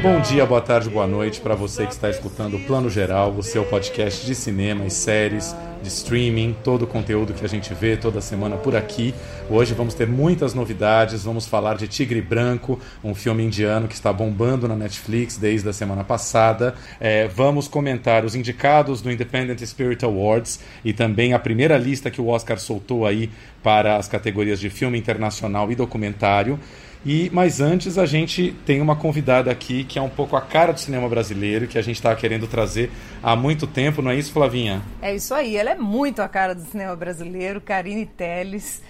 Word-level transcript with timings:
Bom 0.00 0.20
dia, 0.20 0.46
boa 0.46 0.60
tarde, 0.60 0.88
boa 0.88 1.08
noite 1.08 1.40
para 1.40 1.56
você 1.56 1.84
que 1.84 1.92
está 1.92 2.08
escutando 2.08 2.56
o 2.56 2.60
Plano 2.60 2.88
Geral, 2.88 3.32
o 3.32 3.42
seu 3.42 3.64
podcast 3.64 4.24
de 4.24 4.32
cinema 4.32 4.86
e 4.86 4.90
séries, 4.92 5.56
de 5.82 5.88
streaming, 5.88 6.54
todo 6.62 6.82
o 6.82 6.86
conteúdo 6.86 7.34
que 7.34 7.44
a 7.44 7.48
gente 7.48 7.74
vê 7.74 7.96
toda 7.96 8.20
semana 8.20 8.56
por 8.56 8.76
aqui. 8.76 9.12
Hoje 9.50 9.74
vamos 9.74 9.94
ter 9.94 10.06
muitas 10.06 10.54
novidades, 10.54 11.24
vamos 11.24 11.48
falar 11.48 11.76
de 11.76 11.88
Tigre 11.88 12.22
Branco, 12.22 12.78
um 13.02 13.12
filme 13.12 13.42
indiano 13.42 13.88
que 13.88 13.94
está 13.94 14.12
bombando 14.12 14.68
na 14.68 14.76
Netflix 14.76 15.36
desde 15.36 15.68
a 15.68 15.72
semana 15.72 16.04
passada. 16.04 16.76
É, 17.00 17.26
vamos 17.26 17.66
comentar 17.66 18.24
os 18.24 18.36
indicados 18.36 19.02
do 19.02 19.10
Independent 19.10 19.60
Spirit 19.62 20.04
Awards 20.04 20.60
e 20.84 20.92
também 20.92 21.32
a 21.32 21.40
primeira 21.40 21.76
lista 21.76 22.08
que 22.08 22.20
o 22.20 22.28
Oscar 22.28 22.60
soltou 22.60 23.04
aí 23.04 23.28
para 23.64 23.96
as 23.96 24.06
categorias 24.06 24.60
de 24.60 24.70
filme 24.70 24.96
internacional 24.96 25.72
e 25.72 25.74
documentário. 25.74 26.56
E 27.04 27.30
mas 27.32 27.60
antes 27.60 27.96
a 27.96 28.06
gente 28.06 28.54
tem 28.66 28.80
uma 28.80 28.96
convidada 28.96 29.50
aqui 29.50 29.84
que 29.84 29.98
é 29.98 30.02
um 30.02 30.08
pouco 30.08 30.36
a 30.36 30.40
cara 30.40 30.72
do 30.72 30.80
cinema 30.80 31.08
brasileiro 31.08 31.66
que 31.66 31.78
a 31.78 31.82
gente 31.82 31.96
está 31.96 32.14
querendo 32.14 32.46
trazer 32.46 32.90
há 33.22 33.36
muito 33.36 33.66
tempo, 33.66 34.02
não 34.02 34.10
é 34.10 34.16
isso, 34.16 34.32
Flavinha? 34.32 34.82
É 35.00 35.14
isso 35.14 35.32
aí. 35.34 35.56
Ela 35.56 35.70
é 35.70 35.74
muito 35.74 36.20
a 36.20 36.28
cara 36.28 36.54
do 36.54 36.62
cinema 36.62 36.94
brasileiro, 36.96 37.60
Karine 37.60 38.06
Telles. 38.06 38.82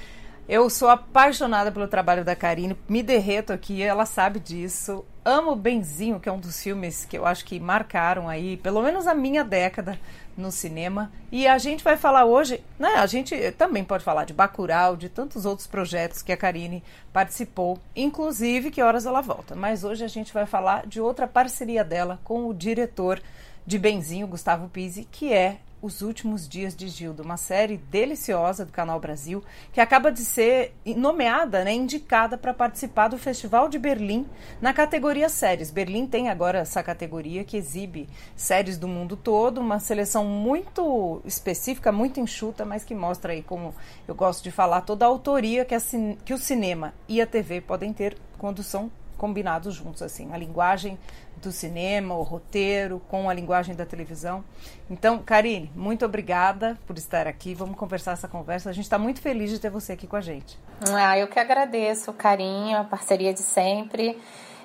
Eu 0.49 0.71
sou 0.71 0.89
apaixonada 0.89 1.71
pelo 1.71 1.87
trabalho 1.87 2.25
da 2.25 2.35
Karine, 2.35 2.75
me 2.89 3.03
derreto 3.03 3.53
aqui, 3.53 3.83
ela 3.83 4.07
sabe 4.07 4.41
disso. 4.41 5.05
Amo 5.29 5.55
Benzinho, 5.55 6.19
que 6.19 6.27
é 6.27 6.33
um 6.33 6.41
dos 6.41 6.63
filmes 6.63 7.05
que 7.05 7.19
eu 7.19 7.27
acho 7.27 7.45
que 7.45 7.61
marcaram 7.61 8.31
aí, 8.31 8.57
pelo 8.57 8.83
menos 8.83 9.07
a 9.07 9.15
minha 9.15 9.45
década 9.45 10.01
no 10.35 10.51
cinema. 10.51 11.13
E 11.31 11.47
a 11.47 11.59
gente 11.59 11.85
vai 11.85 11.99
falar 11.99 12.25
hoje, 12.25 12.65
né? 12.79 12.95
A 12.95 13.05
gente 13.05 13.37
também 13.53 13.85
pode 13.85 14.03
falar 14.03 14.25
de 14.25 14.33
Bacurau, 14.33 14.97
de 14.97 15.11
tantos 15.11 15.45
outros 15.45 15.67
projetos 15.67 16.23
que 16.23 16.33
a 16.33 16.37
Karine 16.37 16.83
participou, 17.13 17.79
inclusive 17.95 18.71
Que 18.71 18.81
Horas 18.81 19.05
Ela 19.05 19.21
Volta. 19.21 19.55
Mas 19.55 19.85
hoje 19.85 20.03
a 20.03 20.09
gente 20.09 20.33
vai 20.33 20.47
falar 20.47 20.87
de 20.87 20.99
outra 20.99 21.29
parceria 21.29 21.85
dela 21.85 22.19
com 22.25 22.49
o 22.49 22.55
diretor 22.55 23.21
de 23.67 23.79
Benzinho, 23.79 24.27
Gustavo 24.27 24.67
Pizzi, 24.71 25.07
que 25.13 25.31
é 25.31 25.59
os 25.81 26.03
Últimos 26.03 26.49
Dias 26.49 26.75
de 26.75 26.89
Gilda, 26.89 27.23
uma 27.23 27.37
série 27.37 27.77
deliciosa 27.77 28.65
do 28.65 28.73
Canal 28.73 28.99
Brasil, 28.99 29.43
que 29.73 29.81
acaba 29.81 30.11
de 30.11 30.25
ser 30.25 30.75
nomeada, 30.97 31.65
né, 31.65 31.73
indicada 31.73 32.37
para 32.37 32.53
participar 32.53 33.09
do 33.09 33.19
Festival 33.19 33.69
de 33.69 33.79
Berlim 33.79 34.27
na 34.61 34.73
categoria 34.73 35.29
séries. 35.29 35.71
Berlim 35.71 36.07
tem 36.07 36.29
agora 36.29 36.59
essa 36.59 36.83
categoria 36.83 37.45
que 37.45 37.57
exibe 37.57 38.09
séries 38.35 38.77
do 38.77 38.89
mundo 38.89 39.17
todo, 39.17 39.61
uma 39.61 39.79
seleção 39.79 40.25
muito 40.25 41.23
específica, 41.25 41.93
muito 41.93 42.19
enxuta, 42.19 42.65
mas 42.65 42.85
que 42.85 42.95
mostra 42.95 43.33
aí, 43.33 43.43
como 43.43 43.75
eu 44.07 44.15
gosto 44.15 44.43
de 44.43 44.51
falar, 44.51 44.81
toda 44.81 45.05
a 45.05 45.09
autoria 45.09 45.65
que, 45.65 45.75
a, 45.75 45.81
que 46.25 46.35
o 46.35 46.39
cinema 46.39 46.93
e 47.09 47.21
a 47.21 47.27
TV 47.27 47.61
podem 47.61 47.93
ter 47.93 48.17
quando 48.37 48.63
são 48.63 48.91
combinados 49.19 49.75
juntos, 49.75 50.01
assim, 50.01 50.33
a 50.33 50.39
linguagem 50.39 50.99
do 51.37 51.53
cinema, 51.53 52.15
o 52.15 52.23
roteiro, 52.23 53.01
com 53.09 53.29
a 53.29 53.35
linguagem 53.35 53.75
da 53.75 53.85
televisão. 53.85 54.43
Então, 54.89 55.19
Karine, 55.19 55.71
muito 55.75 56.05
obrigada 56.05 56.79
por 56.87 56.97
estar 56.97 57.27
aqui. 57.27 57.55
Vamos 57.55 57.77
conversar 57.77 58.13
essa 58.13 58.27
conversa. 58.27 58.71
A 58.71 58.73
gente 58.73 58.85
está 58.85 58.99
muito 58.99 59.21
feliz 59.21 59.51
de 59.51 59.59
ter 59.59 59.71
você 59.71 59.93
aqui 59.93 60.07
com 60.07 60.17
a 60.17 60.21
gente. 60.21 60.59
Ah, 60.91 61.19
eu 61.19 61.29
que 61.29 61.39
agradeço 61.39 62.11
o 62.11 62.15
carinho, 62.15 62.79
a 62.79 62.85
parceria 62.85 63.35
de 63.35 63.41
sempre. 63.41 64.19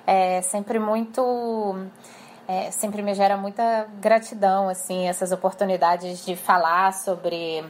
É 0.06 0.40
sempre 0.42 0.78
muito. 0.78 1.86
É, 2.46 2.70
sempre 2.70 3.02
me 3.02 3.14
gera 3.14 3.38
muita 3.38 3.88
gratidão, 4.00 4.68
assim, 4.68 5.08
essas 5.08 5.32
oportunidades 5.32 6.26
de 6.26 6.36
falar 6.36 6.92
sobre 6.92 7.64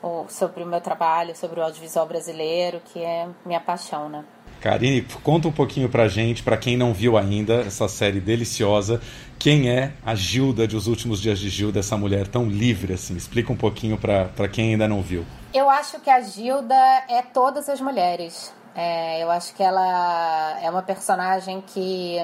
o, 0.00 0.26
sobre 0.28 0.62
o 0.62 0.66
meu 0.66 0.80
trabalho, 0.80 1.34
sobre 1.34 1.58
o 1.58 1.62
audiovisual 1.64 2.06
brasileiro, 2.06 2.80
que 2.84 3.02
é 3.02 3.28
minha 3.44 3.60
paixão, 3.60 4.08
né? 4.08 4.24
Karine, 4.60 5.02
conta 5.22 5.48
um 5.48 5.52
pouquinho 5.52 5.88
pra 5.88 6.08
gente, 6.08 6.42
para 6.42 6.56
quem 6.56 6.76
não 6.76 6.94
viu 6.94 7.18
ainda 7.18 7.54
essa 7.56 7.86
série 7.86 8.20
deliciosa, 8.20 9.00
quem 9.38 9.68
é 9.68 9.92
a 10.04 10.14
Gilda 10.14 10.66
de 10.66 10.74
Os 10.76 10.86
Últimos 10.86 11.20
Dias 11.20 11.38
de 11.38 11.50
Gilda, 11.50 11.80
essa 11.80 11.96
mulher 11.96 12.26
tão 12.26 12.46
livre 12.46 12.94
assim? 12.94 13.14
Explica 13.16 13.52
um 13.52 13.56
pouquinho 13.56 13.98
para 13.98 14.48
quem 14.48 14.70
ainda 14.70 14.88
não 14.88 15.02
viu. 15.02 15.24
Eu 15.52 15.68
acho 15.68 16.00
que 16.00 16.08
a 16.08 16.20
Gilda 16.20 16.74
é 17.08 17.22
todas 17.22 17.68
as 17.68 17.80
mulheres. 17.80 18.52
É, 18.74 19.22
eu 19.22 19.30
acho 19.30 19.54
que 19.54 19.62
ela 19.62 20.58
é 20.60 20.68
uma 20.68 20.82
personagem 20.82 21.62
que, 21.66 22.16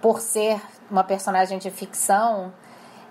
por 0.00 0.20
ser 0.20 0.60
uma 0.90 1.02
personagem 1.02 1.58
de 1.58 1.70
ficção, 1.70 2.52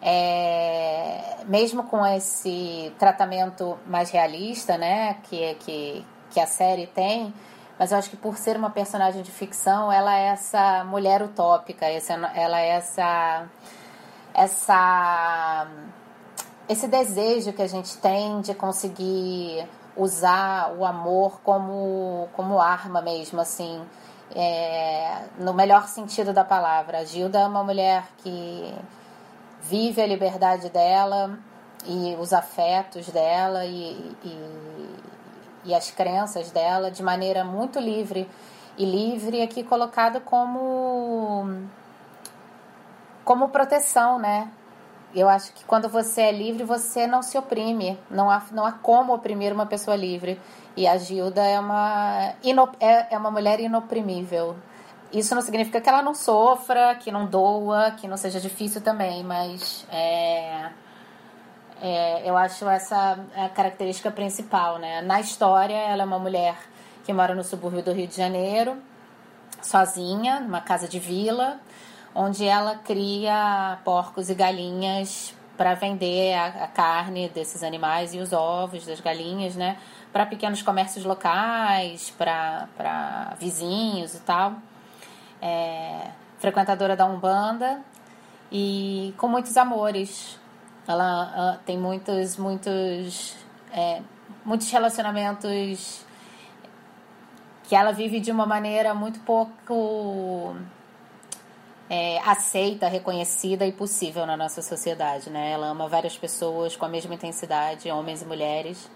é, 0.02 1.38
mesmo 1.48 1.84
com 1.84 2.06
esse 2.06 2.92
tratamento 2.98 3.78
mais 3.86 4.10
realista, 4.10 4.78
né, 4.78 5.18
que, 5.24 5.56
que, 5.56 6.06
que 6.30 6.40
a 6.40 6.48
série 6.48 6.88
tem, 6.88 7.34
mas 7.82 7.92
eu 7.92 7.98
acho 7.98 8.12
que 8.12 8.16
por 8.16 8.38
ser 8.38 8.56
uma 8.58 8.70
personagem 8.70 9.24
de 9.24 9.32
ficção, 9.32 9.92
ela 9.92 10.16
é 10.16 10.28
essa 10.28 10.84
mulher 10.84 11.24
utópica, 11.24 11.88
ela 11.88 12.62
é 12.62 12.68
essa 12.68 13.48
essa 14.36 15.68
esse 16.70 16.88
desejo 16.88 17.52
que 17.54 17.62
a 17.64 17.68
gente 17.68 17.98
tem 17.98 18.40
de 18.42 18.54
conseguir 18.54 19.68
usar 19.98 20.76
o 20.78 20.86
amor 20.86 21.42
como 21.42 22.30
como 22.34 22.62
arma 22.62 23.02
mesmo, 23.02 23.42
assim, 23.42 23.84
é, 24.36 25.24
no 25.40 25.52
melhor 25.52 25.88
sentido 25.88 26.32
da 26.32 26.46
palavra. 26.46 27.00
A 27.00 27.04
Gilda 27.04 27.40
é 27.40 27.48
uma 27.48 27.64
mulher 27.64 28.04
que 28.20 28.76
vive 29.60 30.04
a 30.04 30.06
liberdade 30.06 30.70
dela 30.70 31.36
e 31.88 32.16
os 32.20 32.32
afetos 32.32 33.10
dela 33.10 33.66
e, 33.66 34.16
e 34.24 35.01
e 35.64 35.74
as 35.74 35.92
crenças 35.92 36.52
dela 36.52 36.90
de 36.90 37.04
maneira 37.04 37.44
muito 37.44 37.80
livre 37.80 38.30
e 38.78 38.86
livre 38.86 39.42
aqui 39.42 39.64
colocada 39.64 40.20
como 40.20 41.68
como 43.24 43.50
proteção, 43.50 44.20
né? 44.20 44.52
Eu 45.14 45.28
acho 45.28 45.52
que 45.54 45.64
quando 45.66 45.90
você 45.90 46.22
é 46.22 46.32
livre, 46.32 46.64
você 46.64 47.06
não 47.06 47.22
se 47.22 47.38
oprime. 47.38 48.00
Não 48.10 48.30
há, 48.30 48.42
não 48.52 48.66
há 48.66 48.72
como 48.72 49.14
oprimir 49.14 49.54
uma 49.54 49.66
pessoa 49.66 49.96
livre. 49.96 50.40
E 50.76 50.88
a 50.88 50.98
Gilda 50.98 51.42
é 51.42 51.60
uma, 51.60 52.34
é, 52.80 53.14
é 53.14 53.18
uma 53.18 53.30
mulher 53.30 53.60
inoprimível. 53.60 54.56
Isso 55.12 55.36
não 55.36 55.42
significa 55.42 55.82
que 55.82 55.90
ela 55.90 56.02
não 56.02 56.14
sofra, 56.14 56.96
que 56.96 57.12
não 57.12 57.26
doa, 57.26 57.92
que 57.92 58.08
não 58.08 58.16
seja 58.16 58.40
difícil 58.40 58.80
também, 58.80 59.24
mas 59.24 59.86
é, 59.92 60.70
é, 61.82 62.30
eu 62.30 62.38
acho 62.38 62.70
essa 62.70 63.18
a 63.36 63.50
característica 63.50 64.12
principal, 64.12 64.78
né? 64.78 65.02
Na 65.02 65.20
história, 65.20 65.74
ela 65.74 66.04
é 66.04 66.06
uma 66.06 66.20
mulher 66.20 66.56
que 67.04 67.12
mora 67.12 67.34
no 67.34 67.44
subúrbio 67.44 67.82
do 67.82 67.92
Rio 67.92 68.08
de 68.08 68.16
Janeiro, 68.16 68.78
sozinha, 69.64 70.40
numa 70.40 70.62
casa 70.62 70.88
de 70.88 71.00
vila, 71.00 71.60
onde 72.14 72.46
ela 72.46 72.76
cria 72.76 73.80
porcos 73.84 74.30
e 74.30 74.36
galinhas 74.36 75.34
para 75.58 75.74
vender 75.74 76.36
a, 76.36 76.66
a, 76.66 76.68
carne 76.68 77.30
desses 77.30 77.64
animais 77.64 78.14
e 78.14 78.20
os 78.20 78.32
ovos 78.32 78.86
das 78.86 79.00
galinhas, 79.00 79.56
né? 79.56 79.78
Para 80.14 80.28
pequenos 80.28 80.62
comércios 80.62 81.04
locais, 81.04 82.14
para 82.16 83.36
vizinhos 83.40 84.14
e 84.14 84.20
tal. 84.20 84.54
É, 85.42 86.10
frequentadora 86.38 86.96
da 86.96 87.06
Umbanda 87.06 87.82
e 88.52 89.16
com 89.18 89.28
muitos 89.28 89.58
amores 89.58 90.40
ela, 90.92 91.34
ela 91.36 91.62
tem 91.66 91.78
muitos, 91.78 92.38
muitos, 92.38 93.36
é, 93.74 94.02
muitos 94.46 94.70
relacionamentos 94.70 96.06
que 97.64 97.76
ela 97.76 97.92
vive 97.92 98.20
de 98.20 98.32
uma 98.32 98.46
maneira 98.46 98.94
muito 98.94 99.20
pouco 99.22 100.56
é, 101.90 102.20
aceita, 102.26 102.88
reconhecida 102.88 103.66
e 103.66 103.72
possível 103.72 104.26
na 104.26 104.38
nossa 104.38 104.62
sociedade, 104.62 105.30
né? 105.30 105.52
Ela 105.52 105.68
ama 105.68 105.88
várias 105.88 106.18
pessoas 106.18 106.76
com 106.76 106.86
a 106.86 106.90
mesma 106.90 107.14
intensidade, 107.14 107.90
homens 107.90 108.22
e 108.22 108.26
mulheres, 108.26 108.90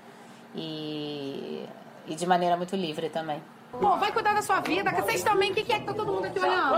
e, 0.53 1.65
e 2.07 2.15
de 2.15 2.25
maneira 2.25 2.56
muito 2.56 2.75
livre 2.75 3.09
também. 3.09 3.41
Pô, 3.71 3.98
vai 3.98 4.12
cuidar 4.12 4.33
da 4.33 4.41
sua 4.41 4.62
vida, 4.62 4.94
que 4.94 5.01
vocês 5.01 5.24
também, 5.24 5.51
o 5.51 5.56
que, 5.56 5.63
que 5.63 5.74
é 5.74 5.80
que 5.80 5.86
tá 5.86 5.94
todo 5.94 6.12
mundo 6.12 6.25
aqui 6.25 6.39
olhando? 6.39 6.75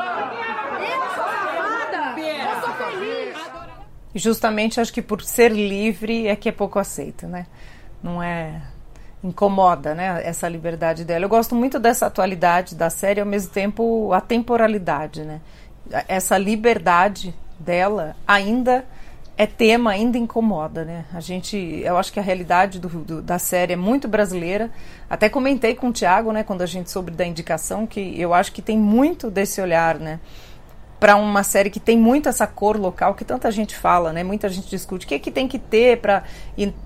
Eu 0.82 1.02
sou 1.14 1.24
safada! 1.24 2.20
Eu 2.20 2.62
sou 2.62 2.74
feliz! 2.74 3.67
Justamente 4.16 4.80
acho 4.80 4.94
que 4.94 5.02
por 5.02 5.22
ser 5.22 5.52
livre 5.52 6.28
é 6.28 6.36
que 6.36 6.50
é 6.50 6.52
pouco 6.52 6.80
aceito, 6.80 7.28
né? 7.28 7.46
Não 8.02 8.22
é 8.22 8.62
incomoda, 9.24 9.96
né, 9.96 10.22
essa 10.24 10.48
liberdade 10.48 11.04
dela. 11.04 11.26
Eu 11.26 11.30
gosto 11.30 11.56
muito 11.56 11.80
dessa 11.80 12.06
atualidade 12.06 12.76
da 12.76 12.90
série, 12.90 13.20
ao 13.20 13.26
mesmo 13.26 13.52
tempo 13.52 14.14
a 14.14 14.22
temporalidade, 14.22 15.24
né? 15.24 15.42
Essa 16.08 16.38
liberdade 16.38 17.34
dela 17.60 18.16
ainda 18.28 18.86
é 19.38 19.46
tema, 19.46 19.92
ainda 19.92 20.18
incomoda, 20.18 20.84
né? 20.84 21.06
A 21.14 21.20
gente, 21.20 21.58
eu 21.58 21.98
acho 21.98 22.12
que 22.12 22.20
a 22.20 22.24
realidade 22.24 22.80
do, 22.80 22.90
do, 22.90 23.22
da 23.22 23.38
série 23.38 23.74
é 23.74 23.76
muito 23.76 24.08
brasileira. 24.08 24.72
Até 25.10 25.30
comentei 25.30 25.76
com 25.76 25.90
o 25.90 25.94
Thiago, 25.94 26.32
né, 26.32 26.44
quando 26.44 26.64
a 26.64 26.66
gente 26.66 26.90
soube 26.90 27.12
da 27.12 27.26
indicação, 27.26 27.86
que 27.86 28.20
eu 28.20 28.34
acho 28.34 28.52
que 28.52 28.62
tem 28.62 28.78
muito 28.78 29.30
desse 29.30 29.62
olhar, 29.62 30.00
né? 30.00 30.20
Para 31.00 31.16
uma 31.16 31.44
série 31.44 31.70
que 31.70 31.80
tem 31.80 31.98
muito 31.98 32.28
essa 32.28 32.48
cor 32.48 32.78
local 32.78 33.14
que 33.14 33.24
tanta 33.24 33.52
gente 33.52 33.76
fala, 33.76 34.12
né? 34.12 34.24
Muita 34.24 34.50
gente 34.50 34.70
discute 34.70 35.06
o 35.06 35.10
que, 35.10 35.16
é 35.16 35.20
que 35.20 35.32
tem 35.32 35.48
que 35.48 35.60
ter 35.60 35.98
para 35.98 36.24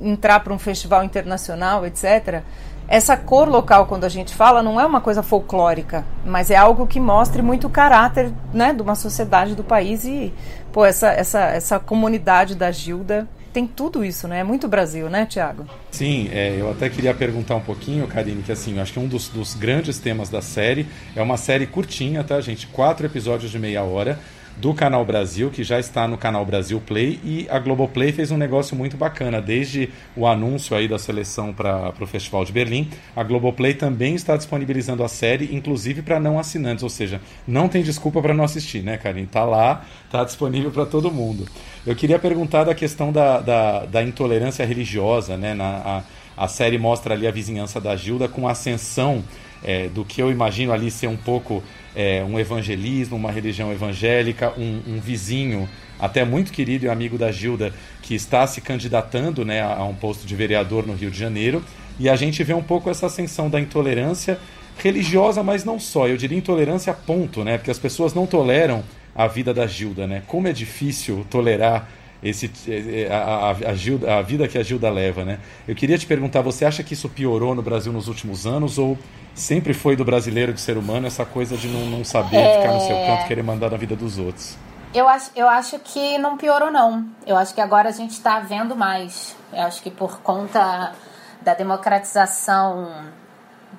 entrar 0.02 0.42
para 0.42 0.54
um 0.54 0.60
festival 0.60 1.04
internacional, 1.04 1.86
etc. 1.86 2.44
Essa 2.88 3.16
cor 3.16 3.48
local, 3.48 3.86
quando 3.86 4.04
a 4.04 4.10
gente 4.10 4.36
fala, 4.36 4.62
não 4.62 4.80
é 4.80 4.86
uma 4.86 5.00
coisa 5.00 5.24
folclórica, 5.24 6.04
mas 6.26 6.52
é 6.52 6.58
algo 6.58 6.86
que 6.86 7.00
mostre 7.00 7.42
muito 7.42 7.68
o 7.68 7.70
caráter 7.70 8.34
né, 8.54 8.74
de 8.74 8.82
uma 8.82 8.96
sociedade 8.96 9.56
do 9.56 9.64
país 9.64 10.04
e, 10.04 10.34
pô, 10.74 10.84
essa, 10.84 11.08
essa, 11.08 11.40
essa 11.40 11.80
comunidade 11.80 12.54
da 12.54 12.70
Gilda 12.70 13.30
tem 13.52 13.68
tudo 13.68 14.04
isso, 14.04 14.28
né? 14.28 14.40
É 14.40 14.44
muito 14.44 14.68
Brasil, 14.68 15.10
né, 15.10 15.26
Tiago? 15.26 15.66
Sim, 15.92 16.30
é, 16.32 16.56
eu 16.60 16.72
até 16.72 16.90
queria 16.90 17.14
perguntar 17.14 17.56
um 17.56 17.62
pouquinho, 17.62 18.08
Karine, 18.08 18.42
que 18.42 18.52
assim, 18.52 18.76
eu 18.76 18.82
acho 18.82 18.94
que 18.94 19.00
um 19.00 19.08
dos, 19.08 19.28
dos 19.30 19.54
grandes 19.54 20.00
temas 20.00 20.30
da 20.30 20.42
série 20.42 20.88
é 21.16 21.22
uma 21.22 21.38
série 21.38 21.68
curtinha, 21.68 22.24
tá, 22.24 22.40
gente? 22.42 22.68
Quatro 22.68 23.06
episódios 23.06 23.52
de 23.52 23.60
meia 23.60 23.84
hora 23.84 24.20
do 24.62 24.76
Canal 24.76 25.04
Brasil, 25.04 25.50
que 25.50 25.64
já 25.64 25.80
está 25.80 26.08
no 26.08 26.20
Canal 26.20 26.46
Brasil 26.46 26.80
Play, 26.80 27.20
e 27.24 27.48
a 27.50 27.58
Globoplay 27.58 28.12
fez 28.12 28.30
um 28.30 28.38
negócio 28.38 28.78
muito 28.78 28.96
bacana. 28.96 29.42
Desde 29.42 29.90
o 30.16 30.28
anúncio 30.28 30.78
aí 30.78 30.88
da 30.88 31.00
seleção 31.00 31.52
para 31.52 31.92
o 32.00 32.06
Festival 32.06 32.46
de 32.46 32.52
Berlim, 32.52 32.88
a 33.16 33.24
Globoplay 33.24 33.74
também 33.74 34.14
está 34.14 34.38
disponibilizando 34.38 35.04
a 35.04 35.08
série, 35.08 35.56
inclusive 35.56 36.04
para 36.04 36.20
não 36.20 36.38
assinantes, 36.38 36.84
ou 36.84 36.92
seja, 36.92 37.20
não 37.48 37.68
tem 37.68 37.82
desculpa 37.82 38.22
para 38.22 38.36
não 38.36 38.44
assistir, 38.44 38.84
né, 38.84 38.98
Karine? 38.98 39.26
Tá 39.26 39.44
lá, 39.44 39.84
tá 40.12 40.24
disponível 40.24 40.70
para 40.70 40.86
todo 40.86 41.10
mundo. 41.10 41.48
Eu 41.84 41.96
queria 41.96 42.20
perguntar 42.20 42.64
da 42.64 42.76
questão 42.76 43.12
da, 43.12 43.40
da, 43.40 43.86
da 43.86 44.04
intolerância 44.04 44.64
religiosa, 44.64 45.38
né? 45.38 45.56
Na, 45.56 46.04
a, 46.38 46.46
a 46.46 46.48
série 46.48 46.78
mostra 46.78 47.16
ali 47.16 47.26
a 47.26 47.32
vizinhança 47.32 47.82
da 47.82 47.96
Gilda 47.96 48.28
com 48.28 48.48
a 48.48 48.52
ascensão 48.52 49.24
é, 49.64 49.88
do 49.90 50.06
que 50.06 50.22
eu 50.22 50.32
imagino 50.32 50.72
ali 50.72 50.92
ser 50.92 51.08
um 51.08 51.18
pouco 51.18 51.64
é, 51.96 52.24
um 52.24 52.40
evangelismo, 52.40 53.18
uma 53.18 53.32
religião 53.32 53.72
evangélica, 53.72 54.54
um, 54.58 54.82
um, 54.88 55.00
vizinho 55.00 55.68
até 56.00 56.24
muito 56.24 56.52
querido 56.52 56.86
e 56.86 56.90
amigo 56.90 57.18
da 57.18 57.32
Gilda 57.32 57.74
que 58.02 58.16
está 58.16 58.48
se 58.48 58.62
candidatando 58.62 59.46
né, 59.46 59.62
a, 59.62 59.76
a 59.76 59.86
um 59.86 59.94
posto 59.94 60.26
de 60.26 60.36
vereador 60.36 60.88
no 60.88 60.94
Rio 60.94 61.12
de 61.12 61.18
Janeiro 61.18 61.64
e 62.00 62.10
a 62.10 62.16
gente 62.16 62.44
vê 62.44 62.54
um 62.54 62.64
pouco 62.64 62.90
essa 62.90 63.08
ascensão 63.08 63.50
da 63.50 63.60
intolerância 63.60 64.40
religiosa, 64.78 65.44
mas 65.44 65.64
não 65.64 65.80
só, 65.80 66.08
eu 66.08 66.18
diria 66.18 66.38
intolerância 66.38 66.94
ponto, 66.94 67.44
né? 67.44 67.58
Porque 67.58 67.70
as 67.70 67.78
pessoas 67.78 68.14
não 68.14 68.26
toleram 68.26 68.84
a 69.14 69.28
vida 69.28 69.54
da 69.54 69.68
Gilda, 69.68 70.08
né? 70.08 70.24
Como 70.26 70.48
é 70.48 70.54
difícil 70.54 71.26
tolerar 71.30 71.88
esse, 72.24 72.52
é, 72.68 73.04
é, 73.04 73.14
a, 73.14 73.50
a, 73.72 73.74
Gilda, 73.74 74.18
a 74.18 74.22
vida 74.22 74.48
que 74.48 74.58
a 74.58 74.64
Gilda 74.64 74.90
leva, 74.90 75.26
né? 75.26 75.40
Eu 75.68 75.76
queria 75.76 75.98
te 75.98 76.06
perguntar, 76.06 76.42
você 76.42 76.66
acha 76.66 76.84
que 76.84 76.94
isso 76.94 77.10
piorou 77.10 77.56
no 77.56 77.62
Brasil 77.62 77.92
nos 77.92 78.08
últimos 78.08 78.46
anos 78.46 78.78
ou 78.78 78.98
sempre 79.34 79.74
foi 79.74 79.96
do 79.96 80.06
brasileiro, 80.06 80.54
de 80.54 80.62
ser 80.62 80.78
humano, 80.78 81.08
essa 81.08 81.26
coisa 81.26 81.58
de 81.58 81.68
não, 81.68 81.86
não 81.86 82.04
saber 82.04 82.38
é... 82.38 82.62
ficar 82.62 82.74
no 82.74 82.82
seu 82.82 82.96
canto, 82.96 83.28
querer 83.28 83.44
mandar 83.44 83.72
na 83.72 83.78
vida 83.78 83.96
dos 83.96 84.18
outros? 84.18 84.58
Eu 84.94 85.08
acho, 85.08 85.32
eu 85.36 85.48
acho 85.48 85.80
que 85.80 86.18
não 86.18 86.38
piorou, 86.38 86.70
não. 86.70 87.06
Eu 87.26 87.38
acho 87.38 87.54
que 87.54 87.62
agora 87.62 87.90
a 87.90 87.94
gente 87.94 88.12
está 88.12 88.40
vendo 88.40 88.76
mais. 88.76 89.36
Eu 89.52 89.62
acho 89.62 89.82
que 89.82 89.90
por 89.90 90.20
conta 90.20 90.94
da 91.42 91.54
democratização 91.54 92.92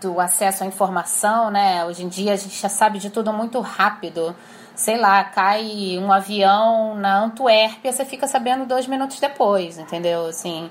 do 0.00 0.18
acesso 0.18 0.64
à 0.64 0.66
informação, 0.66 1.50
né? 1.50 1.84
Hoje 1.84 2.02
em 2.02 2.08
dia 2.08 2.32
a 2.32 2.36
gente 2.36 2.58
já 2.58 2.68
sabe 2.68 2.98
de 2.98 3.10
tudo 3.10 3.32
muito 3.32 3.60
rápido. 3.60 4.34
Sei 4.74 4.96
lá, 4.96 5.22
cai 5.24 5.98
um 5.98 6.10
avião 6.10 6.94
na 6.94 7.24
Antuérpia, 7.24 7.92
você 7.92 8.04
fica 8.04 8.26
sabendo 8.26 8.64
dois 8.64 8.86
minutos 8.86 9.20
depois, 9.20 9.78
entendeu? 9.78 10.26
Assim, 10.26 10.70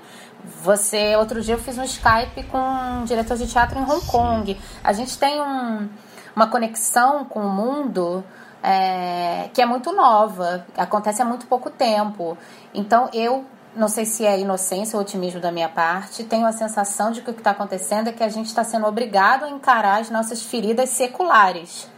você, 0.62 1.14
outro 1.16 1.40
dia 1.40 1.54
eu 1.54 1.58
fiz 1.58 1.78
um 1.78 1.84
Skype 1.84 2.42
com 2.50 2.58
um 2.58 3.04
diretor 3.04 3.36
de 3.36 3.46
teatro 3.46 3.78
em 3.78 3.82
Hong 3.82 4.04
Kong. 4.06 4.60
A 4.82 4.92
gente 4.92 5.16
tem 5.16 5.40
um, 5.40 5.88
uma 6.34 6.48
conexão 6.48 7.24
com 7.24 7.40
o 7.40 7.48
mundo 7.48 8.24
é, 8.62 9.50
que 9.54 9.62
é 9.62 9.66
muito 9.66 9.92
nova, 9.92 10.66
acontece 10.76 11.22
há 11.22 11.24
muito 11.24 11.46
pouco 11.46 11.70
tempo. 11.70 12.36
Então 12.74 13.08
eu 13.12 13.44
não 13.74 13.88
sei 13.88 14.04
se 14.04 14.26
é 14.26 14.38
inocência 14.38 14.96
ou 14.96 15.02
otimismo 15.02 15.40
da 15.40 15.50
minha 15.50 15.68
parte, 15.68 16.24
tenho 16.24 16.46
a 16.46 16.52
sensação 16.52 17.10
de 17.10 17.22
que 17.22 17.30
o 17.30 17.34
que 17.34 17.40
está 17.40 17.52
acontecendo 17.52 18.08
é 18.08 18.12
que 18.12 18.22
a 18.22 18.28
gente 18.28 18.46
está 18.46 18.62
sendo 18.62 18.86
obrigado 18.86 19.44
a 19.44 19.50
encarar 19.50 20.00
as 20.00 20.10
nossas 20.10 20.42
feridas 20.42 20.90
seculares. 20.90 21.88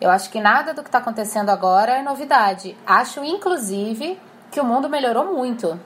Eu 0.00 0.10
acho 0.10 0.30
que 0.30 0.40
nada 0.40 0.72
do 0.72 0.82
que 0.82 0.88
está 0.88 0.98
acontecendo 0.98 1.50
agora 1.50 1.92
é 1.92 2.02
novidade. 2.02 2.76
Acho, 2.86 3.22
inclusive, 3.22 4.18
que 4.50 4.60
o 4.60 4.64
mundo 4.64 4.88
melhorou 4.88 5.26
muito. 5.26 5.78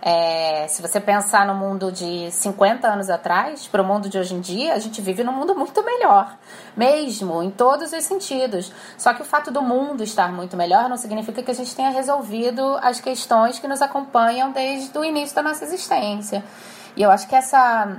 É, 0.00 0.66
se 0.68 0.80
você 0.80 1.00
pensar 1.00 1.44
no 1.44 1.54
mundo 1.54 1.90
de 1.90 2.30
50 2.30 2.86
anos 2.86 3.10
atrás, 3.10 3.66
para 3.66 3.82
o 3.82 3.84
mundo 3.84 4.08
de 4.08 4.16
hoje 4.16 4.34
em 4.34 4.40
dia, 4.40 4.74
a 4.74 4.78
gente 4.78 5.02
vive 5.02 5.24
num 5.24 5.32
mundo 5.32 5.54
muito 5.56 5.84
melhor, 5.84 6.36
mesmo, 6.76 7.42
em 7.42 7.50
todos 7.50 7.92
os 7.92 8.04
sentidos. 8.04 8.72
Só 8.96 9.12
que 9.12 9.22
o 9.22 9.24
fato 9.24 9.50
do 9.50 9.60
mundo 9.60 10.02
estar 10.04 10.32
muito 10.32 10.56
melhor 10.56 10.88
não 10.88 10.96
significa 10.96 11.42
que 11.42 11.50
a 11.50 11.54
gente 11.54 11.74
tenha 11.74 11.90
resolvido 11.90 12.78
as 12.80 13.00
questões 13.00 13.58
que 13.58 13.66
nos 13.66 13.82
acompanham 13.82 14.52
desde 14.52 14.96
o 14.96 15.04
início 15.04 15.34
da 15.34 15.42
nossa 15.42 15.64
existência. 15.64 16.44
E 16.96 17.02
eu 17.02 17.10
acho 17.10 17.26
que 17.28 17.34
essa 17.34 17.96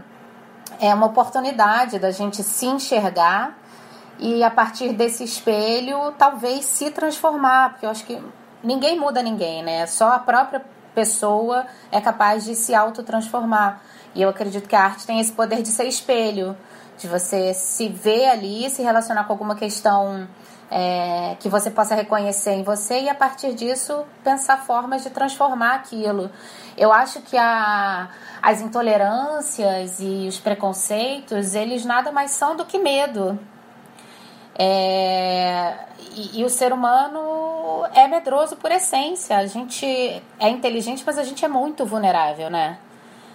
é 0.80 0.94
uma 0.94 1.08
oportunidade 1.08 2.00
da 2.00 2.12
gente 2.12 2.42
se 2.42 2.66
enxergar 2.66 3.59
e, 4.20 4.44
a 4.44 4.52
partir 4.52 4.94
desse 4.94 5.24
espelho, 5.24 6.14
talvez 6.18 6.66
se 6.66 6.92
transformar, 6.92 7.72
porque 7.72 7.86
eu 7.86 7.90
acho 7.90 8.04
que 8.06 8.22
ninguém 8.64 9.00
muda 9.00 9.24
ninguém, 9.24 9.64
né? 9.64 9.88
Só 9.88 10.12
a 10.12 10.20
própria 10.20 10.64
pessoa 10.94 11.66
é 11.92 12.02
capaz 12.02 12.44
de 12.44 12.56
se 12.56 12.76
autotransformar. 12.76 13.82
E 14.14 14.22
eu 14.22 14.30
acredito 14.30 14.68
que 14.68 14.76
a 14.76 14.84
arte 14.84 15.06
tem 15.06 15.20
esse 15.20 15.32
poder 15.32 15.62
de 15.62 15.70
ser 15.70 15.86
espelho, 15.86 16.58
de 16.98 17.08
você 17.08 17.54
se 17.54 17.88
ver 17.88 18.28
ali, 18.28 18.70
se 18.70 18.82
relacionar 18.82 19.24
com 19.24 19.32
alguma 19.32 19.56
questão 19.56 20.28
é, 20.70 21.38
que 21.40 21.48
você 21.48 21.72
possa 21.72 21.96
reconhecer 21.96 22.52
em 22.52 22.64
você 22.64 23.02
e 23.02 23.10
a 23.10 23.16
partir 23.16 23.54
disso 23.54 24.06
pensar 24.24 24.66
formas 24.66 25.04
de 25.04 25.10
transformar 25.10 25.76
aquilo. 25.76 26.30
Eu 26.78 26.92
acho 26.92 27.22
que 27.22 27.38
a, 27.38 28.10
as 28.42 28.62
intolerâncias 28.62 30.00
e 30.00 30.28
os 30.28 30.40
preconceitos, 30.40 31.56
eles 31.56 31.86
nada 31.86 32.12
mais 32.12 32.32
são 32.32 32.56
do 32.56 32.66
que 32.66 32.78
medo. 32.78 33.40
É, 34.62 35.74
e, 36.12 36.42
e, 36.42 36.44
o 36.44 36.50
ser 36.50 36.74
humano 36.74 37.86
é 37.94 38.08
medroso 38.10 38.58
por 38.58 38.70
essência. 38.70 39.38
A 39.38 39.46
gente 39.48 39.86
é 40.38 40.50
inteligente, 40.50 41.02
mas 41.06 41.18
a 41.18 41.24
gente 41.24 41.46
é 41.46 41.48
muito 41.48 41.86
vulnerável, 41.86 42.50
né? 42.50 42.78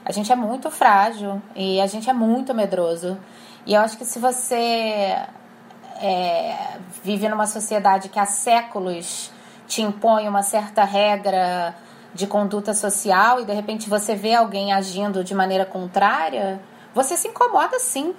A 0.05 0.12
gente 0.12 0.31
é 0.31 0.37
muito 0.37 0.71
frágil 0.71 1.41
e 1.56 1.81
a 1.81 1.87
gente 1.87 2.11
é 2.11 2.12
muito 2.12 2.53
medroso. 2.53 3.19
E 3.65 3.73
eu 3.73 3.81
acho 3.81 3.97
que 3.97 4.05
se 4.05 4.19
você 4.19 5.17
é, 6.03 6.76
vive 7.03 7.27
numa 7.31 7.47
sociedade 7.47 8.11
que 8.11 8.19
há 8.19 8.27
séculos 8.27 9.32
te 9.67 9.81
impõe 9.81 10.29
uma 10.29 10.43
certa 10.43 10.84
regra 10.84 11.75
de 12.13 12.27
conduta 12.27 12.75
social 12.75 13.41
e 13.41 13.46
de 13.46 13.53
repente 13.55 13.89
você 13.89 14.15
vê 14.15 14.34
alguém 14.34 14.75
agindo 14.75 15.25
de 15.25 15.34
maneira 15.34 15.65
contrária, 15.65 16.60
você 16.94 17.17
se 17.17 17.29
incomoda 17.29 17.79
sim. 17.81 18.15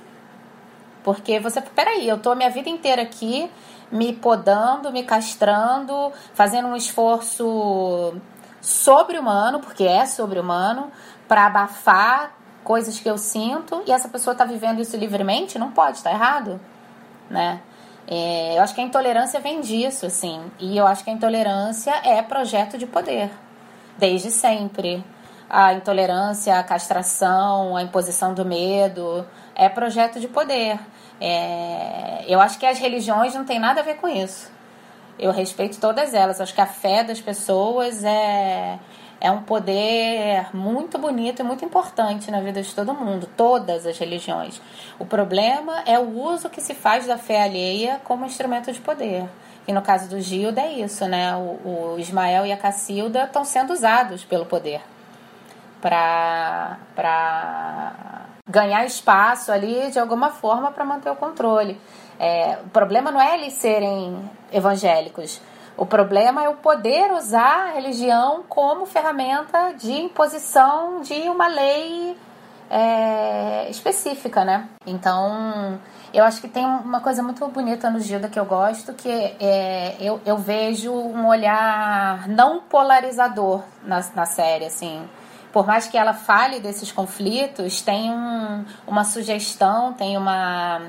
Porque 1.06 1.40
você, 1.40 1.62
peraí, 1.62 2.10
eu 2.10 2.18
tô 2.18 2.32
a 2.32 2.36
minha 2.36 2.50
vida 2.50 2.68
inteira 2.68 3.04
aqui 3.04 3.48
me 3.92 4.12
podando, 4.12 4.92
me 4.92 5.04
castrando, 5.04 6.12
fazendo 6.34 6.68
um 6.68 6.76
esforço 6.76 8.16
sobre-humano, 8.60 9.60
porque 9.60 9.84
é 9.84 10.08
sobre-humano, 10.08 10.92
para 11.28 11.46
abafar 11.46 12.36
coisas 12.64 13.00
que 13.00 13.08
eu 13.08 13.20
sinto 13.20 13.84
e 13.86 13.92
essa 13.92 14.10
pessoa 14.10 14.32
está 14.32 14.46
vivendo 14.46 14.82
isso 14.82 14.98
livremente, 14.98 15.60
não 15.60 15.70
pode, 15.70 15.98
está 15.98 16.10
errado, 16.10 16.60
né? 17.30 17.62
É, 18.08 18.58
eu 18.58 18.64
acho 18.64 18.74
que 18.74 18.82
a 18.82 18.84
intolerância 18.84 19.40
vem 19.40 19.62
disso, 19.62 20.08
assim, 20.08 20.42
e 20.60 20.76
eu 20.76 20.88
acho 20.88 21.04
que 21.04 21.12
a 21.12 21.14
intolerância 21.14 21.94
é 22.04 22.20
projeto 22.24 22.80
de 22.80 22.88
poder, 22.88 23.30
desde 23.96 24.32
sempre. 24.32 25.06
A 25.48 25.74
intolerância, 25.76 26.58
a 26.58 26.64
castração, 26.64 27.78
a 27.78 27.84
imposição 27.84 28.34
do 28.34 28.44
medo 28.44 29.24
é 29.54 29.70
projeto 29.70 30.20
de 30.20 30.28
poder. 30.28 30.80
É, 31.20 32.26
eu 32.28 32.40
acho 32.40 32.60
que 32.60 32.66
as 32.66 32.80
religiões 32.80 33.34
não 33.34 33.46
tem 33.46 33.60
nada 33.60 33.82
a 33.82 33.84
ver 33.84 33.96
com 33.96 34.08
isso. 34.08 34.52
Eu 35.18 35.32
respeito 35.32 35.80
todas 35.80 36.14
elas. 36.14 36.42
Acho 36.42 36.54
que 36.54 36.62
a 36.62 36.66
fé 36.66 37.04
das 37.04 37.22
pessoas 37.22 38.04
é, 38.04 38.80
é 39.22 39.32
um 39.32 39.44
poder 39.44 40.50
muito 40.54 40.98
bonito 40.98 41.42
e 41.42 41.44
muito 41.44 41.64
importante 41.64 42.30
na 42.30 42.42
vida 42.42 42.62
de 42.62 42.74
todo 42.76 42.94
mundo, 42.94 43.30
todas 43.38 43.86
as 43.86 43.98
religiões. 43.98 44.62
O 45.00 45.06
problema 45.06 45.84
é 45.86 45.98
o 45.98 46.22
uso 46.22 46.50
que 46.50 46.62
se 46.62 46.74
faz 46.74 47.08
da 47.08 47.18
fé 47.18 47.44
alheia 47.44 48.02
como 48.04 48.26
instrumento 48.26 48.72
de 48.72 48.82
poder. 48.82 49.30
E 49.68 49.74
no 49.74 49.82
caso 49.82 50.10
do 50.10 50.20
Gilda 50.20 50.62
é 50.62 50.74
isso, 50.74 51.08
né? 51.08 51.36
O, 51.36 51.94
o 51.94 52.00
Ismael 52.00 52.46
e 52.46 52.52
a 52.52 52.58
Cacilda 52.58 53.24
estão 53.24 53.44
sendo 53.44 53.74
usados 53.74 54.24
pelo 54.24 54.46
poder 54.46 54.82
para 55.82 56.78
ganhar 58.48 58.86
espaço 58.86 59.52
ali 59.52 59.90
de 59.92 60.00
alguma 60.00 60.30
forma 60.30 60.72
para 60.72 60.86
manter 60.86 61.10
o 61.10 61.16
controle. 61.16 61.80
É, 62.20 62.60
o 62.66 62.70
problema 62.70 63.12
não 63.12 63.22
é 63.22 63.36
eles 63.36 63.54
serem 63.54 64.18
evangélicos. 64.52 65.42
O 65.78 65.86
problema 65.86 66.44
é 66.44 66.50
o 66.50 66.56
poder 66.56 67.12
usar 67.12 67.70
a 67.70 67.72
religião 67.74 68.44
como 68.48 68.86
ferramenta 68.86 69.74
de 69.74 69.92
imposição 69.92 71.02
de 71.02 71.28
uma 71.28 71.48
lei 71.48 72.16
é, 72.70 73.70
específica, 73.70 74.46
né? 74.46 74.70
Então, 74.86 75.78
eu 76.14 76.24
acho 76.24 76.40
que 76.40 76.48
tem 76.48 76.66
uma 76.66 77.02
coisa 77.02 77.22
muito 77.22 77.46
bonita 77.50 77.90
no 77.90 78.00
Gilda 78.00 78.30
que 78.30 78.40
eu 78.40 78.46
gosto, 78.46 78.94
que 78.94 79.10
é, 79.10 79.98
eu, 80.00 80.22
eu 80.26 80.38
vejo 80.38 80.94
um 80.94 81.28
olhar 81.28 82.26
não 82.30 82.62
polarizador 82.62 83.62
na, 83.84 84.00
na 84.16 84.26
série, 84.26 84.66
assim. 84.66 85.06
Por 85.56 85.66
mais 85.66 85.88
que 85.88 85.98
ela 85.98 86.14
fale 86.14 86.60
desses 86.60 86.92
conflitos, 86.92 87.82
tem 87.82 88.12
um, 88.12 88.66
uma 88.86 89.06
sugestão, 89.06 89.94
tem 89.94 90.18
uma, 90.18 90.82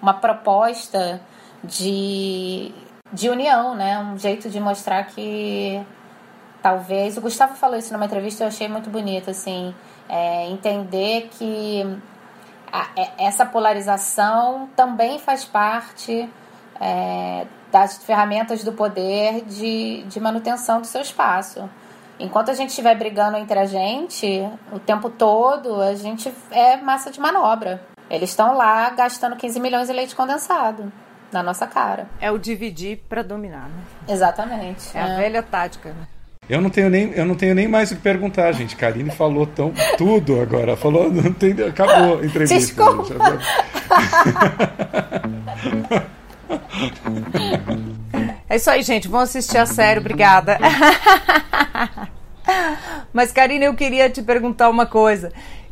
uma 0.00 0.14
proposta 0.14 1.20
de, 1.62 2.72
de 3.12 3.28
união, 3.28 3.74
né? 3.74 3.98
Um 3.98 4.16
jeito 4.16 4.48
de 4.48 4.58
mostrar 4.58 5.04
que 5.04 5.84
talvez. 6.62 7.18
O 7.18 7.20
Gustavo 7.20 7.54
falou 7.56 7.76
isso 7.76 7.92
numa 7.92 8.06
entrevista, 8.06 8.44
eu 8.44 8.48
achei 8.48 8.66
muito 8.66 8.88
bonito, 8.88 9.28
assim. 9.28 9.74
É, 10.08 10.48
entender 10.48 11.28
que 11.32 11.82
a, 12.72 12.88
é, 12.96 13.26
essa 13.26 13.44
polarização 13.44 14.70
também 14.74 15.18
faz 15.18 15.44
parte 15.44 16.26
é, 16.80 17.46
das 17.70 17.98
ferramentas 17.98 18.64
do 18.64 18.72
poder 18.72 19.44
de, 19.44 20.02
de 20.04 20.18
manutenção 20.18 20.80
do 20.80 20.86
seu 20.86 21.02
espaço. 21.02 21.68
Enquanto 22.18 22.50
a 22.50 22.54
gente 22.54 22.70
estiver 22.70 22.96
brigando 22.96 23.36
entre 23.36 23.58
a 23.58 23.64
gente 23.64 24.42
o 24.72 24.78
tempo 24.78 25.08
todo, 25.08 25.80
a 25.80 25.94
gente 25.94 26.32
é 26.50 26.76
massa 26.76 27.10
de 27.10 27.20
manobra. 27.20 27.80
Eles 28.10 28.30
estão 28.30 28.56
lá 28.56 28.90
gastando 28.90 29.36
15 29.36 29.60
milhões 29.60 29.86
de 29.86 29.94
leite 29.94 30.16
condensado 30.16 30.92
na 31.30 31.42
nossa 31.42 31.66
cara. 31.66 32.08
É 32.20 32.30
o 32.30 32.38
dividir 32.38 33.00
para 33.08 33.22
dominar, 33.22 33.68
né? 33.68 33.82
Exatamente. 34.08 34.96
É, 34.96 35.00
é, 35.00 35.02
a 35.02 35.16
velha 35.16 35.42
tática, 35.42 35.90
né? 35.90 36.06
Eu 36.48 36.60
não 36.62 36.70
tenho 36.70 36.88
nem, 36.88 37.12
eu 37.12 37.26
não 37.26 37.34
tenho 37.34 37.54
nem 37.54 37.68
mais 37.68 37.92
o 37.92 37.96
que 37.96 38.00
perguntar, 38.00 38.50
gente. 38.52 38.74
Karine 38.74 39.10
falou 39.10 39.46
tão 39.46 39.72
tudo 39.98 40.40
agora. 40.40 40.76
Falou, 40.76 41.12
não 41.12 41.32
tem, 41.32 41.52
acabou 41.62 42.18
a 42.18 42.24
entrevista. 42.24 42.54
Desculpa. 42.54 43.14
É 48.48 48.56
isso 48.56 48.70
aí, 48.70 48.82
gente. 48.82 49.08
Vamos 49.08 49.28
assistir 49.28 49.58
a 49.58 49.66
série. 49.66 50.00
Obrigada. 50.00 50.58
Mas, 53.12 53.30
Karine, 53.30 53.66
eu 53.66 53.74
queria 53.74 54.08
te 54.08 54.22
perguntar 54.22 54.70
uma 54.70 54.86
coisa 54.86 55.30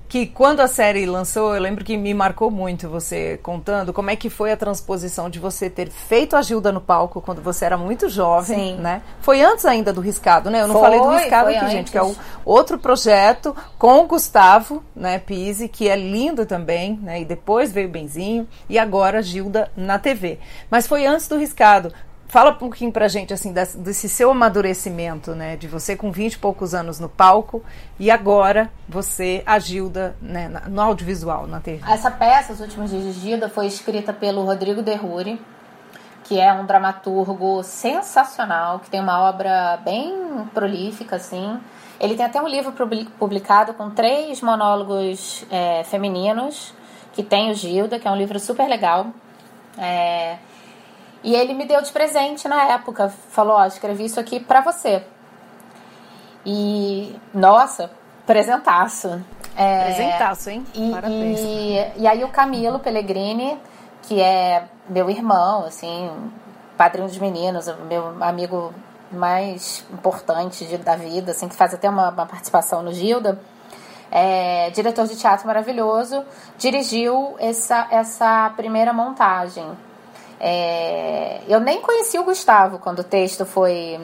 que 0.08 0.26
quando 0.26 0.60
a 0.60 0.68
série 0.68 1.04
lançou, 1.04 1.54
eu 1.54 1.60
lembro 1.60 1.84
que 1.84 1.96
me 1.96 2.14
marcou 2.14 2.50
muito 2.50 2.88
você 2.88 3.38
contando 3.42 3.92
como 3.92 4.10
é 4.10 4.16
que 4.16 4.30
foi 4.30 4.52
a 4.52 4.56
transposição 4.56 5.28
de 5.28 5.38
você 5.38 5.68
ter 5.68 5.90
feito 5.90 6.36
a 6.36 6.42
Gilda 6.42 6.70
no 6.70 6.80
palco 6.80 7.20
quando 7.20 7.42
você 7.42 7.64
era 7.64 7.76
muito 7.76 8.08
jovem, 8.08 8.76
Sim. 8.76 8.80
né? 8.80 9.02
Foi 9.20 9.42
antes 9.42 9.64
ainda 9.64 9.92
do 9.92 10.00
Riscado, 10.00 10.48
né? 10.48 10.62
Eu 10.62 10.68
não 10.68 10.74
Foi, 10.74 10.82
falei 10.82 11.00
do 11.00 11.10
Riscado 11.10 11.48
aqui, 11.48 11.58
antes. 11.58 11.72
gente, 11.72 11.90
que 11.90 11.98
é 11.98 12.02
o 12.02 12.14
outro 12.44 12.78
projeto 12.78 13.54
com 13.78 14.00
o 14.00 14.06
Gustavo, 14.06 14.82
né, 14.94 15.18
Pise, 15.18 15.68
que 15.68 15.88
é 15.88 15.96
lindo 15.96 16.46
também, 16.46 16.98
né? 17.02 17.20
E 17.20 17.24
depois 17.24 17.72
veio 17.72 17.88
o 17.88 17.90
Benzinho 17.90 18.46
e 18.68 18.78
agora 18.78 19.22
Gilda 19.22 19.70
na 19.76 19.98
TV. 19.98 20.38
Mas 20.70 20.86
foi 20.86 21.04
antes 21.04 21.26
do 21.26 21.36
Riscado. 21.36 21.92
Fala 22.28 22.50
um 22.50 22.54
pouquinho 22.54 22.90
pra 22.90 23.06
gente, 23.06 23.32
assim, 23.32 23.52
desse, 23.52 23.78
desse 23.78 24.08
seu 24.08 24.30
amadurecimento, 24.32 25.32
né? 25.34 25.56
De 25.56 25.68
você 25.68 25.94
com 25.96 26.10
20 26.10 26.32
e 26.34 26.38
poucos 26.38 26.74
anos 26.74 26.98
no 26.98 27.08
palco 27.08 27.62
e 28.00 28.10
agora 28.10 28.70
você, 28.88 29.42
a 29.46 29.58
Gilda, 29.60 30.16
né, 30.20 30.48
no 30.68 30.80
audiovisual, 30.82 31.46
na 31.46 31.60
TV. 31.60 31.80
Essa 31.88 32.10
peça, 32.10 32.52
Os 32.52 32.60
Últimos 32.60 32.90
Dias 32.90 33.04
de 33.04 33.12
Gilda, 33.12 33.48
foi 33.48 33.66
escrita 33.66 34.12
pelo 34.12 34.44
Rodrigo 34.44 34.82
Derruri, 34.82 35.40
que 36.24 36.40
é 36.40 36.52
um 36.52 36.66
dramaturgo 36.66 37.62
sensacional, 37.62 38.80
que 38.80 38.90
tem 38.90 39.00
uma 39.00 39.20
obra 39.20 39.78
bem 39.84 40.48
prolífica, 40.52 41.16
assim. 41.16 41.60
Ele 42.00 42.16
tem 42.16 42.26
até 42.26 42.42
um 42.42 42.48
livro 42.48 42.72
publi- 42.72 43.08
publicado 43.18 43.72
com 43.72 43.88
três 43.90 44.42
monólogos 44.42 45.46
é, 45.50 45.84
femininos, 45.84 46.74
que 47.12 47.22
tem 47.22 47.52
o 47.52 47.54
Gilda, 47.54 47.98
que 48.00 48.08
é 48.08 48.10
um 48.10 48.16
livro 48.16 48.38
super 48.40 48.68
legal. 48.68 49.06
É, 49.78 50.36
e 51.26 51.34
ele 51.34 51.52
me 51.54 51.64
deu 51.66 51.82
de 51.82 51.90
presente 51.92 52.46
na 52.48 52.62
época. 52.72 53.08
Falou, 53.30 53.56
ó, 53.56 53.66
escrevi 53.66 54.04
isso 54.04 54.20
aqui 54.20 54.38
pra 54.40 54.60
você. 54.60 55.02
E, 56.44 57.14
nossa, 57.34 57.90
presentaço. 58.26 59.20
É, 59.56 59.84
Presentaço, 59.84 60.50
hein? 60.50 60.64
e, 60.74 60.90
Parabéns. 60.92 61.40
E, 61.40 61.92
e 62.02 62.06
aí 62.06 62.22
o 62.22 62.28
Camilo 62.28 62.78
Pellegrini, 62.78 63.58
que 64.02 64.20
é 64.20 64.64
meu 64.88 65.10
irmão, 65.10 65.64
assim, 65.64 66.10
padrinho 66.76 67.08
dos 67.08 67.18
meninos, 67.18 67.66
meu 67.88 68.22
amigo 68.22 68.72
mais 69.10 69.84
importante 69.92 70.64
de- 70.66 70.78
da 70.78 70.94
vida, 70.94 71.30
assim, 71.32 71.48
que 71.48 71.54
faz 71.56 71.72
até 71.72 71.88
uma, 71.88 72.10
uma 72.10 72.26
participação 72.26 72.82
no 72.82 72.92
Gilda, 72.92 73.40
é, 74.10 74.70
diretor 74.70 75.06
de 75.06 75.16
teatro 75.16 75.46
maravilhoso, 75.46 76.22
dirigiu 76.58 77.34
essa, 77.38 77.86
essa 77.90 78.52
primeira 78.56 78.92
montagem. 78.92 79.66
É, 80.38 81.40
eu 81.48 81.60
nem 81.60 81.80
conheci 81.80 82.18
o 82.18 82.24
Gustavo 82.24 82.78
quando 82.78 83.00
o 83.00 83.04
texto 83.04 83.44
foi 83.46 84.00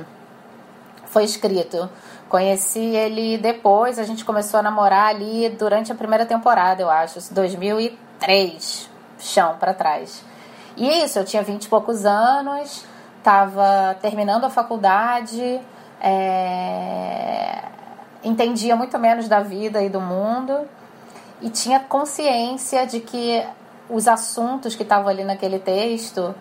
foi 1.07 1.25
escrito. 1.25 1.89
Conheci 2.29 2.81
ele 2.81 3.37
depois, 3.37 3.99
a 3.99 4.05
gente 4.05 4.25
começou 4.25 4.61
a 4.61 4.62
namorar 4.62 5.09
ali 5.09 5.51
durante 5.51 5.93
a 5.93 5.95
primeira 5.95 6.25
temporada, 6.25 6.81
eu 6.81 6.89
acho, 6.89 7.21
2003, 7.31 8.89
chão 9.19 9.57
pra 9.61 9.75
trás. 9.75 10.25
E 10.75 10.89
é 10.89 11.05
isso, 11.05 11.19
eu 11.19 11.25
tinha 11.27 11.43
20 11.43 11.65
e 11.65 11.69
poucos 11.69 12.07
anos, 12.07 12.87
tava 13.23 13.95
terminando 14.01 14.45
a 14.45 14.51
faculdade, 14.51 15.61
é, 16.01 17.62
entendia 18.25 18.75
muito 18.75 18.99
menos 18.99 19.29
da 19.29 19.41
vida 19.41 19.83
e 19.83 19.91
do 19.91 20.01
mundo 20.01 20.67
e 21.43 21.51
tinha 21.51 21.81
consciência 21.81 22.87
de 22.87 23.01
que 23.01 23.45
os 23.92 24.08
assuntos 24.08 24.75
que 24.75 24.82
estavam 24.82 25.08
ali 25.08 25.22
naquele 25.22 25.58
texto 25.58 26.34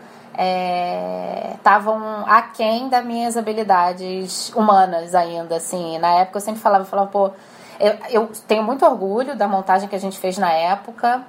estavam 1.55 2.25
aquém 2.25 2.87
das 2.87 3.05
minhas 3.05 3.35
habilidades 3.35 4.49
humanas 4.55 5.13
ainda, 5.13 5.57
assim. 5.57 5.99
Na 5.99 6.19
época 6.19 6.37
eu 6.37 6.41
sempre 6.41 6.61
falava, 6.61 6.85
falava, 6.85 7.09
pô, 7.09 7.31
eu, 7.79 7.97
eu 8.09 8.31
tenho 8.47 8.63
muito 8.63 8.85
orgulho 8.85 9.35
da 9.35 9.47
montagem 9.47 9.89
que 9.89 9.95
a 9.95 9.99
gente 9.99 10.17
fez 10.17 10.37
na 10.37 10.51
época. 10.51 11.23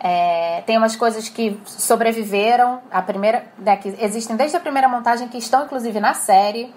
É, 0.00 0.62
tem 0.66 0.76
umas 0.76 0.94
coisas 0.94 1.28
que 1.28 1.60
sobreviveram 1.64 2.80
a 2.90 3.02
primeira, 3.02 3.44
né, 3.58 3.76
que 3.76 3.94
existem 4.00 4.36
desde 4.36 4.56
a 4.56 4.60
primeira 4.60 4.88
montagem 4.88 5.26
que 5.28 5.38
estão 5.38 5.64
inclusive 5.64 5.98
na 6.00 6.14
série, 6.14 6.72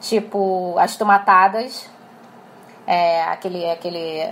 tipo 0.00 0.76
as 0.78 0.96
tomatadas, 0.96 1.88
é, 2.86 3.22
aquele, 3.24 3.70
aquele 3.70 4.28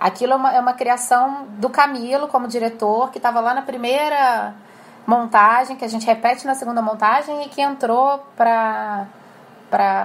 Aquilo 0.00 0.32
é 0.32 0.36
uma, 0.36 0.52
é 0.54 0.60
uma 0.60 0.72
criação 0.72 1.46
do 1.58 1.68
Camilo 1.68 2.26
como 2.28 2.48
diretor, 2.48 3.10
que 3.10 3.18
estava 3.18 3.38
lá 3.40 3.52
na 3.52 3.62
primeira 3.62 4.54
montagem, 5.06 5.76
que 5.76 5.84
a 5.84 5.88
gente 5.88 6.06
repete 6.06 6.46
na 6.46 6.54
segunda 6.54 6.80
montagem 6.80 7.44
e 7.44 7.48
que 7.50 7.60
entrou 7.60 8.24
para 8.34 9.06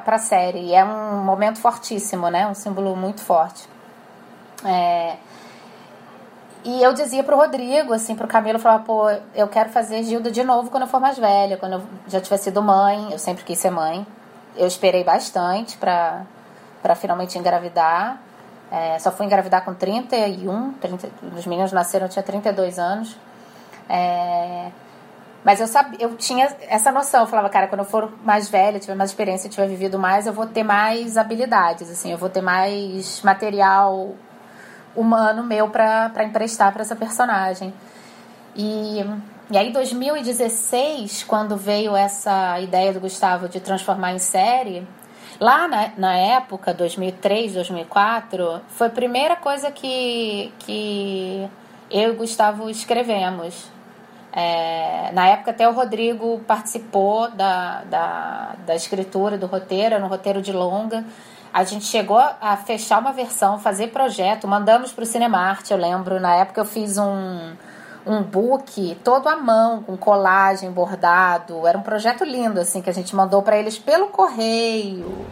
a 0.05 0.17
série. 0.17 0.59
E 0.59 0.75
é 0.75 0.83
um 0.83 1.23
momento 1.23 1.59
fortíssimo, 1.59 2.29
né? 2.29 2.45
Um 2.45 2.53
símbolo 2.53 2.95
muito 2.95 3.21
forte. 3.21 3.69
É, 4.65 5.15
e 6.65 6.81
eu 6.81 6.93
dizia 6.93 7.23
pro 7.23 7.37
Rodrigo, 7.37 7.93
assim, 7.93 8.15
pro 8.15 8.27
Camilo, 8.27 8.57
eu 8.57 8.59
falava, 8.59 8.83
pô, 8.83 9.07
eu 9.35 9.47
quero 9.47 9.69
fazer 9.69 10.01
Gilda 10.03 10.31
de 10.31 10.43
novo 10.43 10.71
quando 10.71 10.81
eu 10.83 10.89
for 10.89 10.99
mais 10.99 11.15
velha, 11.15 11.57
quando 11.57 11.73
eu 11.73 11.83
já 12.07 12.19
tiver 12.19 12.37
sido 12.37 12.59
mãe, 12.59 13.11
eu 13.11 13.19
sempre 13.19 13.43
quis 13.43 13.59
ser 13.59 13.69
mãe. 13.69 14.05
Eu 14.57 14.65
esperei 14.65 15.03
bastante 15.03 15.77
para 15.77 16.95
finalmente 16.95 17.37
engravidar. 17.37 18.19
É, 18.75 18.99
só 18.99 19.09
fui 19.09 19.25
engravidar 19.25 19.63
com 19.63 19.73
31, 19.73 20.73
30, 20.73 21.09
os 21.37 21.45
meninos 21.45 21.71
nasceram, 21.71 22.07
eu 22.07 22.09
tinha 22.09 22.21
32 22.21 22.77
anos. 22.77 23.15
É, 23.87 24.69
mas 25.45 25.61
eu 25.61 25.67
sabia, 25.67 25.97
eu 26.01 26.17
tinha 26.17 26.53
essa 26.67 26.91
noção, 26.91 27.21
eu 27.21 27.27
falava, 27.27 27.47
cara, 27.49 27.67
quando 27.67 27.79
eu 27.79 27.85
for 27.85 28.11
mais 28.21 28.49
velha, 28.49 28.77
tiver 28.77 28.95
mais 28.95 29.11
experiência, 29.11 29.49
tiver 29.49 29.67
vivido 29.67 29.97
mais, 29.97 30.27
eu 30.27 30.33
vou 30.33 30.45
ter 30.45 30.63
mais 30.63 31.17
habilidades, 31.17 31.89
assim, 31.89 32.11
eu 32.11 32.17
vou 32.17 32.29
ter 32.29 32.41
mais 32.41 33.21
material 33.21 34.13
humano 34.93 35.41
meu 35.41 35.69
para 35.69 36.25
emprestar 36.25 36.73
para 36.73 36.81
essa 36.81 36.97
personagem. 36.97 37.73
E, 38.57 39.05
e 39.51 39.57
aí, 39.57 39.69
em 39.69 39.71
2016, 39.71 41.23
quando 41.23 41.55
veio 41.55 41.95
essa 41.95 42.59
ideia 42.59 42.91
do 42.91 42.99
Gustavo 42.99 43.47
de 43.47 43.61
transformar 43.61 44.11
em 44.11 44.19
série, 44.19 44.85
lá 45.39 45.67
na, 45.67 45.91
na 45.97 46.15
época, 46.15 46.73
2003, 46.73 47.53
2004, 47.53 48.61
foi 48.69 48.87
a 48.87 48.89
primeira 48.89 49.35
coisa 49.35 49.71
que, 49.71 50.53
que 50.59 51.49
eu 51.89 52.13
e 52.13 52.15
Gustavo 52.15 52.69
escrevemos. 52.69 53.69
É, 54.33 55.11
na 55.13 55.27
época 55.27 55.51
até 55.51 55.67
o 55.67 55.71
Rodrigo 55.71 56.41
participou 56.45 57.31
da, 57.31 57.83
da, 57.85 58.55
da 58.65 58.75
escritura 58.75 59.37
do 59.37 59.45
roteiro, 59.45 59.95
era 59.95 60.03
um 60.03 60.09
roteiro 60.09 60.41
de 60.41 60.51
longa. 60.51 61.05
A 61.53 61.63
gente 61.63 61.85
chegou 61.85 62.17
a 62.19 62.57
fechar 62.57 62.99
uma 62.99 63.13
versão, 63.13 63.57
fazer 63.57 63.87
projeto, 63.87 64.45
mandamos 64.45 64.91
para 64.91 65.03
o 65.03 65.05
Cinemarte, 65.05 65.71
eu 65.71 65.77
lembro. 65.77 66.19
Na 66.19 66.35
época 66.35 66.59
eu 66.59 66.65
fiz 66.65 66.97
um, 66.97 67.53
um 68.05 68.21
book 68.21 68.97
todo 69.03 69.27
à 69.27 69.35
mão, 69.35 69.83
com 69.83 69.97
colagem, 69.97 70.71
bordado. 70.71 71.65
Era 71.67 71.77
um 71.77 71.81
projeto 71.81 72.23
lindo, 72.23 72.59
assim, 72.59 72.81
que 72.81 72.89
a 72.89 72.93
gente 72.93 73.15
mandou 73.15 73.41
para 73.41 73.57
eles 73.57 73.77
pelo 73.77 74.07
correio. 74.07 75.25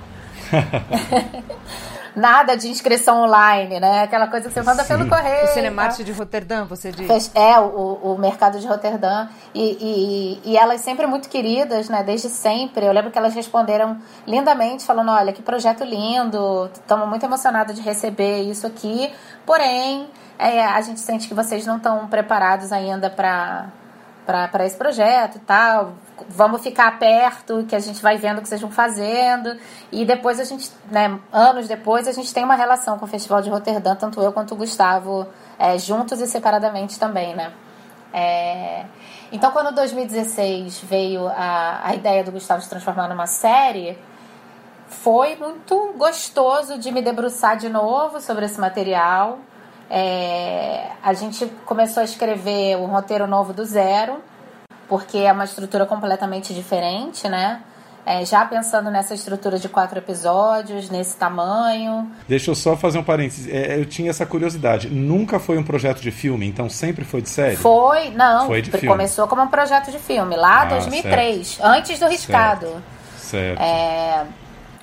nada 2.15 2.55
de 2.55 2.67
inscrição 2.67 3.23
online, 3.23 3.79
né? 3.79 4.03
Aquela 4.03 4.27
coisa 4.27 4.47
que 4.47 4.53
você 4.53 4.61
manda 4.61 4.83
Sim. 4.83 4.97
pelo 4.97 5.09
correio. 5.09 5.45
O 5.45 5.47
Cinemark 5.47 5.97
de 6.03 6.11
Roterdã, 6.11 6.65
você 6.65 6.91
diz? 6.91 7.31
É, 7.33 7.59
o, 7.59 8.13
o 8.13 8.17
mercado 8.17 8.59
de 8.59 8.67
Roterdã. 8.67 9.27
E, 9.53 10.39
e, 10.43 10.51
e, 10.51 10.57
elas 10.57 10.81
sempre 10.81 11.07
muito 11.07 11.29
queridas, 11.29 11.89
né? 11.89 12.03
Desde 12.03 12.29
sempre. 12.29 12.85
Eu 12.85 12.91
lembro 12.91 13.11
que 13.11 13.17
elas 13.17 13.33
responderam 13.33 13.97
lindamente, 14.27 14.85
falando: 14.85 15.11
olha, 15.11 15.33
que 15.33 15.41
projeto 15.41 15.83
lindo, 15.83 16.69
estamos 16.73 17.07
muito 17.07 17.25
emocionados 17.25 17.75
de 17.75 17.81
receber 17.81 18.41
isso 18.41 18.67
aqui. 18.67 19.11
Porém, 19.45 20.07
é, 20.37 20.65
a 20.65 20.81
gente 20.81 20.99
sente 20.99 21.27
que 21.27 21.33
vocês 21.33 21.65
não 21.65 21.77
estão 21.77 22.07
preparados 22.07 22.71
ainda 22.71 23.09
para 23.09 23.67
para 24.25 24.65
esse 24.65 24.77
projeto 24.77 25.35
e 25.35 25.39
tal. 25.39 25.93
Vamos 26.29 26.61
ficar 26.61 26.97
perto, 26.97 27.65
que 27.67 27.75
a 27.75 27.79
gente 27.79 28.01
vai 28.01 28.17
vendo 28.17 28.37
o 28.37 28.41
que 28.41 28.47
vocês 28.47 28.61
vão 28.61 28.71
fazendo. 28.71 29.57
E 29.91 30.05
depois 30.05 30.39
a 30.39 30.43
gente, 30.43 30.71
né, 30.89 31.19
anos 31.31 31.67
depois, 31.67 32.07
a 32.07 32.11
gente 32.11 32.33
tem 32.33 32.43
uma 32.43 32.55
relação 32.55 32.97
com 32.97 33.05
o 33.05 33.07
Festival 33.07 33.41
de 33.41 33.49
Roterdã, 33.49 33.95
tanto 33.95 34.21
eu 34.21 34.31
quanto 34.31 34.53
o 34.53 34.57
Gustavo, 34.57 35.27
é, 35.59 35.77
juntos 35.77 36.21
e 36.21 36.27
separadamente 36.27 36.97
também, 36.97 37.35
né? 37.35 37.51
É... 38.13 38.85
Então, 39.31 39.51
quando 39.51 39.73
2016 39.73 40.81
veio 40.81 41.27
a, 41.27 41.81
a 41.83 41.95
ideia 41.95 42.23
do 42.23 42.31
Gustavo 42.31 42.61
se 42.61 42.69
transformar 42.69 43.09
numa 43.09 43.25
série, 43.25 43.97
foi 44.87 45.35
muito 45.35 45.93
gostoso 45.97 46.77
de 46.77 46.91
me 46.91 47.01
debruçar 47.01 47.57
de 47.57 47.67
novo 47.67 48.21
sobre 48.21 48.45
esse 48.45 48.59
material 48.59 49.39
é, 49.89 50.87
a 51.01 51.13
gente 51.13 51.45
começou 51.65 52.01
a 52.01 52.03
escrever 52.03 52.77
um 52.77 52.85
roteiro 52.85 53.27
novo 53.27 53.53
do 53.53 53.65
zero, 53.65 54.17
porque 54.87 55.17
é 55.17 55.31
uma 55.31 55.45
estrutura 55.45 55.85
completamente 55.85 56.53
diferente, 56.53 57.27
né? 57.27 57.61
É, 58.05 58.25
já 58.25 58.43
pensando 58.45 58.91
nessa 58.91 59.13
estrutura 59.13 59.57
de 59.57 59.69
quatro 59.69 59.97
episódios, 59.97 60.89
nesse 60.89 61.15
tamanho. 61.15 62.11
Deixa 62.27 62.51
eu 62.51 62.55
só 62.55 62.75
fazer 62.75 62.97
um 62.97 63.03
parênteses. 63.03 63.47
É, 63.47 63.79
eu 63.79 63.85
tinha 63.85 64.09
essa 64.09 64.25
curiosidade. 64.25 64.89
Nunca 64.89 65.39
foi 65.39 65.57
um 65.57 65.63
projeto 65.63 66.01
de 66.01 66.11
filme, 66.11 66.45
então 66.45 66.69
sempre 66.69 67.05
foi 67.05 67.21
de 67.21 67.29
série? 67.29 67.55
Foi, 67.55 68.09
não. 68.09 68.47
Foi 68.47 68.61
de 68.61 68.71
filme. 68.71 68.87
Começou 68.87 69.25
como 69.25 69.41
um 69.41 69.47
projeto 69.47 69.89
de 69.89 69.99
filme, 69.99 70.35
lá 70.35 70.65
em 70.65 70.67
ah, 70.67 70.79
2003, 70.79 71.47
certo. 71.47 71.65
antes 71.65 71.99
do 71.99 72.07
Riscado. 72.07 72.67
Certo. 73.17 73.57
certo. 73.57 73.61
É, 73.61 74.25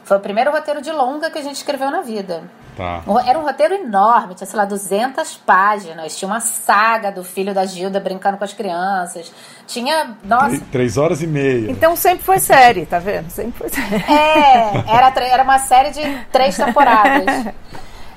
foi 0.02 0.16
o 0.16 0.20
primeiro 0.20 0.50
roteiro 0.50 0.80
de 0.80 0.90
longa 0.90 1.30
que 1.30 1.38
a 1.38 1.42
gente 1.42 1.56
escreveu 1.56 1.90
na 1.90 2.00
vida. 2.00 2.42
Tá. 2.80 3.02
Era 3.26 3.38
um 3.38 3.42
roteiro 3.42 3.74
enorme, 3.74 4.34
tinha, 4.34 4.46
sei 4.46 4.58
lá, 4.58 4.64
200 4.64 5.36
páginas. 5.44 6.16
Tinha 6.16 6.26
uma 6.26 6.40
saga 6.40 7.12
do 7.12 7.22
filho 7.22 7.52
da 7.52 7.66
Gilda 7.66 8.00
brincando 8.00 8.38
com 8.38 8.44
as 8.44 8.54
crianças. 8.54 9.30
Tinha, 9.66 10.16
nossa... 10.24 10.46
Três, 10.48 10.62
três 10.72 10.96
horas 10.96 11.22
e 11.22 11.26
meia. 11.26 11.70
Então 11.70 11.94
sempre 11.94 12.24
foi 12.24 12.38
série, 12.38 12.86
tá 12.86 12.98
vendo? 12.98 13.28
Sempre 13.28 13.58
foi 13.58 13.68
série. 13.68 13.96
É, 14.10 14.96
era, 14.96 15.12
era 15.26 15.42
uma 15.42 15.58
série 15.58 15.90
de 15.90 16.24
três 16.32 16.56
temporadas. 16.56 17.52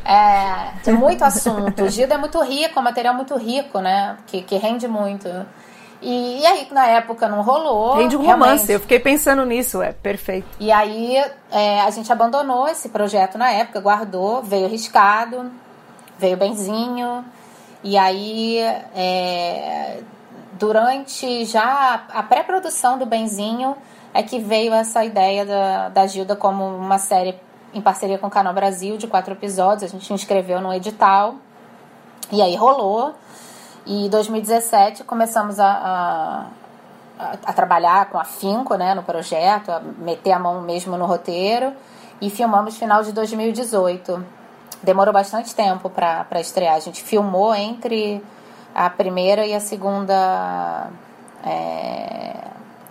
É, 0.06 0.80
tem 0.84 0.94
muito 0.94 1.24
assunto. 1.24 1.88
Gilda 1.90 2.16
é 2.16 2.18
muito 2.18 2.42
rico, 2.42 2.78
é 2.78 2.80
um 2.80 2.84
material 2.84 3.16
muito 3.16 3.38
rico, 3.38 3.80
né? 3.80 4.18
Que, 4.28 4.42
que 4.42 4.58
rende 4.58 4.86
muito. 4.86 5.30
E, 6.04 6.42
e, 6.42 6.46
aí, 6.46 6.68
na 6.72 6.86
época, 6.86 7.30
não 7.30 7.42
rolou. 7.42 7.96
Rende 7.96 8.18
um 8.18 8.26
romance, 8.26 8.70
eu 8.72 8.80
fiquei 8.80 9.00
pensando 9.00 9.46
nisso, 9.46 9.82
é 9.82 9.94
perfeito. 9.94 10.48
E 10.60 10.70
aí, 10.72 11.16
é, 11.50 11.82
a 11.82 11.90
gente 11.90 12.12
abandonou 12.12 12.68
esse 12.68 12.90
projeto 12.90 13.38
na 13.38 13.50
época, 13.50 13.80
guardou, 13.80 14.44
veio 14.44 14.68
riscado, 14.68 15.50
veio 16.20 16.36
benzinho. 16.36 17.24
E 17.82 17.98
aí, 17.98 18.58
é, 18.94 20.02
durante 20.54 21.46
já 21.46 22.06
a 22.14 22.22
pré-produção 22.22 22.98
do 22.98 23.06
benzinho, 23.06 23.76
é 24.14 24.22
que 24.22 24.40
veio 24.40 24.74
essa 24.74 25.04
ideia 25.04 25.46
da, 25.46 25.90
da 25.90 26.06
Gilda 26.06 26.36
como 26.36 26.66
uma 26.66 27.00
série 27.00 27.36
em 27.74 27.82
parceria 27.82 28.18
com 28.18 28.28
o 28.28 28.30
Canal 28.30 28.54
Brasil, 28.54 28.98
de 28.98 29.08
quatro 29.08 29.34
episódios. 29.34 29.84
A 29.84 29.88
gente 29.88 30.14
inscreveu 30.14 30.62
no 30.62 30.74
edital. 30.74 31.36
E 32.32 32.42
aí 32.42 32.56
rolou. 32.56 33.16
E 33.86 34.06
em 34.06 34.10
2017 34.10 35.04
começamos 35.04 35.60
a, 35.60 36.48
a, 37.20 37.32
a, 37.46 37.54
trabalhar 37.54 38.06
com 38.10 38.18
afinco 38.18 38.76
né, 38.76 38.94
no 38.94 39.04
projeto, 39.04 39.72
a 39.72 39.80
meter 39.80 40.32
a 40.32 40.40
mão 40.40 40.62
mesmo 40.62 40.98
no 40.98 41.06
roteiro 41.06 41.74
e 42.22 42.30
filmamos 42.30 42.78
final 42.78 43.04
de 43.04 43.12
2018. 43.12 44.26
Demorou 44.82 45.14
bastante 45.14 45.54
tempo 45.54 45.90
para 45.90 46.40
estrear. 46.40 46.76
A 46.76 46.80
gente 46.80 47.04
filmou 47.04 47.54
entre 47.54 48.24
a 48.74 48.90
primeira 48.90 49.46
e 49.46 49.54
a 49.54 49.60
segunda 49.60 50.88
é, 51.46 52.36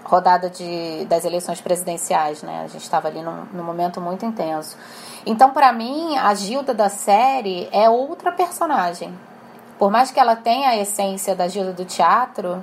rodada 0.05 0.51
de, 0.51 1.07
das 1.07 1.25
eleições 1.25 1.61
presidenciais. 1.61 2.43
Né? 2.43 2.63
A 2.65 2.69
gente 2.69 2.83
estava 2.83 3.09
ali 3.09 3.23
num, 3.23 3.47
num 3.53 3.65
momento 3.65 3.99
muito 3.99 4.27
intenso. 4.27 4.77
Então, 5.25 5.51
para 5.51 5.73
mim, 5.73 6.19
a 6.19 6.35
Gilda 6.35 6.75
da 6.75 6.91
série 6.91 7.67
é 7.73 7.89
outra 7.89 8.31
personagem 8.31 9.13
por 9.83 9.91
mais 9.91 10.13
que 10.13 10.21
ela 10.21 10.37
tenha 10.37 10.69
a 10.69 10.77
essência 10.77 11.35
da 11.35 11.49
Gilda 11.49 11.73
do 11.73 11.85
teatro, 11.85 12.63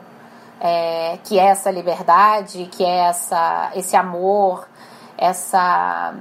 é, 0.57 1.19
que 1.25 1.37
é 1.37 1.47
essa 1.47 1.69
liberdade, 1.69 2.69
que 2.71 2.81
é 2.81 3.09
essa, 3.09 3.71
esse 3.75 3.93
amor, 3.93 4.65
essa, 5.17 6.13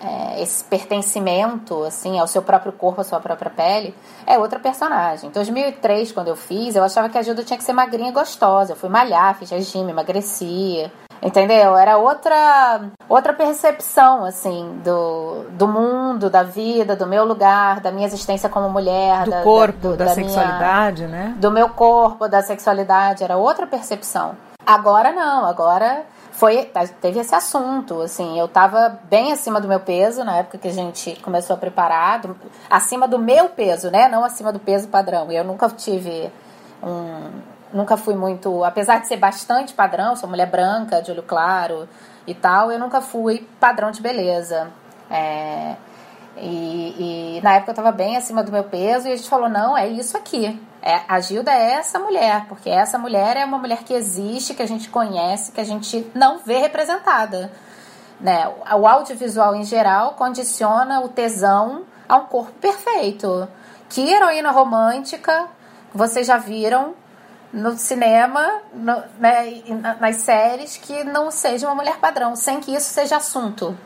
é, 0.00 0.40
esse 0.40 0.62
pertencimento 0.62 1.82
assim 1.82 2.20
ao 2.20 2.28
seu 2.28 2.42
próprio 2.42 2.70
corpo, 2.70 3.00
à 3.00 3.04
sua 3.04 3.18
própria 3.18 3.50
pele, 3.50 3.92
é 4.24 4.38
outra 4.38 4.60
personagem. 4.60 5.30
Em 5.30 5.32
2003, 5.32 6.12
quando 6.12 6.28
eu 6.28 6.36
fiz, 6.36 6.76
eu 6.76 6.84
achava 6.84 7.08
que 7.08 7.18
a 7.18 7.22
Gilda 7.22 7.42
tinha 7.42 7.58
que 7.58 7.64
ser 7.64 7.72
magrinha 7.72 8.10
e 8.10 8.12
gostosa. 8.12 8.70
Eu 8.70 8.76
fui 8.76 8.88
malhar, 8.88 9.36
fiz 9.36 9.50
regime, 9.50 9.90
emagreci. 9.90 10.88
Entendeu? 11.22 11.76
Era 11.76 11.96
outra 11.96 12.82
outra 13.08 13.32
percepção 13.32 14.24
assim 14.24 14.80
do, 14.84 15.44
do 15.50 15.66
mundo, 15.66 16.28
da 16.28 16.42
vida, 16.42 16.94
do 16.94 17.06
meu 17.06 17.24
lugar, 17.24 17.80
da 17.80 17.90
minha 17.90 18.06
existência 18.06 18.48
como 18.48 18.68
mulher, 18.68 19.24
do 19.24 19.30
da, 19.30 19.42
corpo, 19.42 19.90
da, 19.90 19.96
da, 19.96 20.04
da 20.06 20.14
sexualidade, 20.14 21.06
minha, 21.06 21.24
né? 21.24 21.34
Do 21.38 21.50
meu 21.50 21.68
corpo, 21.70 22.28
da 22.28 22.42
sexualidade, 22.42 23.24
era 23.24 23.36
outra 23.36 23.66
percepção. 23.66 24.36
Agora 24.64 25.12
não, 25.12 25.46
agora 25.46 26.04
foi 26.32 26.70
teve 27.00 27.20
esse 27.20 27.34
assunto, 27.34 28.02
assim, 28.02 28.38
eu 28.38 28.46
tava 28.46 28.98
bem 29.04 29.32
acima 29.32 29.58
do 29.58 29.66
meu 29.66 29.80
peso 29.80 30.22
na 30.22 30.36
época 30.36 30.58
que 30.58 30.68
a 30.68 30.72
gente 30.72 31.16
começou 31.22 31.54
a 31.54 31.58
preparar, 31.58 32.20
do, 32.20 32.36
acima 32.68 33.08
do 33.08 33.18
meu 33.18 33.48
peso, 33.48 33.90
né? 33.90 34.06
Não 34.08 34.22
acima 34.22 34.52
do 34.52 34.58
peso 34.58 34.88
padrão. 34.88 35.32
Eu 35.32 35.44
nunca 35.44 35.68
tive 35.70 36.30
um 36.82 37.55
nunca 37.72 37.96
fui 37.96 38.14
muito, 38.14 38.64
apesar 38.64 39.00
de 39.00 39.08
ser 39.08 39.16
bastante 39.16 39.74
padrão, 39.74 40.16
sou 40.16 40.28
mulher 40.28 40.50
branca, 40.50 41.02
de 41.02 41.10
olho 41.10 41.22
claro 41.22 41.88
e 42.26 42.34
tal, 42.34 42.70
eu 42.70 42.78
nunca 42.78 43.00
fui 43.00 43.48
padrão 43.60 43.90
de 43.90 44.00
beleza. 44.00 44.70
É, 45.10 45.76
e, 46.36 47.38
e, 47.38 47.40
na 47.42 47.54
época 47.54 47.70
eu 47.70 47.72
estava 47.72 47.92
bem 47.92 48.16
acima 48.16 48.42
do 48.42 48.52
meu 48.52 48.64
peso 48.64 49.08
e 49.08 49.12
a 49.12 49.16
gente 49.16 49.28
falou: 49.28 49.48
não, 49.48 49.76
é 49.76 49.88
isso 49.88 50.16
aqui. 50.16 50.60
É, 50.82 51.00
a 51.08 51.18
Gilda 51.18 51.50
é 51.52 51.72
essa 51.72 51.98
mulher, 51.98 52.46
porque 52.48 52.68
essa 52.68 52.98
mulher 52.98 53.36
é 53.36 53.44
uma 53.44 53.58
mulher 53.58 53.82
que 53.82 53.94
existe, 53.94 54.54
que 54.54 54.62
a 54.62 54.68
gente 54.68 54.88
conhece, 54.88 55.50
que 55.50 55.60
a 55.60 55.64
gente 55.64 56.10
não 56.14 56.38
vê 56.38 56.58
representada. 56.58 57.50
Né? 58.20 58.46
O 58.78 58.86
audiovisual 58.86 59.54
em 59.54 59.64
geral 59.64 60.12
condiciona 60.12 61.00
o 61.00 61.08
tesão 61.08 61.84
a 62.08 62.16
um 62.16 62.26
corpo 62.26 62.52
perfeito. 62.60 63.48
Que 63.88 64.12
heroína 64.12 64.50
romântica 64.50 65.46
vocês 65.92 66.26
já 66.26 66.36
viram 66.36 66.94
no 67.56 67.74
cinema, 67.78 68.60
no, 68.74 69.02
né, 69.18 69.62
nas 69.98 70.16
séries, 70.16 70.76
que 70.76 71.02
não 71.04 71.30
seja 71.30 71.66
uma 71.66 71.74
mulher 71.74 71.96
padrão, 71.96 72.36
sem 72.36 72.60
que 72.60 72.74
isso 72.74 72.90
seja 72.90 73.16
assunto. 73.16 73.76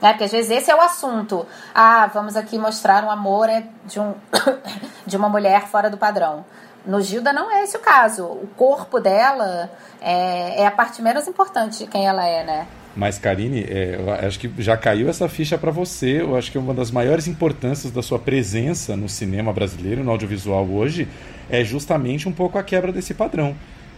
Né? 0.00 0.10
Porque 0.10 0.24
às 0.24 0.32
vezes 0.32 0.50
esse 0.50 0.70
é 0.72 0.74
o 0.74 0.80
assunto. 0.80 1.46
Ah, 1.72 2.10
vamos 2.12 2.36
aqui 2.36 2.58
mostrar 2.58 3.04
um 3.04 3.10
amor 3.10 3.48
é 3.48 3.64
de, 3.84 4.00
um, 4.00 4.14
de 5.06 5.16
uma 5.16 5.28
mulher 5.28 5.68
fora 5.68 5.88
do 5.88 5.96
padrão. 5.96 6.44
No 6.84 7.00
Gilda 7.00 7.32
não 7.32 7.48
é 7.48 7.62
esse 7.62 7.76
o 7.76 7.80
caso. 7.80 8.24
O 8.24 8.48
corpo 8.56 8.98
dela 8.98 9.70
é, 10.00 10.62
é 10.62 10.66
a 10.66 10.72
parte 10.72 11.00
menos 11.00 11.28
importante 11.28 11.78
de 11.78 11.86
quem 11.86 12.08
ela 12.08 12.26
é, 12.26 12.42
né? 12.42 12.66
Mas, 12.94 13.18
Karine, 13.18 13.64
é, 13.68 13.98
acho 14.26 14.38
que 14.38 14.50
já 14.58 14.76
caiu 14.76 15.08
essa 15.08 15.28
ficha 15.28 15.56
para 15.56 15.70
você. 15.70 16.20
Eu 16.20 16.36
acho 16.36 16.52
que 16.52 16.58
uma 16.58 16.74
das 16.74 16.90
maiores 16.90 17.26
importâncias 17.26 17.92
da 17.92 18.02
sua 18.02 18.18
presença 18.18 18.96
no 18.96 19.08
cinema 19.08 19.52
brasileiro, 19.52 20.04
no 20.04 20.10
audiovisual 20.10 20.68
hoje, 20.68 21.08
é 21.48 21.64
justamente 21.64 22.28
um 22.28 22.32
pouco 22.32 22.58
a 22.58 22.62
quebra 22.62 22.92
desse 22.92 23.14
padrão. 23.14 23.54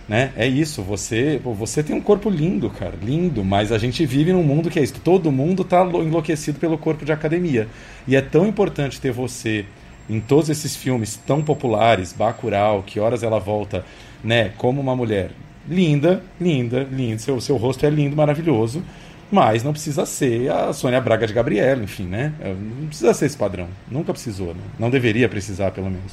Né? 0.07 0.33
É 0.37 0.47
isso, 0.47 0.83
você, 0.83 1.41
você 1.43 1.83
tem 1.83 1.97
um 1.97 2.01
corpo 2.01 2.29
lindo, 2.29 2.69
cara, 2.69 2.93
lindo, 3.03 3.43
mas 3.43 3.73
a 3.73 3.79
gente 3.79 4.05
vive 4.05 4.35
num 4.35 4.43
mundo 4.43 4.69
que 4.69 4.79
é 4.79 4.83
isso, 4.83 5.01
todo 5.03 5.33
mundo 5.33 5.63
está 5.63 5.83
enlouquecido 5.83 6.61
pelo 6.61 6.77
corpo 6.77 7.07
de 7.07 7.13
academia. 7.13 7.67
E 8.07 8.15
é 8.15 8.21
tão 8.21 8.47
importante 8.47 9.01
ter 9.01 9.11
você 9.11 9.65
em 10.09 10.21
todos 10.21 10.51
esses 10.51 10.77
filmes 10.77 11.17
tão 11.27 11.43
populares, 11.43 12.13
Bacurau, 12.13 12.83
Que 12.83 13.01
Horas 13.01 13.23
Ela 13.23 13.41
Volta, 13.41 13.83
né, 14.23 14.53
como 14.59 14.79
uma 14.79 14.95
mulher 14.95 15.31
linda, 15.68 16.22
linda, 16.40 16.87
linda. 16.90 17.18
Seu, 17.18 17.40
seu 17.40 17.57
rosto 17.57 17.85
é 17.87 17.90
lindo, 17.90 18.16
maravilhoso. 18.16 18.83
Mas 19.31 19.64
não 19.64 19.72
precisa 19.72 20.07
ser 20.07 20.50
a 20.50 20.72
Sônia 20.72 21.00
Braga 21.00 21.27
de 21.27 21.33
Gabriela, 21.33 21.83
enfim, 21.83 22.05
né? 22.05 22.33
É, 22.40 22.55
não 22.55 22.87
precisa 22.87 23.12
ser 23.14 23.27
esse 23.27 23.37
padrão. 23.37 23.66
Nunca 23.90 24.12
precisou, 24.12 24.48
né? 24.48 24.61
Não 24.79 24.90
deveria 24.90 25.29
precisar, 25.29 25.70
pelo 25.72 25.90
menos. 25.90 26.12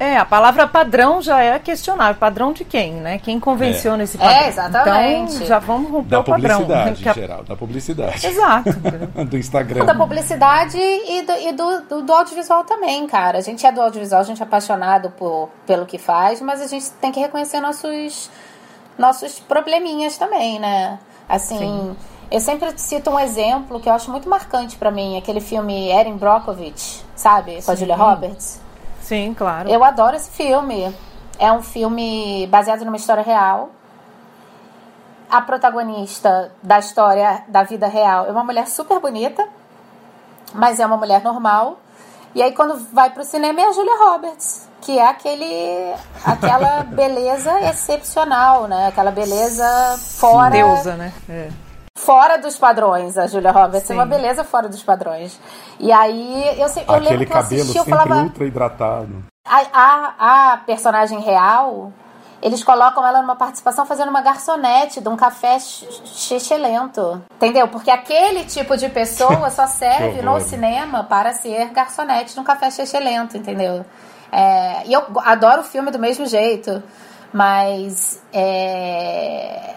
É, 0.00 0.16
a 0.16 0.24
palavra 0.24 0.66
padrão 0.66 1.22
já 1.22 1.40
é 1.40 1.56
questionável. 1.60 2.16
Padrão 2.18 2.52
de 2.52 2.64
quem, 2.64 2.94
né? 2.94 3.18
Quem 3.18 3.38
convenciona 3.38 4.02
é. 4.02 4.04
esse 4.04 4.18
padrão? 4.18 4.34
É, 4.36 4.48
exatamente. 4.48 5.34
Então, 5.36 5.46
já 5.46 5.58
vamos 5.60 5.92
romper 5.92 6.08
da 6.08 6.20
o 6.20 6.24
padrão. 6.24 6.60
publicidade, 6.62 7.02
Que 7.02 7.08
a- 7.08 7.12
em 7.12 7.14
geral, 7.14 7.44
da 7.44 7.54
publicidade. 7.54 8.26
Exato. 8.26 8.70
do 9.30 9.38
Instagram. 9.38 9.84
Da 9.84 9.94
publicidade 9.94 10.76
e, 10.78 11.22
do, 11.22 11.32
e 11.32 11.52
do, 11.52 11.80
do- 11.82 12.02
do 12.02 12.12
audiovisual 12.12 12.64
também, 12.64 13.06
cara. 13.06 13.38
A 13.38 13.42
gente 13.42 13.64
é 13.64 13.70
do 13.70 13.80
audiovisual, 13.80 14.22
a 14.22 14.24
gente 14.24 14.40
é 14.40 14.44
apaixonado 14.44 15.10
por, 15.10 15.50
pelo 15.64 15.86
que 15.86 15.98
faz, 15.98 16.40
mas 16.40 16.60
a 16.60 16.66
gente 16.66 16.90
tem 17.00 17.12
que 17.12 17.20
reconhecer 17.20 17.60
nossos, 17.60 18.28
nossos 18.98 19.38
probleminhas 19.38 20.16
também, 20.16 20.58
né? 20.58 20.98
Assim, 21.28 21.96
eu 22.30 22.40
sempre 22.40 22.72
cito 22.78 23.10
um 23.10 23.18
exemplo 23.18 23.80
que 23.80 23.88
eu 23.88 23.92
acho 23.92 24.10
muito 24.10 24.28
marcante 24.28 24.76
pra 24.76 24.90
mim, 24.90 25.16
aquele 25.16 25.40
filme 25.40 25.90
Erin 25.90 26.16
Brockovich, 26.16 27.04
sabe? 27.14 27.62
Com 27.62 27.70
a 27.70 27.74
Julia 27.74 27.96
Roberts. 27.96 28.60
Sim, 29.02 29.34
claro. 29.34 29.68
Eu 29.68 29.84
adoro 29.84 30.16
esse 30.16 30.30
filme. 30.30 30.94
É 31.38 31.52
um 31.52 31.62
filme 31.62 32.46
baseado 32.46 32.84
numa 32.84 32.96
história 32.96 33.22
real. 33.22 33.70
A 35.30 35.40
protagonista 35.40 36.52
da 36.62 36.78
história 36.78 37.42
da 37.48 37.62
vida 37.62 37.86
real 37.86 38.26
é 38.26 38.30
uma 38.30 38.44
mulher 38.44 38.66
super 38.66 39.00
bonita, 39.00 39.46
mas 40.54 40.78
é 40.78 40.86
uma 40.86 40.96
mulher 40.96 41.22
normal. 41.22 41.78
E 42.34 42.42
aí 42.42 42.52
quando 42.52 42.78
vai 42.92 43.10
pro 43.10 43.24
cinema 43.24 43.60
é 43.60 43.64
a 43.68 43.72
Julia 43.72 43.96
Roberts, 43.98 44.68
que 44.80 44.98
é 44.98 45.06
aquele 45.06 45.94
aquela 46.24 46.82
beleza 46.90 47.60
excepcional, 47.68 48.66
né? 48.66 48.88
Aquela 48.88 49.10
beleza 49.10 49.66
fora 49.98 50.50
Deusa, 50.50 50.96
né? 50.96 51.12
É. 51.28 51.48
fora 51.96 52.38
dos 52.38 52.56
padrões. 52.56 53.18
A 53.18 53.26
Julia 53.26 53.52
Roberts 53.52 53.86
Sim. 53.86 53.92
é 53.92 53.96
uma 53.96 54.06
beleza 54.06 54.44
fora 54.44 54.68
dos 54.68 54.82
padrões. 54.82 55.38
E 55.78 55.92
aí 55.92 56.58
eu, 56.58 56.68
sei, 56.68 56.84
eu 56.88 56.94
Aquele 56.94 57.10
lembro 57.10 57.26
que 57.26 57.32
eu 57.32 57.36
cabelo 57.36 57.60
assisti, 57.62 57.78
eu 57.78 57.84
sempre 57.84 57.98
falava 57.98 58.22
ultra 58.22 58.46
hidratado. 58.46 59.24
a, 59.46 59.62
a, 59.72 60.52
a 60.52 60.56
personagem 60.58 61.20
real, 61.20 61.92
eles 62.42 62.62
colocam 62.64 63.06
ela 63.06 63.22
numa 63.22 63.36
participação 63.36 63.86
fazendo 63.86 64.08
uma 64.08 64.20
garçonete 64.20 65.00
de 65.00 65.08
um 65.08 65.16
café 65.16 65.58
lento 66.58 67.22
Entendeu? 67.36 67.68
Porque 67.68 67.90
aquele 67.90 68.44
tipo 68.44 68.76
de 68.76 68.88
pessoa 68.88 69.48
só 69.50 69.66
serve 69.68 70.20
no 70.22 70.40
cinema 70.40 71.04
para 71.04 71.32
ser 71.32 71.66
garçonete 71.70 72.34
de 72.34 72.40
um 72.40 72.44
café 72.44 72.68
lento 73.00 73.36
entendeu? 73.36 73.84
É, 74.30 74.86
e 74.86 74.92
eu 74.92 75.04
adoro 75.24 75.60
o 75.60 75.64
filme 75.64 75.90
do 75.90 75.98
mesmo 75.98 76.26
jeito, 76.26 76.82
mas 77.32 78.22
é, 78.32 79.74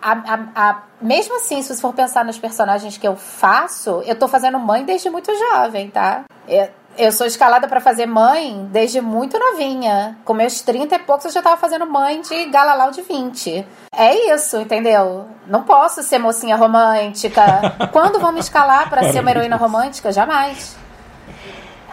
a, 0.00 0.12
a- 0.12 0.48
a- 0.70 0.82
mesmo 1.00 1.36
assim, 1.36 1.60
se 1.62 1.74
você 1.74 1.80
for 1.80 1.92
pensar 1.92 2.24
nos 2.24 2.38
personagens 2.38 2.96
que 2.96 3.06
eu 3.06 3.16
faço, 3.16 4.02
eu 4.06 4.16
tô 4.18 4.28
fazendo 4.28 4.58
mãe 4.58 4.84
desde 4.84 5.10
muito 5.10 5.32
jovem, 5.36 5.90
tá? 5.90 6.24
Eu, 6.48 6.68
eu 6.98 7.12
sou 7.12 7.26
escalada 7.26 7.68
pra 7.68 7.80
fazer 7.80 8.06
mãe 8.06 8.68
desde 8.70 9.00
muito 9.00 9.38
novinha. 9.38 10.16
Com 10.24 10.34
meus 10.34 10.60
30 10.60 10.94
e 10.94 10.98
poucos 11.00 11.26
eu 11.26 11.32
já 11.32 11.42
tava 11.42 11.56
fazendo 11.56 11.86
mãe 11.86 12.20
de 12.20 12.46
Galalau 12.46 12.90
de 12.90 13.02
20. 13.02 13.66
É 13.92 14.34
isso, 14.34 14.58
entendeu? 14.58 15.26
Não 15.46 15.62
posso 15.62 16.02
ser 16.02 16.18
mocinha 16.18 16.56
romântica. 16.56 17.42
Quando 17.92 18.18
vão 18.18 18.32
me 18.32 18.40
escalar 18.40 18.88
pra 18.88 19.12
ser 19.12 19.20
uma 19.20 19.30
heroína 19.30 19.56
romântica? 19.56 20.12
Jamais. 20.12 20.76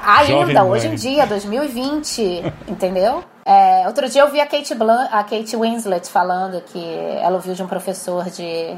Ainda, 0.06 0.64
hoje 0.66 0.88
em 0.88 0.96
dia, 0.96 1.26
2020, 1.26 2.44
entendeu? 2.68 3.24
É, 3.46 3.84
outro 3.88 4.08
dia 4.10 4.22
eu 4.22 4.32
vi 4.32 4.40
a 4.40 4.46
Kate, 4.46 4.74
Blan 4.74 5.08
a 5.12 5.24
Kate 5.24 5.56
Winslet 5.56 6.10
falando 6.10 6.62
que 6.62 6.84
ela 7.22 7.36
ouviu 7.36 7.54
de 7.54 7.64
um 7.64 7.68
professor 7.68 8.30
de, 8.30 8.76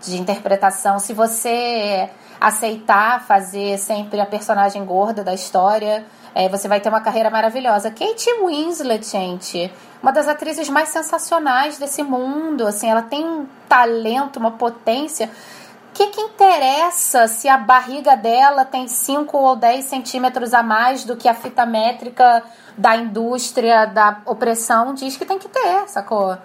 de 0.00 0.16
interpretação. 0.16 0.98
Se 0.98 1.12
você 1.12 2.08
aceitar 2.44 3.24
fazer 3.24 3.78
sempre 3.78 4.20
a 4.20 4.26
personagem 4.26 4.84
gorda 4.84 5.24
da 5.24 5.32
história, 5.32 6.04
é, 6.34 6.46
você 6.46 6.68
vai 6.68 6.78
ter 6.78 6.90
uma 6.90 7.00
carreira 7.00 7.30
maravilhosa. 7.30 7.90
Kate 7.90 8.30
Winslet, 8.44 9.02
gente, 9.06 9.72
uma 10.02 10.12
das 10.12 10.28
atrizes 10.28 10.68
mais 10.68 10.90
sensacionais 10.90 11.78
desse 11.78 12.02
mundo. 12.02 12.66
Assim, 12.66 12.90
ela 12.90 13.00
tem 13.00 13.24
um 13.24 13.46
talento, 13.66 14.38
uma 14.38 14.50
potência. 14.50 15.30
O 15.88 15.94
que, 15.94 16.08
que 16.08 16.20
interessa 16.20 17.26
se 17.28 17.48
a 17.48 17.56
barriga 17.56 18.14
dela 18.14 18.66
tem 18.66 18.88
5 18.88 19.34
ou 19.38 19.56
10 19.56 19.82
centímetros 19.82 20.52
a 20.52 20.62
mais 20.62 21.02
do 21.02 21.16
que 21.16 21.26
a 21.26 21.32
fita 21.32 21.64
métrica 21.64 22.42
da 22.76 22.94
indústria 22.94 23.86
da 23.86 24.18
opressão 24.26 24.92
diz 24.92 25.16
que 25.16 25.24
tem 25.24 25.38
que 25.38 25.48
ter, 25.48 25.88
sacou? 25.88 26.36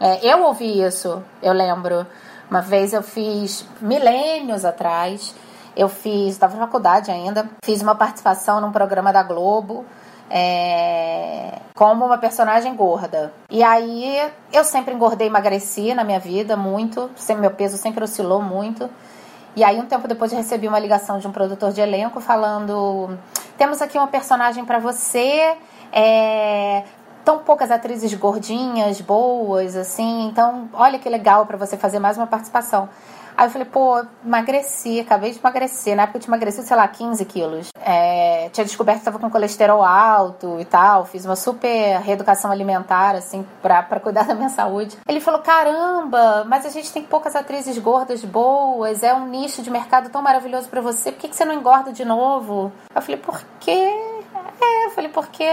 É, 0.00 0.26
eu 0.26 0.42
ouvi 0.42 0.82
isso, 0.82 1.22
eu 1.40 1.52
lembro. 1.52 2.04
Uma 2.50 2.60
vez 2.60 2.92
eu 2.92 3.02
fiz, 3.02 3.66
milênios 3.80 4.64
atrás, 4.64 5.34
eu 5.76 5.88
fiz, 5.88 6.32
estava 6.32 6.56
na 6.56 6.66
faculdade 6.66 7.10
ainda, 7.10 7.48
fiz 7.62 7.82
uma 7.82 7.94
participação 7.94 8.60
num 8.60 8.72
programa 8.72 9.12
da 9.12 9.22
Globo 9.22 9.84
é, 10.30 11.58
como 11.74 12.04
uma 12.04 12.18
personagem 12.18 12.74
gorda. 12.74 13.32
E 13.50 13.62
aí 13.62 14.30
eu 14.52 14.64
sempre 14.64 14.94
engordei 14.94 15.26
emagreci 15.26 15.94
na 15.94 16.04
minha 16.04 16.20
vida 16.20 16.56
muito, 16.56 17.10
sempre, 17.16 17.42
meu 17.42 17.50
peso 17.50 17.76
sempre 17.76 18.04
oscilou 18.04 18.42
muito. 18.42 18.88
E 19.56 19.64
aí, 19.64 19.80
um 19.80 19.86
tempo 19.86 20.06
depois, 20.06 20.30
eu 20.30 20.38
recebi 20.38 20.68
uma 20.68 20.78
ligação 20.78 21.18
de 21.18 21.26
um 21.26 21.32
produtor 21.32 21.72
de 21.72 21.80
elenco 21.80 22.20
falando: 22.20 23.18
temos 23.56 23.82
aqui 23.82 23.98
uma 23.98 24.06
personagem 24.06 24.64
para 24.64 24.78
você. 24.78 25.56
É, 25.90 26.84
tão 27.28 27.40
poucas 27.40 27.70
atrizes 27.70 28.14
gordinhas, 28.14 29.02
boas, 29.02 29.76
assim. 29.76 30.28
Então, 30.28 30.66
olha 30.72 30.98
que 30.98 31.10
legal 31.10 31.44
para 31.44 31.58
você 31.58 31.76
fazer 31.76 31.98
mais 31.98 32.16
uma 32.16 32.26
participação. 32.26 32.88
Aí 33.36 33.46
eu 33.46 33.50
falei, 33.50 33.68
pô, 33.68 34.02
emagreci, 34.24 35.00
acabei 35.00 35.32
de 35.32 35.38
emagrecer. 35.38 35.94
Na 35.94 36.04
época 36.04 36.16
eu 36.16 36.22
tinha 36.22 36.30
emagrecido, 36.30 36.66
sei 36.66 36.74
lá, 36.74 36.88
15 36.88 37.22
quilos. 37.26 37.68
É, 37.84 38.48
tinha 38.50 38.64
descoberto 38.64 38.96
que 38.96 39.00
estava 39.02 39.18
com 39.18 39.28
colesterol 39.28 39.84
alto 39.84 40.58
e 40.58 40.64
tal. 40.64 41.04
Fiz 41.04 41.26
uma 41.26 41.36
super 41.36 42.00
reeducação 42.00 42.50
alimentar, 42.50 43.14
assim, 43.14 43.46
pra, 43.60 43.82
cuidar 44.00 44.24
da 44.24 44.34
minha 44.34 44.48
saúde. 44.48 44.96
Ele 45.06 45.20
falou, 45.20 45.42
caramba, 45.42 46.44
mas 46.48 46.64
a 46.64 46.70
gente 46.70 46.90
tem 46.90 47.02
poucas 47.02 47.36
atrizes 47.36 47.76
gordas 47.76 48.24
boas. 48.24 49.02
É 49.02 49.12
um 49.12 49.28
nicho 49.28 49.60
de 49.60 49.70
mercado 49.70 50.08
tão 50.08 50.22
maravilhoso 50.22 50.66
para 50.70 50.80
você. 50.80 51.12
Por 51.12 51.20
que, 51.20 51.28
que 51.28 51.36
você 51.36 51.44
não 51.44 51.52
engorda 51.52 51.92
de 51.92 52.06
novo? 52.06 52.72
Eu 52.94 53.02
falei, 53.02 53.18
por 53.18 53.44
quê? 53.60 53.92
É, 54.62 54.86
eu 54.86 54.90
falei, 54.92 55.10
porque 55.10 55.44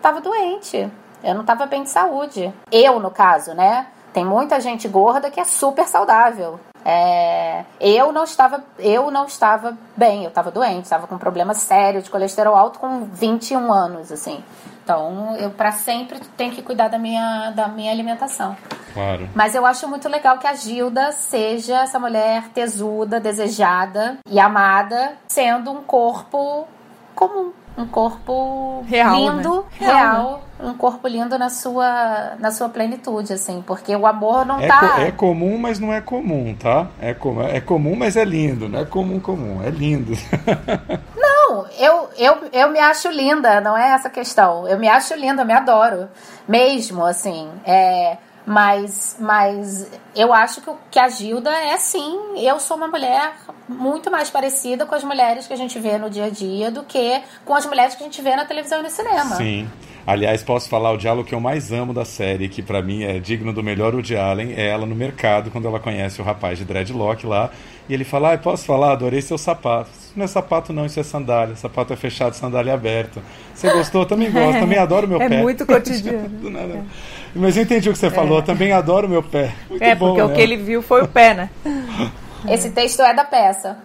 tava 0.00 0.20
doente. 0.20 0.88
Eu 1.24 1.34
não 1.34 1.44
tava 1.44 1.66
bem 1.66 1.82
de 1.82 1.90
saúde. 1.90 2.52
Eu, 2.70 3.00
no 3.00 3.10
caso, 3.10 3.54
né? 3.54 3.86
Tem 4.12 4.24
muita 4.24 4.60
gente 4.60 4.86
gorda 4.86 5.30
que 5.30 5.40
é 5.40 5.44
super 5.44 5.88
saudável. 5.88 6.60
É, 6.84 7.64
eu 7.80 8.12
não 8.12 8.24
estava 8.24 8.62
eu 8.78 9.10
não 9.10 9.24
estava 9.24 9.76
bem, 9.96 10.24
eu 10.24 10.28
estava 10.28 10.50
doente, 10.50 10.84
estava 10.84 11.06
com 11.06 11.14
um 11.14 11.18
problema 11.18 11.54
sério 11.54 12.02
de 12.02 12.10
colesterol 12.10 12.54
alto 12.54 12.78
com 12.78 13.06
21 13.06 13.72
anos, 13.72 14.12
assim. 14.12 14.44
Então, 14.84 15.34
eu 15.38 15.50
para 15.50 15.72
sempre 15.72 16.20
tenho 16.36 16.52
que 16.52 16.60
cuidar 16.60 16.88
da 16.88 16.98
minha, 16.98 17.50
da 17.52 17.68
minha 17.68 17.90
alimentação. 17.90 18.54
Claro. 18.92 19.30
Mas 19.34 19.54
eu 19.54 19.64
acho 19.64 19.88
muito 19.88 20.10
legal 20.10 20.38
que 20.38 20.46
a 20.46 20.52
Gilda 20.52 21.10
seja 21.10 21.80
essa 21.82 21.98
mulher 21.98 22.50
tesuda, 22.50 23.18
desejada 23.18 24.18
e 24.28 24.38
amada, 24.38 25.14
sendo 25.26 25.72
um 25.72 25.82
corpo 25.82 26.68
comum. 27.14 27.50
Um 27.76 27.86
corpo 27.86 28.84
Real, 28.86 29.16
lindo, 29.16 29.56
né? 29.56 29.62
real, 29.78 29.96
Real, 29.96 30.40
um 30.60 30.74
corpo 30.74 31.08
lindo 31.08 31.36
na 31.36 31.50
sua, 31.50 32.34
na 32.38 32.52
sua 32.52 32.68
plenitude, 32.68 33.32
assim, 33.32 33.64
porque 33.66 33.94
o 33.96 34.06
amor 34.06 34.46
não 34.46 34.60
É, 34.60 34.68
tá. 34.68 34.78
co- 34.78 35.00
é 35.00 35.10
comum, 35.10 35.58
mas 35.58 35.80
não 35.80 35.92
é 35.92 36.00
comum, 36.00 36.54
tá? 36.54 36.86
É, 37.00 37.12
com- 37.14 37.42
é 37.42 37.60
comum, 37.60 37.96
mas 37.96 38.16
é 38.16 38.24
lindo. 38.24 38.68
Não 38.68 38.78
é 38.78 38.84
comum, 38.84 39.18
comum. 39.18 39.60
É 39.64 39.70
lindo. 39.70 40.12
Não, 41.16 41.66
eu, 41.78 42.08
eu, 42.16 42.36
eu 42.52 42.70
me 42.70 42.78
acho 42.78 43.08
linda, 43.10 43.60
não 43.60 43.76
é 43.76 43.90
essa 43.92 44.08
a 44.08 44.10
questão. 44.10 44.66
Eu 44.68 44.78
me 44.78 44.88
acho 44.88 45.14
linda, 45.14 45.42
eu 45.42 45.46
me 45.46 45.52
adoro. 45.52 46.08
Mesmo, 46.48 47.04
assim. 47.04 47.48
É, 47.64 48.16
mas, 48.46 49.16
mas 49.18 49.90
eu 50.14 50.32
acho 50.32 50.60
que, 50.60 50.70
que 50.90 50.98
a 50.98 51.08
Gilda 51.08 51.50
é 51.50 51.76
sim. 51.78 52.18
Eu 52.36 52.60
sou 52.60 52.76
uma 52.76 52.88
mulher 52.88 53.32
muito 53.68 54.10
mais 54.10 54.28
parecida 54.30 54.84
com 54.84 54.94
as 54.94 55.02
mulheres 55.02 55.46
que 55.46 55.52
a 55.52 55.56
gente 55.56 55.78
vê 55.78 55.96
no 55.96 56.10
dia 56.10 56.26
a 56.26 56.30
dia 56.30 56.70
do 56.70 56.82
que 56.82 57.22
com 57.44 57.54
as 57.54 57.64
mulheres 57.64 57.94
que 57.94 58.02
a 58.02 58.06
gente 58.06 58.20
vê 58.20 58.36
na 58.36 58.44
televisão 58.44 58.80
e 58.80 58.82
no 58.82 58.90
cinema. 58.90 59.36
Sim. 59.36 59.68
Aliás, 60.06 60.42
posso 60.42 60.68
falar 60.68 60.92
o 60.92 60.96
diálogo 60.98 61.26
que 61.26 61.34
eu 61.34 61.40
mais 61.40 61.72
amo 61.72 61.94
da 61.94 62.04
série, 62.04 62.48
que 62.48 62.62
pra 62.62 62.82
mim 62.82 63.04
é 63.04 63.18
digno 63.18 63.52
do 63.54 63.62
melhor 63.62 63.94
Woody 63.94 64.16
Allen, 64.16 64.52
é 64.54 64.68
ela 64.68 64.84
no 64.84 64.94
mercado, 64.94 65.50
quando 65.50 65.66
ela 65.66 65.80
conhece 65.80 66.20
o 66.20 66.24
rapaz 66.24 66.58
de 66.58 66.64
dreadlock 66.66 67.26
lá, 67.26 67.50
e 67.88 67.94
ele 67.94 68.04
fala, 68.04 68.32
ah, 68.34 68.38
posso 68.38 68.66
falar? 68.66 68.92
Adorei 68.92 69.22
seu 69.22 69.38
sapato. 69.38 69.90
Isso 69.98 70.12
não 70.16 70.24
é 70.24 70.28
sapato 70.28 70.72
não, 70.72 70.84
isso 70.86 71.00
é 71.00 71.02
sandália. 71.02 71.56
Sapato 71.56 71.92
é 71.92 71.96
fechado, 71.96 72.34
sandália 72.34 72.70
é 72.70 72.74
aberto. 72.74 73.22
Você 73.54 73.70
gostou? 73.72 74.04
Também 74.06 74.30
gosto. 74.30 74.58
Também 74.60 74.78
adoro 74.78 75.08
meu 75.08 75.20
É 75.22 75.28
pé. 75.28 75.42
muito 75.42 75.66
cotidiano. 75.66 76.30
Mas 77.34 77.56
eu 77.56 77.62
entendi 77.62 77.88
o 77.88 77.92
que 77.92 77.98
você 77.98 78.10
falou. 78.10 78.40
Também 78.42 78.72
adoro 78.72 79.08
meu 79.08 79.22
pé. 79.22 79.52
Muito 79.68 79.82
É, 79.82 79.94
bom, 79.94 80.08
porque 80.08 80.22
o 80.22 80.28
né? 80.28 80.34
que 80.34 80.40
ele 80.40 80.56
viu 80.56 80.80
foi 80.82 81.02
o 81.02 81.08
pé, 81.08 81.34
né? 81.34 81.50
Esse 82.48 82.70
texto 82.70 83.00
é 83.02 83.12
da 83.14 83.24
peça. 83.24 83.76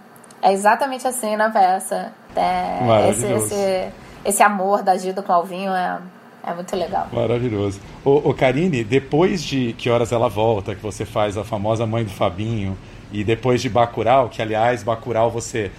É 0.41 0.51
exatamente 0.53 1.05
assim 1.07 1.35
na 1.35 1.49
peça. 1.49 2.11
É, 2.35 2.75
esse, 2.77 2.83
Maravilhoso. 2.85 3.45
esse, 3.45 3.55
esse 3.55 3.87
amor 4.43 4.83
da 4.83 4.97
Gilda 4.97 5.21
com 5.21 5.31
o 5.31 5.35
Alvinho 5.35 5.71
é, 5.73 5.99
é 6.45 6.53
muito 6.53 6.75
legal. 6.75 7.07
Maravilhoso. 7.11 7.79
Ô, 8.03 8.29
ô 8.29 8.33
Karine, 8.33 8.83
depois 8.83 9.43
de 9.43 9.73
Que 9.73 9.89
Horas 9.89 10.11
Ela 10.11 10.29
Volta, 10.29 10.75
que 10.75 10.81
você 10.81 11.05
faz 11.05 11.37
a 11.37 11.43
famosa 11.43 11.85
Mãe 11.85 12.03
do 12.03 12.11
Fabinho, 12.11 12.77
e 13.11 13.23
depois 13.23 13.61
de 13.61 13.69
Bacurau, 13.69 14.29
que 14.29 14.41
aliás, 14.41 14.83
Bacurau 14.83 15.31
você 15.31 15.71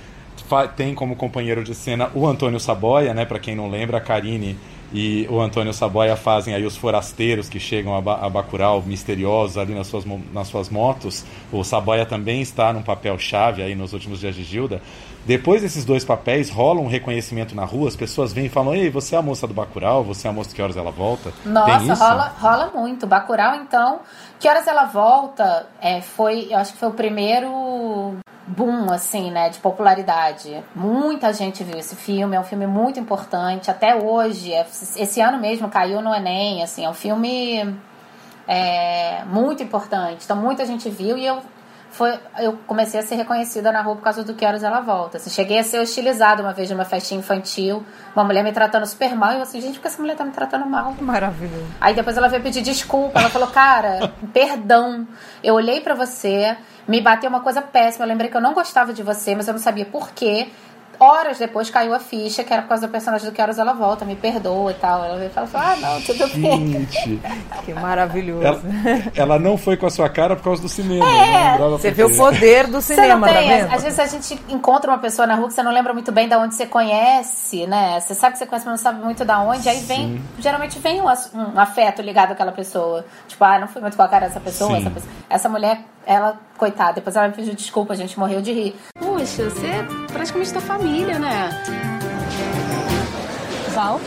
tem 0.77 0.95
como 0.95 1.15
companheiro 1.15 1.63
de 1.63 1.75
cena 1.75 2.11
o 2.15 2.27
Antônio 2.27 2.59
Saboia, 2.59 3.15
né? 3.15 3.25
Pra 3.25 3.39
quem 3.39 3.55
não 3.55 3.71
lembra, 3.71 3.99
a 3.99 4.01
Karine 4.01 4.59
e 4.93 5.27
o 5.31 5.41
Antônio 5.41 5.73
Saboia 5.73 6.17
fazem 6.17 6.55
aí 6.55 6.65
os 6.65 6.77
forasteiros 6.77 7.49
que 7.49 7.61
chegam 7.61 7.97
a, 7.97 8.01
ba 8.01 8.19
a 8.21 8.29
Bacurau, 8.29 8.83
misteriosos 8.83 9.57
ali 9.57 9.75
nas 9.75 9.87
suas, 9.87 10.05
nas 10.33 10.49
suas 10.49 10.69
motos. 10.69 11.25
O 11.53 11.63
Saboia 11.63 12.05
também 12.05 12.41
está 12.41 12.73
num 12.73 12.83
papel 12.83 13.19
chave 13.19 13.63
aí 13.63 13.75
nos 13.75 13.93
últimos 13.93 14.21
dias 14.21 14.35
de 14.35 14.43
Gilda. 14.43 14.83
Depois 15.25 15.63
desses 15.63 15.85
dois 15.85 16.05
papéis, 16.05 16.51
rola 16.51 16.81
um 16.81 16.89
reconhecimento 16.89 17.55
na 17.55 17.65
rua, 17.65 17.89
as 17.89 17.95
pessoas 17.95 18.33
vêm 18.33 18.47
e 18.47 18.49
falam: 18.49 18.75
Ei, 18.75 18.91
você 18.91 19.15
é 19.15 19.19
a 19.19 19.23
moça 19.23 19.47
do 19.47 19.55
Bacurau? 19.55 20.03
Você 20.03 20.27
é 20.27 20.31
a 20.31 20.33
moça 20.33 20.55
que 20.55 20.63
horas 20.63 20.77
ela 20.77 20.91
volta? 20.91 21.33
Nossa, 21.45 21.95
rola, 21.95 22.35
rola 22.41 22.71
muito. 22.75 23.07
Bacurau, 23.07 23.55
então, 23.57 24.01
que 24.41 24.49
horas 24.49 24.67
ela 24.67 24.87
volta? 24.87 25.67
É, 25.81 26.01
foi, 26.01 26.49
eu 26.51 26.57
acho 26.57 26.73
que 26.73 26.79
foi 26.79 26.89
o 26.89 26.93
primeiro 26.95 28.19
boom, 28.57 28.91
assim, 28.93 29.31
né, 29.31 29.49
de 29.49 29.59
popularidade. 29.59 30.63
Muita 30.75 31.33
gente 31.33 31.63
viu 31.63 31.79
esse 31.79 31.97
filme, 31.97 32.37
é 32.37 32.41
um 32.41 32.45
filme 32.45 32.67
muito 32.67 32.99
importante. 32.99 33.71
Até 33.71 33.95
hoje, 33.95 34.53
é, 34.53 34.67
esse 34.97 35.21
ano 35.21 35.39
mesmo 35.39 35.69
caiu 35.69 36.01
no 36.03 36.15
Enem, 36.15 36.63
assim, 36.63 36.85
é 36.85 36.91
um 36.91 36.95
filme 36.95 37.75
é, 38.47 39.25
muito 39.27 39.63
importante. 39.63 40.25
Então, 40.25 40.37
muita 40.37 40.67
gente 40.67 40.89
viu 40.91 41.17
e 41.17 41.25
eu 41.25 41.41
foi, 41.91 42.19
eu 42.39 42.57
comecei 42.67 43.01
a 43.01 43.03
ser 43.03 43.17
reconhecida 43.17 43.73
na 43.73 43.83
rua 43.83 43.97
por 43.97 44.03
causa 44.03 44.23
do 44.23 44.35
Que 44.35 44.47
Horas 44.47 44.63
Ela 44.63 44.81
Volta. 44.81 45.17
Assim, 45.17 45.29
cheguei 45.29 45.59
a 45.59 45.65
ser 45.65 45.81
hostilizada 45.81 46.43
uma 46.43 46.53
vez 46.53 46.71
numa 46.71 46.85
festinha 46.85 47.19
infantil, 47.19 47.85
uma 48.15 48.25
mulher 48.25 48.45
me 48.45 48.53
tratando 48.53 48.87
super 48.87 49.15
mal, 49.17 49.33
e 49.33 49.37
eu 49.37 49.43
assim, 49.43 49.61
gente, 49.61 49.75
por 49.75 49.83
que 49.83 49.89
essa 49.89 50.01
mulher 50.01 50.17
tá 50.17 50.25
me 50.25 50.31
tratando 50.31 50.67
mal? 50.67 50.95
Maravilhoso. 51.01 51.67
Aí 51.81 51.93
depois 51.93 52.17
ela 52.17 52.29
veio 52.29 52.43
pedir 52.43 52.63
desculpa, 52.63 53.19
ela 53.19 53.29
falou, 53.29 53.49
cara, 53.49 54.13
perdão, 54.33 55.07
eu 55.43 55.55
olhei 55.55 55.81
para 55.81 55.95
você, 55.95 56.57
me 56.87 57.01
bateu 57.01 57.29
uma 57.29 57.41
coisa 57.41 57.63
péssima, 57.63 58.05
eu 58.05 58.09
lembrei 58.09 58.31
que 58.31 58.37
eu 58.37 58.41
não 58.41 58.55
gostava 58.55 58.93
de 58.93 59.03
você, 59.03 59.35
mas 59.35 59.47
eu 59.49 59.55
não 59.55 59.61
sabia 59.61 59.85
por 59.85 60.11
quê, 60.11 60.49
horas 61.01 61.39
depois 61.39 61.71
caiu 61.71 61.95
a 61.95 61.99
ficha, 61.99 62.45
que 62.45 62.53
era 62.53 62.61
por 62.61 62.69
causa 62.69 62.87
do 62.87 62.91
personagem 62.91 63.27
do 63.27 63.35
Que 63.35 63.41
Horas 63.41 63.59
Ela 63.59 63.73
Volta, 63.73 64.05
me 64.05 64.15
perdoa 64.15 64.71
e 64.71 64.75
tal. 64.75 65.03
Ela 65.03 65.17
veio 65.17 65.31
e 65.31 65.33
falou, 65.33 65.49
ah, 65.55 65.77
não, 65.81 66.03
tudo 66.03 66.29
bem. 66.29 66.87
Gente, 66.87 67.21
que 67.65 67.73
maravilhoso. 67.73 68.45
Ela, 68.45 68.61
ela, 69.17 69.39
não 69.39 69.57
foi 69.57 69.79
com 69.79 69.87
a 69.87 69.91
sua 69.91 70.11
cara 70.11 70.37
por 70.37 70.45
causa 70.45 70.61
do 70.61 70.69
cinema. 70.69 71.07
É. 71.07 71.57
Você 71.57 71.91
vê 71.91 72.05
o 72.05 72.15
poder 72.15 72.67
do 72.67 72.83
cinema, 72.83 73.27
você 73.27 73.35
não 73.35 73.41
tem, 73.41 73.67
tá 73.67 73.75
Às 73.75 73.83
vezes 73.83 73.99
a 73.99 74.07
gente 74.07 74.39
encontra 74.51 74.91
uma 74.91 74.99
pessoa 74.99 75.27
na 75.27 75.35
rua 75.35 75.49
que 75.49 75.55
você 75.55 75.63
não 75.63 75.73
lembra 75.73 75.95
muito 75.95 76.13
bem 76.13 76.29
de 76.29 76.37
onde 76.37 76.55
você 76.55 76.67
conhece, 76.67 77.67
né? 77.67 77.99
Você 77.99 78.15
sabe 78.15 78.35
que 78.35 78.39
você 78.39 78.47
conhece, 78.47 78.67
mas 78.67 78.79
não 78.79 78.83
sabe 78.93 79.03
muito 79.03 79.25
da 79.25 79.41
onde. 79.41 79.67
Aí 79.69 79.81
vem, 79.81 80.19
Sim. 80.19 80.23
geralmente 80.39 80.79
vem 80.79 81.01
um, 81.01 81.07
um, 81.07 81.59
afeto 81.59 82.03
ligado 82.03 82.33
àquela 82.33 82.53
pessoa. 82.53 83.07
Tipo, 83.27 83.43
ah, 83.43 83.59
não 83.59 83.69
fui 83.69 83.81
muito 83.81 83.97
com 83.97 84.03
a 84.03 84.09
cara 84.09 84.27
dessa 84.27 84.41
pessoa, 84.41 84.77
essa, 84.77 84.91
pessoa. 84.91 85.13
essa 85.31 85.49
mulher 85.49 85.81
ela, 86.07 86.39
coitada, 86.57 86.95
depois 86.95 87.15
ela 87.17 87.29
me 87.29 87.35
pediu 87.35 87.55
desculpa, 87.55 87.93
a 87.93 87.97
gente 87.97 88.19
morreu 88.19 88.41
de 88.41 88.53
rir. 88.53 88.77
Poxa, 88.99 89.51
você 89.51 89.67
é 89.67 89.87
praticamente 90.13 90.53
da 90.53 90.61
família, 90.61 91.19
né? 91.19 91.51
Val? 93.75 94.01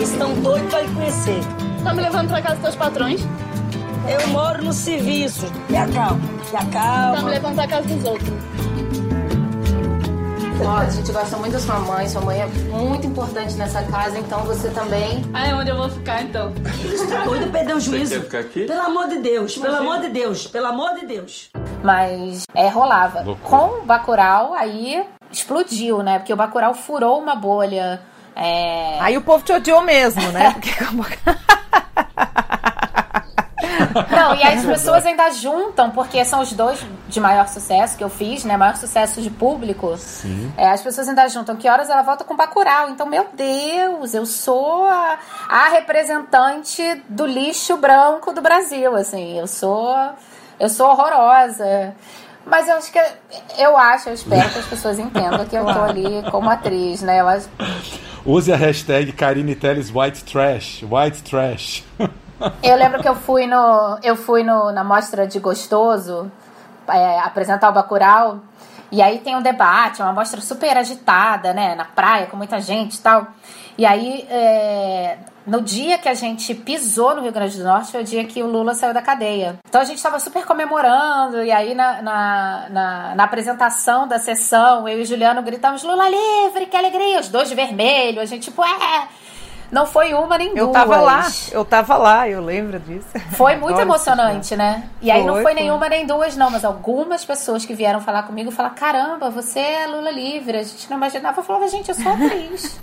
Estão 0.00 0.34
doidos 0.40 0.70
pra 0.70 0.80
lhe 0.82 0.94
conhecer. 0.94 1.40
Tá 1.84 1.94
me 1.94 2.02
levando 2.02 2.28
pra 2.28 2.42
casa 2.42 2.54
dos 2.54 2.62
teus 2.62 2.76
patrões? 2.76 3.20
Eu 4.08 4.28
moro 4.28 4.64
no 4.64 4.72
serviço. 4.72 5.46
Me 5.68 5.76
acalma, 5.76 6.20
me 6.50 6.56
acalma. 6.56 7.16
Tá 7.16 7.22
me 7.22 7.30
levando 7.30 7.54
pra 7.54 7.68
casa 7.68 7.86
dos 7.86 8.04
outros. 8.04 8.32
Ó, 10.64 10.76
a 10.76 10.88
gente 10.88 11.10
gosta 11.10 11.36
muito 11.36 11.52
da 11.52 11.58
sua 11.58 11.78
mãe, 11.80 12.08
sua 12.08 12.20
mãe 12.20 12.40
é 12.40 12.46
muito 12.46 13.06
importante 13.06 13.54
nessa 13.54 13.82
casa, 13.82 14.18
então 14.18 14.40
você 14.44 14.70
também. 14.70 15.24
Ah, 15.34 15.48
é 15.48 15.54
onde 15.54 15.70
eu 15.70 15.76
vou 15.76 15.88
ficar 15.88 16.22
então? 16.22 16.52
Cuida 17.26 17.46
perder 17.46 17.76
o 17.76 17.80
juízo. 17.80 18.14
Você 18.14 18.20
quer 18.20 18.24
ficar 18.24 18.38
aqui? 18.40 18.64
Pelo 18.66 18.82
amor 18.82 19.08
de 19.08 19.18
Deus, 19.18 19.56
pelo 19.56 19.76
amor 19.76 20.00
de 20.00 20.08
Deus, 20.08 20.46
pelo 20.46 20.66
amor 20.66 20.94
de 20.94 21.06
Deus. 21.06 21.50
Mas 21.82 22.44
é, 22.54 22.68
rolava. 22.68 23.22
Loucura. 23.22 23.48
Com 23.48 23.80
o 23.80 23.82
Bacurau, 23.84 24.54
aí 24.54 25.04
explodiu, 25.32 26.02
né? 26.02 26.18
Porque 26.18 26.32
o 26.32 26.36
Bacurau 26.36 26.74
furou 26.74 27.18
uma 27.18 27.34
bolha. 27.34 28.00
É... 28.36 28.98
Aí 29.00 29.16
o 29.16 29.22
povo 29.22 29.44
te 29.44 29.52
odiou 29.52 29.82
mesmo, 29.82 30.22
né? 30.32 30.52
Porque... 30.54 30.70
Não, 34.10 34.34
e 34.34 34.42
as 34.42 34.64
pessoas 34.64 35.04
ainda 35.06 35.30
juntam, 35.30 35.90
porque 35.90 36.24
são 36.24 36.40
os 36.40 36.52
dois 36.52 36.84
de 37.08 37.20
maior 37.20 37.48
sucesso 37.48 37.96
que 37.96 38.04
eu 38.04 38.10
fiz, 38.10 38.44
né? 38.44 38.56
Maior 38.56 38.76
sucesso 38.76 39.20
de 39.20 39.30
público. 39.30 39.96
Sim. 39.96 40.52
É, 40.56 40.68
as 40.70 40.80
pessoas 40.80 41.08
ainda 41.08 41.28
juntam. 41.28 41.56
Que 41.56 41.68
horas 41.68 41.90
ela 41.90 42.02
volta 42.02 42.24
com 42.24 42.36
Bacurau? 42.36 42.90
Então, 42.90 43.06
meu 43.06 43.26
Deus, 43.32 44.14
eu 44.14 44.26
sou 44.26 44.84
a, 44.88 45.18
a 45.48 45.68
representante 45.68 47.02
do 47.08 47.26
lixo 47.26 47.76
branco 47.76 48.32
do 48.32 48.40
Brasil, 48.40 48.94
assim. 48.96 49.38
Eu 49.38 49.46
sou, 49.46 49.94
eu 50.58 50.68
sou 50.68 50.88
horrorosa. 50.88 51.94
Mas 52.44 52.68
eu 52.68 52.76
acho 52.76 52.90
que 52.90 53.00
eu 53.58 53.76
acho, 53.76 54.08
eu 54.08 54.14
espero 54.14 54.50
que 54.50 54.58
as 54.58 54.66
pessoas 54.66 54.98
entendam 54.98 55.44
que 55.44 55.56
eu 55.56 55.64
tô 55.64 55.80
ali 55.80 56.22
como 56.30 56.50
atriz, 56.50 57.00
né? 57.02 57.18
Elas... 57.18 57.48
Use 58.24 58.52
a 58.52 58.56
hashtag 58.56 59.12
Karine 59.12 59.54
Telles 59.54 59.90
White 59.94 60.24
Trash. 60.24 60.82
White 60.82 61.22
Trash. 61.22 61.84
Eu 62.62 62.76
lembro 62.76 63.00
que 63.00 63.08
eu 63.08 63.14
fui 63.14 63.46
no. 63.46 63.98
Eu 64.02 64.16
fui 64.16 64.42
no, 64.42 64.72
na 64.72 64.84
mostra 64.84 65.26
de 65.26 65.38
gostoso 65.38 66.30
é, 66.88 67.18
apresentar 67.20 67.70
o 67.70 67.72
Bacurau. 67.72 68.40
E 68.90 69.00
aí 69.00 69.20
tem 69.20 69.34
um 69.34 69.40
debate, 69.40 70.02
uma 70.02 70.12
mostra 70.12 70.40
super 70.40 70.76
agitada, 70.76 71.54
né? 71.54 71.74
Na 71.74 71.84
praia, 71.84 72.26
com 72.26 72.36
muita 72.36 72.60
gente 72.60 72.96
e 72.96 73.00
tal. 73.00 73.26
E 73.78 73.86
aí, 73.86 74.26
é, 74.28 75.16
no 75.46 75.62
dia 75.62 75.96
que 75.96 76.08
a 76.08 76.14
gente 76.14 76.54
pisou 76.54 77.16
no 77.16 77.22
Rio 77.22 77.32
Grande 77.32 77.56
do 77.56 77.64
Norte, 77.64 77.90
foi 77.90 78.02
o 78.02 78.04
dia 78.04 78.22
que 78.24 78.42
o 78.42 78.46
Lula 78.46 78.74
saiu 78.74 78.92
da 78.92 79.00
cadeia. 79.00 79.58
Então 79.66 79.80
a 79.80 79.84
gente 79.84 79.96
estava 79.96 80.20
super 80.20 80.44
comemorando, 80.44 81.42
e 81.42 81.50
aí 81.50 81.74
na, 81.74 82.02
na, 82.02 82.66
na, 82.68 83.14
na, 83.14 83.24
apresentação 83.24 84.06
da 84.06 84.18
sessão, 84.18 84.86
eu 84.86 84.98
e 84.98 85.02
o 85.02 85.06
Juliano 85.06 85.42
gritamos: 85.42 85.82
Lula 85.82 86.08
livre, 86.08 86.66
que 86.66 86.76
alegria! 86.76 87.20
Os 87.20 87.28
dois 87.28 87.48
de 87.48 87.54
vermelho, 87.54 88.20
a 88.20 88.26
gente, 88.26 88.44
tipo, 88.44 88.62
é 88.62 89.08
não 89.72 89.86
foi 89.86 90.12
uma 90.12 90.36
nem 90.36 90.48
eu 90.48 90.66
duas. 90.66 90.66
Eu 90.66 90.72
tava 90.72 91.00
lá, 91.00 91.32
eu 91.50 91.64
tava 91.64 91.96
lá, 91.96 92.28
eu 92.28 92.44
lembro 92.44 92.78
disso. 92.78 93.08
Foi 93.32 93.56
muito 93.56 93.80
emocionante, 93.80 94.54
né? 94.54 94.86
E 95.00 95.10
aí 95.10 95.20
foi, 95.20 95.26
não 95.26 95.34
foi, 95.36 95.42
foi, 95.44 95.54
nenhuma 95.54 95.88
nem 95.88 96.06
duas, 96.06 96.36
não, 96.36 96.50
mas 96.50 96.62
algumas 96.62 97.24
pessoas 97.24 97.64
que 97.64 97.72
vieram 97.72 97.98
falar 97.98 98.24
comigo 98.24 98.50
falaram: 98.50 98.74
caramba, 98.74 99.30
você 99.30 99.60
é 99.60 99.86
Lula 99.86 100.10
livre. 100.10 100.58
A 100.58 100.62
gente 100.62 100.90
não 100.90 100.98
imaginava. 100.98 101.40
Eu 101.40 101.44
falava, 101.44 101.66
gente, 101.68 101.88
eu 101.88 101.94
sou 101.94 102.12
atriz. 102.12 102.78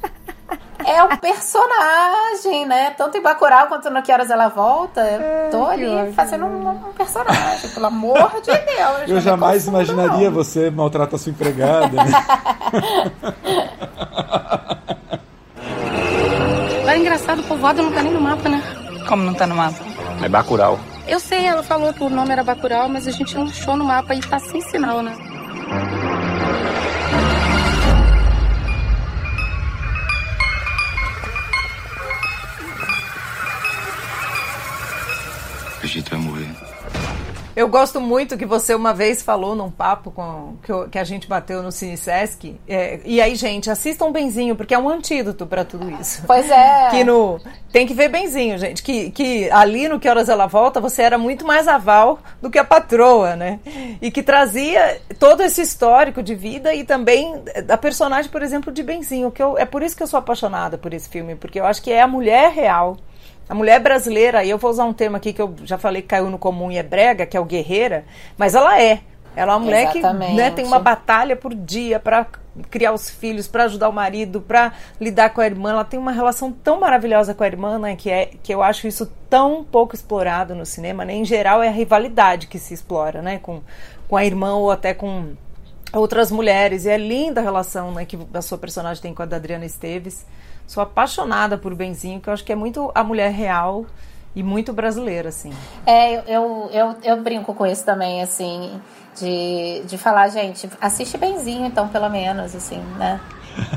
é 0.83 1.03
o 1.03 1.15
personagem, 1.19 2.65
né? 2.65 2.89
Tanto 2.97 3.15
em 3.19 3.21
Bacurau 3.21 3.67
quanto 3.67 3.91
no 3.91 4.01
Que 4.01 4.11
Horas 4.11 4.31
Ela 4.31 4.47
Volta. 4.47 5.01
Eu 5.01 5.51
tô 5.51 5.65
ali 5.67 6.11
fazendo 6.13 6.45
um, 6.45 6.69
um, 6.69 6.93
personagem, 6.93 7.69
pelo 7.69 7.85
amor 7.85 8.41
de 8.41 8.51
Deus. 8.51 9.07
Eu 9.07 9.21
jamais 9.21 9.67
imaginaria 9.67 10.31
não. 10.31 10.35
você 10.35 10.71
maltratar 10.71 11.19
sua 11.19 11.29
empregada. 11.31 12.03
Né? 12.03 12.11
Agora 16.89 16.97
é 16.97 17.01
engraçado, 17.03 17.41
o 17.41 17.43
povoado 17.43 17.83
não 17.83 17.91
tá 17.91 18.01
nem 18.01 18.11
no 18.11 18.19
mapa, 18.19 18.49
né? 18.49 18.63
Como 19.07 19.21
não 19.21 19.35
tá 19.35 19.45
no 19.45 19.55
mapa? 19.55 19.77
É 20.23 20.27
Bacurau. 20.27 20.79
Eu 21.07 21.19
sei, 21.19 21.45
ela 21.45 21.61
falou 21.61 21.93
que 21.93 22.03
o 22.03 22.09
nome 22.09 22.31
era 22.31 22.43
Bacurau, 22.43 22.89
mas 22.89 23.07
a 23.07 23.11
gente 23.11 23.35
não 23.35 23.43
achou 23.43 23.77
no 23.77 23.85
mapa 23.85 24.15
e 24.15 24.19
tá 24.21 24.39
sem 24.39 24.59
sinal, 24.59 25.03
né? 25.03 25.15
A 35.83 35.85
gente 35.85 36.09
vai 36.09 36.19
morrer. 36.19 36.38
Eu 37.59 37.67
gosto 37.67 37.99
muito 37.99 38.37
que 38.37 38.45
você 38.45 38.73
uma 38.73 38.93
vez 38.93 39.21
falou 39.21 39.53
num 39.53 39.69
papo 39.69 40.11
com, 40.11 40.55
que, 40.63 40.71
eu, 40.71 40.87
que 40.87 40.97
a 40.97 41.03
gente 41.03 41.27
bateu 41.27 41.61
no 41.61 41.73
Cine 41.73 41.97
Sesc. 41.97 42.57
É, 42.65 43.01
e 43.03 43.19
aí, 43.19 43.35
gente, 43.35 43.69
assistam 43.69 44.13
Benzinho, 44.13 44.55
porque 44.55 44.73
é 44.73 44.79
um 44.79 44.87
antídoto 44.87 45.45
para 45.45 45.65
tudo 45.65 45.91
isso. 45.99 46.23
Pois 46.25 46.49
é. 46.49 46.87
Que 46.89 47.03
no. 47.03 47.37
Tem 47.69 47.85
que 47.85 47.93
ver 47.93 48.07
Benzinho, 48.07 48.57
gente. 48.57 48.81
Que, 48.81 49.11
que 49.11 49.51
ali 49.51 49.89
no 49.89 49.99
Que 49.99 50.07
Horas 50.07 50.29
Ela 50.29 50.47
Volta, 50.47 50.79
você 50.79 51.01
era 51.01 51.17
muito 51.17 51.45
mais 51.45 51.67
aval 51.67 52.19
do 52.41 52.49
que 52.49 52.57
a 52.57 52.63
patroa, 52.63 53.35
né? 53.35 53.59
E 54.01 54.09
que 54.09 54.23
trazia 54.23 55.01
todo 55.19 55.43
esse 55.43 55.61
histórico 55.61 56.23
de 56.23 56.35
vida 56.35 56.73
e 56.73 56.85
também 56.85 57.43
da 57.65 57.75
personagem, 57.75 58.31
por 58.31 58.41
exemplo, 58.41 58.71
de 58.71 58.81
Benzinho. 58.81 59.31
Que 59.31 59.43
eu, 59.43 59.57
é 59.57 59.65
por 59.65 59.83
isso 59.83 59.97
que 59.97 60.01
eu 60.01 60.07
sou 60.07 60.17
apaixonada 60.17 60.77
por 60.77 60.93
esse 60.93 61.09
filme, 61.09 61.35
porque 61.35 61.59
eu 61.59 61.65
acho 61.65 61.81
que 61.81 61.91
é 61.91 62.01
a 62.01 62.07
mulher 62.07 62.53
real 62.53 62.95
a 63.49 63.55
mulher 63.55 63.79
brasileira, 63.79 64.43
e 64.43 64.49
eu 64.51 64.59
vou 64.59 64.69
usar 64.69 64.85
um 64.85 64.93
termo 64.93 65.17
aqui 65.17 65.33
que 65.33 65.41
eu 65.41 65.55
já 65.63 65.75
falei 65.75 66.03
que 66.03 66.07
caiu 66.09 66.29
no 66.29 66.37
comum 66.37 66.71
e 66.71 66.77
é 66.77 66.83
brega, 66.83 67.25
que 67.25 67.35
é 67.35 67.39
o 67.39 67.45
guerreira, 67.45 68.05
mas 68.37 68.53
ela 68.53 68.79
é. 68.79 69.01
Ela 69.35 69.53
é 69.53 69.55
uma 69.55 69.65
mulher 69.65 69.95
Exatamente. 69.95 70.31
que 70.31 70.37
né, 70.37 70.51
tem 70.51 70.65
uma 70.65 70.79
batalha 70.79 71.35
por 71.35 71.55
dia 71.55 71.99
para 71.99 72.27
criar 72.69 72.93
os 72.93 73.09
filhos, 73.09 73.47
para 73.47 73.63
ajudar 73.63 73.89
o 73.89 73.93
marido, 73.93 74.41
para 74.41 74.73
lidar 74.99 75.29
com 75.31 75.41
a 75.41 75.45
irmã. 75.45 75.71
Ela 75.71 75.83
tem 75.83 75.99
uma 75.99 76.11
relação 76.11 76.51
tão 76.51 76.79
maravilhosa 76.79 77.33
com 77.33 77.43
a 77.43 77.47
irmã, 77.47 77.79
né, 77.79 77.95
que, 77.95 78.09
é, 78.09 78.31
que 78.43 78.53
eu 78.53 78.61
acho 78.61 78.87
isso 78.87 79.11
tão 79.29 79.63
pouco 79.63 79.95
explorado 79.95 80.53
no 80.53 80.65
cinema. 80.65 81.05
Né? 81.05 81.15
Em 81.15 81.25
geral, 81.25 81.63
é 81.63 81.69
a 81.69 81.71
rivalidade 81.71 82.47
que 82.47 82.59
se 82.59 82.73
explora 82.73 83.21
né, 83.21 83.39
com, 83.39 83.61
com 84.07 84.17
a 84.17 84.25
irmã 84.25 84.55
ou 84.55 84.71
até 84.71 84.93
com 84.93 85.33
outras 85.93 86.31
mulheres. 86.31 86.85
E 86.85 86.89
é 86.89 86.97
linda 86.97 87.39
a 87.39 87.43
relação 87.43 87.91
né, 87.93 88.05
que 88.05 88.19
a 88.33 88.41
sua 88.41 88.57
personagem 88.57 89.01
tem 89.01 89.13
com 89.13 89.23
a 89.23 89.25
da 89.25 89.37
Adriana 89.37 89.65
Esteves. 89.65 90.25
Sou 90.69 90.83
apaixonada 90.83 91.57
por 91.57 91.73
Benzinho, 91.73 92.21
que 92.21 92.29
eu 92.29 92.33
acho 92.33 92.43
que 92.43 92.51
é 92.51 92.55
muito 92.55 92.91
a 92.93 93.03
mulher 93.03 93.31
real 93.31 93.87
e 94.35 94.43
muito 94.43 94.71
brasileira, 94.71 95.29
assim. 95.29 95.51
É, 95.83 96.13
eu, 96.31 96.69
eu, 96.71 96.95
eu, 97.03 97.23
brinco 97.23 97.55
com 97.55 97.65
isso 97.65 97.83
também, 97.83 98.21
assim, 98.21 98.79
de, 99.17 99.81
de 99.87 99.97
falar, 99.97 100.29
gente, 100.29 100.69
assiste 100.79 101.17
benzinho, 101.17 101.65
então, 101.65 101.87
pelo 101.87 102.07
menos, 102.07 102.53
assim, 102.53 102.77
né? 102.99 103.19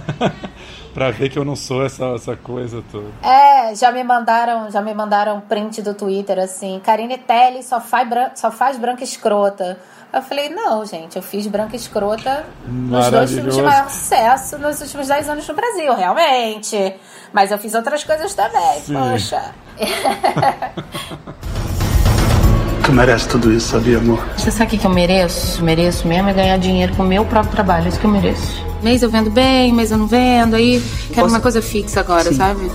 pra 0.93 1.11
ver 1.11 1.31
que 1.31 1.39
eu 1.39 1.47
não 1.47 1.57
sou 1.57 1.83
essa, 1.83 2.05
essa 2.15 2.37
coisa 2.37 2.85
toda. 2.93 3.09
É, 3.23 3.75
já 3.75 3.91
me 3.91 4.05
mandaram, 4.05 4.71
já 4.71 4.83
me 4.83 4.93
mandaram 4.93 5.41
print 5.41 5.81
do 5.81 5.95
Twitter 5.95 6.39
assim, 6.39 6.79
Karine 6.85 7.17
Telly 7.17 7.63
só 7.63 7.81
faz, 7.81 8.07
só 8.35 8.51
faz 8.51 8.77
branca 8.77 9.03
escrota. 9.03 9.81
Eu 10.13 10.21
falei, 10.21 10.51
não, 10.51 10.85
gente, 10.85 11.17
eu 11.17 11.23
fiz 11.23 11.47
Branca 11.47 11.75
Escrota 11.75 12.45
nos 12.67 13.09
dois 13.09 13.31
filmes 13.31 13.55
de 13.57 13.63
maior 13.63 13.89
sucesso 13.89 14.59
nos 14.59 14.79
últimos 14.83 15.09
10 15.09 15.31
anos 15.31 15.49
no 15.49 15.55
Brasil, 15.55 15.95
realmente. 15.95 16.95
Mas 17.33 17.51
eu 17.51 17.57
fiz 17.57 17.73
outras 17.73 18.05
coisas 18.05 18.35
também, 18.35 18.81
Sim. 18.85 18.93
poxa. 18.95 19.43
Tu 22.85 22.93
merece 22.93 23.29
tudo 23.29 23.53
isso, 23.53 23.69
sabia, 23.69 23.99
amor? 23.99 24.23
Você 24.37 24.51
sabe 24.51 24.77
o 24.77 24.79
que 24.79 24.85
eu 24.85 24.91
mereço? 24.91 25.63
Mereço 25.65 26.07
mesmo 26.07 26.29
é 26.29 26.33
ganhar 26.33 26.59
dinheiro 26.59 26.95
com 26.97 27.05
o 27.05 27.07
meu 27.07 27.25
próprio 27.25 27.53
trabalho, 27.53 27.87
é 27.87 27.89
isso 27.89 27.99
que 28.01 28.05
eu 28.05 28.11
mereço. 28.11 28.67
Mês 28.83 29.05
eu 29.05 29.09
vendo 29.09 29.31
bem, 29.31 29.73
mês 29.73 29.93
eu 29.93 29.99
não 29.99 30.09
vendo, 30.09 30.57
aí 30.57 30.83
quero 31.09 31.23
Posso... 31.23 31.35
uma 31.35 31.41
coisa 31.41 31.63
fixa 31.63 32.01
agora, 32.01 32.25
Sim. 32.25 32.35
sabe? 32.35 32.71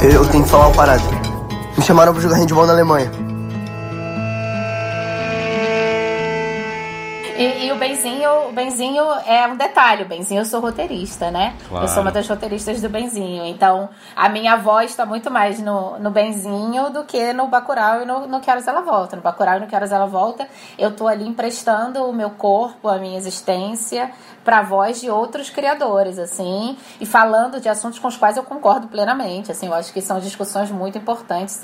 Eu 0.00 0.24
tenho 0.28 0.44
que 0.44 0.50
falar 0.50 0.68
uma 0.68 0.74
parada. 0.76 1.19
Me 1.80 1.86
chamaram 1.86 2.12
pra 2.12 2.20
jogar 2.20 2.36
handball 2.36 2.66
na 2.66 2.74
Alemanha. 2.74 3.29
E, 7.40 7.68
e, 7.68 7.72
o 7.72 7.76
Benzinho, 7.76 8.50
o 8.50 8.52
Benzinho 8.52 9.02
é 9.24 9.46
um 9.46 9.56
detalhe. 9.56 10.02
O 10.02 10.06
Benzinho 10.06 10.42
eu 10.42 10.44
sou 10.44 10.60
roteirista, 10.60 11.30
né? 11.30 11.56
Claro. 11.66 11.84
Eu 11.84 11.88
sou 11.88 12.02
uma 12.02 12.12
das 12.12 12.28
roteiristas 12.28 12.82
do 12.82 12.90
Benzinho. 12.90 13.46
Então, 13.46 13.88
a 14.14 14.28
minha 14.28 14.56
voz 14.56 14.90
está 14.90 15.06
muito 15.06 15.30
mais 15.30 15.58
no, 15.58 15.98
no 15.98 16.10
Benzinho 16.10 16.90
do 16.90 17.02
que 17.04 17.32
no 17.32 17.46
Bacurau 17.46 18.02
e 18.02 18.04
no, 18.04 18.26
no 18.26 18.40
Quero 18.40 18.60
Ela 18.68 18.82
Volta. 18.82 19.16
No 19.16 19.22
Bacurau 19.22 19.56
e 19.56 19.60
no 19.60 19.66
Quero 19.66 19.86
Ela 19.86 20.04
Volta, 20.04 20.46
eu 20.78 20.94
tô 20.94 21.08
ali 21.08 21.26
emprestando 21.26 22.04
o 22.04 22.12
meu 22.12 22.28
corpo, 22.28 22.88
a 22.88 22.98
minha 22.98 23.16
existência 23.16 24.10
para 24.44 24.58
a 24.58 24.62
voz 24.62 25.00
de 25.00 25.08
outros 25.08 25.48
criadores, 25.48 26.18
assim, 26.18 26.76
e 27.00 27.06
falando 27.06 27.58
de 27.58 27.70
assuntos 27.70 27.98
com 27.98 28.08
os 28.08 28.18
quais 28.18 28.36
eu 28.36 28.42
concordo 28.42 28.86
plenamente. 28.88 29.50
Assim, 29.50 29.66
eu 29.66 29.72
acho 29.72 29.94
que 29.94 30.02
são 30.02 30.20
discussões 30.20 30.70
muito 30.70 30.98
importantes. 30.98 31.58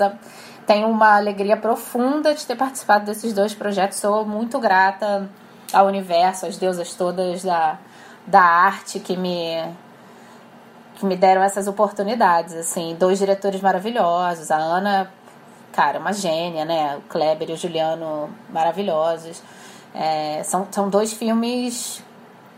Tenho 0.65 0.87
uma 0.87 1.17
alegria 1.17 1.55
profunda 1.55 2.33
de 2.33 2.43
ter 2.47 2.55
participado 2.55 3.05
desses 3.05 3.31
dois 3.31 3.53
projetos. 3.53 3.99
Sou 3.99 4.25
muito 4.25 4.57
grata 4.57 5.29
ao 5.73 5.87
universo, 5.87 6.45
às 6.45 6.57
deusas 6.57 6.93
todas 6.93 7.43
da, 7.43 7.77
da 8.25 8.41
arte 8.41 8.99
que 8.99 9.15
me 9.17 9.63
que 10.95 11.05
me 11.05 11.15
deram 11.15 11.43
essas 11.43 11.67
oportunidades, 11.67 12.55
assim, 12.55 12.95
dois 12.99 13.19
diretores 13.19 13.61
maravilhosos, 13.61 14.49
a 14.49 14.57
Ana, 14.57 15.11
cara, 15.71 15.99
uma 15.99 16.11
gênia, 16.11 16.65
né, 16.65 16.97
o 16.97 17.01
Kleber 17.01 17.51
e 17.51 17.53
o 17.53 17.55
Juliano 17.55 18.31
maravilhosos, 18.49 19.43
é, 19.93 20.41
são, 20.43 20.67
são 20.71 20.89
dois 20.89 21.13
filmes 21.13 22.03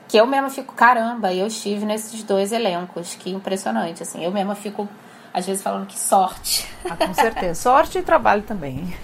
que 0.07 0.15
eu 0.15 0.25
mesma 0.25 0.49
fico, 0.49 0.73
caramba, 0.73 1.33
eu 1.33 1.47
estive 1.47 1.85
nesses 1.85 2.23
dois 2.23 2.53
elencos, 2.53 3.13
que 3.15 3.29
impressionante, 3.29 4.03
assim, 4.03 4.23
eu 4.23 4.31
mesma 4.31 4.55
fico 4.55 4.87
às 5.33 5.45
vezes 5.45 5.61
falando 5.61 5.85
que 5.85 5.99
sorte. 5.99 6.67
Ah, 6.89 6.95
com 6.95 7.13
certeza. 7.13 7.61
Sorte 7.61 7.99
e 7.99 8.01
trabalho 8.01 8.41
também. 8.41 8.95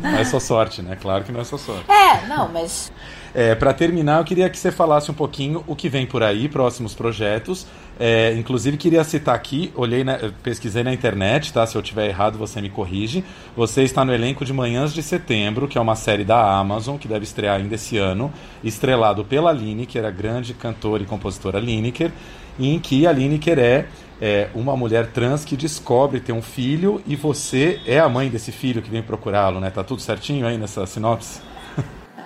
Não 0.00 0.16
é 0.16 0.24
só 0.24 0.40
sorte, 0.40 0.80
né? 0.80 0.96
Claro 0.96 1.24
que 1.24 1.32
não 1.32 1.40
é 1.40 1.44
só 1.44 1.58
sorte. 1.58 1.84
É, 1.90 2.26
não, 2.26 2.48
mas 2.48 2.90
é, 3.38 3.54
para 3.54 3.72
terminar, 3.72 4.18
eu 4.18 4.24
queria 4.24 4.50
que 4.50 4.58
você 4.58 4.72
falasse 4.72 5.12
um 5.12 5.14
pouquinho 5.14 5.62
o 5.64 5.76
que 5.76 5.88
vem 5.88 6.04
por 6.04 6.24
aí, 6.24 6.48
próximos 6.48 6.92
projetos. 6.92 7.68
É, 7.96 8.34
inclusive, 8.36 8.76
queria 8.76 9.04
citar 9.04 9.32
aqui, 9.32 9.72
olhei, 9.76 10.02
na, 10.02 10.18
pesquisei 10.42 10.82
na 10.82 10.92
internet, 10.92 11.52
tá? 11.52 11.64
Se 11.64 11.76
eu 11.76 11.80
tiver 11.80 12.08
errado, 12.08 12.36
você 12.36 12.60
me 12.60 12.68
corrige. 12.68 13.22
Você 13.56 13.84
está 13.84 14.04
no 14.04 14.12
elenco 14.12 14.44
de 14.44 14.52
Manhãs 14.52 14.92
de 14.92 15.04
Setembro, 15.04 15.68
que 15.68 15.78
é 15.78 15.80
uma 15.80 15.94
série 15.94 16.24
da 16.24 16.58
Amazon, 16.58 16.96
que 16.96 17.06
deve 17.06 17.22
estrear 17.22 17.60
ainda 17.60 17.76
esse 17.76 17.96
ano, 17.96 18.32
estrelado 18.64 19.24
pela 19.24 19.52
Lineker, 19.52 20.04
a 20.04 20.10
grande 20.10 20.52
cantora 20.52 21.04
e 21.04 21.06
compositora 21.06 21.60
Lineker, 21.60 22.10
em 22.58 22.76
que 22.80 23.06
a 23.06 23.12
Lineker 23.12 23.60
é, 23.60 23.86
é 24.20 24.48
uma 24.52 24.76
mulher 24.76 25.12
trans 25.12 25.44
que 25.44 25.56
descobre 25.56 26.18
ter 26.18 26.32
um 26.32 26.42
filho 26.42 27.00
e 27.06 27.14
você 27.14 27.80
é 27.86 28.00
a 28.00 28.08
mãe 28.08 28.28
desse 28.28 28.50
filho 28.50 28.82
que 28.82 28.90
vem 28.90 29.00
procurá-lo, 29.00 29.60
né? 29.60 29.70
Tá 29.70 29.84
tudo 29.84 30.02
certinho 30.02 30.44
aí 30.44 30.58
nessa 30.58 30.84
sinopse? 30.86 31.40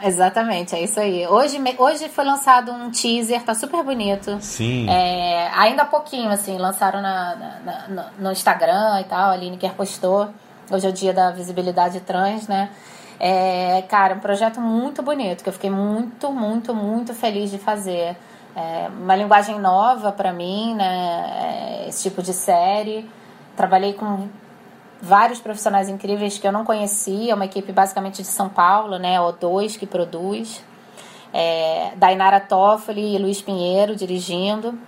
Exatamente, 0.05 0.75
é 0.75 0.83
isso 0.83 0.99
aí. 0.99 1.27
Hoje, 1.27 1.59
hoje 1.79 2.09
foi 2.09 2.25
lançado 2.25 2.73
um 2.73 2.91
teaser, 2.91 3.43
tá 3.43 3.55
super 3.55 3.85
bonito. 3.85 4.37
Sim. 4.41 4.89
É, 4.91 5.49
ainda 5.55 5.83
há 5.83 5.87
pouquinho, 5.87 6.31
assim, 6.31 6.59
lançaram 6.59 7.01
na, 7.01 7.37
na, 7.37 7.89
na, 7.89 8.07
no 8.19 8.33
Instagram 8.33 9.01
e 9.01 9.05
tal, 9.05 9.31
a 9.31 9.37
Lineker 9.37 9.75
postou. 9.75 10.29
Hoje 10.71 10.87
é 10.87 10.91
o 10.91 10.93
dia 10.93 11.13
da 11.13 11.31
visibilidade 11.31 12.01
trans, 12.01 12.49
né? 12.49 12.71
É, 13.21 13.83
cara, 13.89 14.15
um 14.15 14.19
projeto 14.19 14.61
muito 14.61 15.03
bonito, 15.03 15.45
que 15.45 15.49
eu 15.49 15.53
fiquei 15.53 15.71
muito, 15.71 16.33
muito, 16.33 16.75
muito 16.75 17.15
feliz 17.15 17.51
de 17.51 17.59
fazer. 17.59 18.17
É 18.57 18.89
uma 18.89 19.15
linguagem 19.15 19.59
nova 19.61 20.11
para 20.11 20.33
mim, 20.33 20.75
né? 20.75 21.85
É, 21.85 21.89
esse 21.89 22.03
tipo 22.03 22.23
de 22.23 22.33
série. 22.33 23.09
Trabalhei 23.57 23.93
com 23.93 24.29
vários 25.03 25.41
profissionais 25.41 25.89
incríveis 25.89 26.39
que 26.39 26.47
eu 26.47 26.53
não 26.53 26.65
conhecia, 26.65 27.35
uma 27.35 27.45
equipe 27.45 27.73
basicamente 27.73 28.23
de 28.23 28.29
São 28.29 28.49
Paulo, 28.49 28.99
né, 28.99 29.19
O2 29.19 29.77
que 29.77 29.85
produz, 29.85 30.63
é, 31.35 31.91
Dainara 31.97 32.39
Toffoli 32.39 33.17
e 33.17 33.19
Luiz 33.19 33.43
Pinheiro 33.43 33.97
dirigindo, 33.97 34.79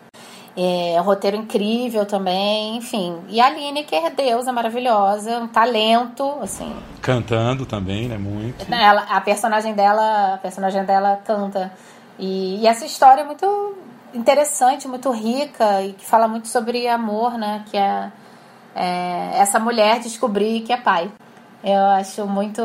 é, 0.57 0.97
roteiro 1.01 1.37
incrível 1.37 2.07
também, 2.07 2.77
enfim. 2.77 3.19
E 3.29 3.41
a 3.41 3.47
Aline, 3.47 3.83
que 3.83 3.97
é 3.97 4.09
deusa 4.09 4.53
maravilhosa, 4.53 5.41
um 5.41 5.49
talento, 5.49 6.39
assim. 6.41 6.73
Cantando 7.03 7.67
também, 7.67 8.07
né? 8.07 8.17
Muito. 8.17 8.73
Ela, 8.73 9.03
a 9.03 9.21
personagem 9.21 9.75
dela, 9.75 10.35
a 10.35 10.39
personagem 10.39 10.85
dela 10.85 11.21
canta. 11.25 11.73
E, 12.21 12.61
e 12.61 12.67
essa 12.69 12.87
história 12.87 13.23
é 13.23 13.25
muito 13.25 13.77
interessante, 14.15 14.87
muito 14.87 15.11
rica 15.11 15.83
e 15.83 15.93
que 15.93 16.07
fala 16.07 16.29
muito 16.29 16.47
sobre 16.47 16.87
amor, 16.87 17.37
né? 17.37 17.65
Que 17.69 17.77
é 17.77 18.13
é, 18.75 19.39
essa 19.39 19.59
mulher 19.59 20.01
descobrir 20.01 20.61
que 20.61 20.73
é 20.73 20.77
pai. 20.77 21.11
Eu 21.63 21.81
acho 21.93 22.27
muito, 22.27 22.63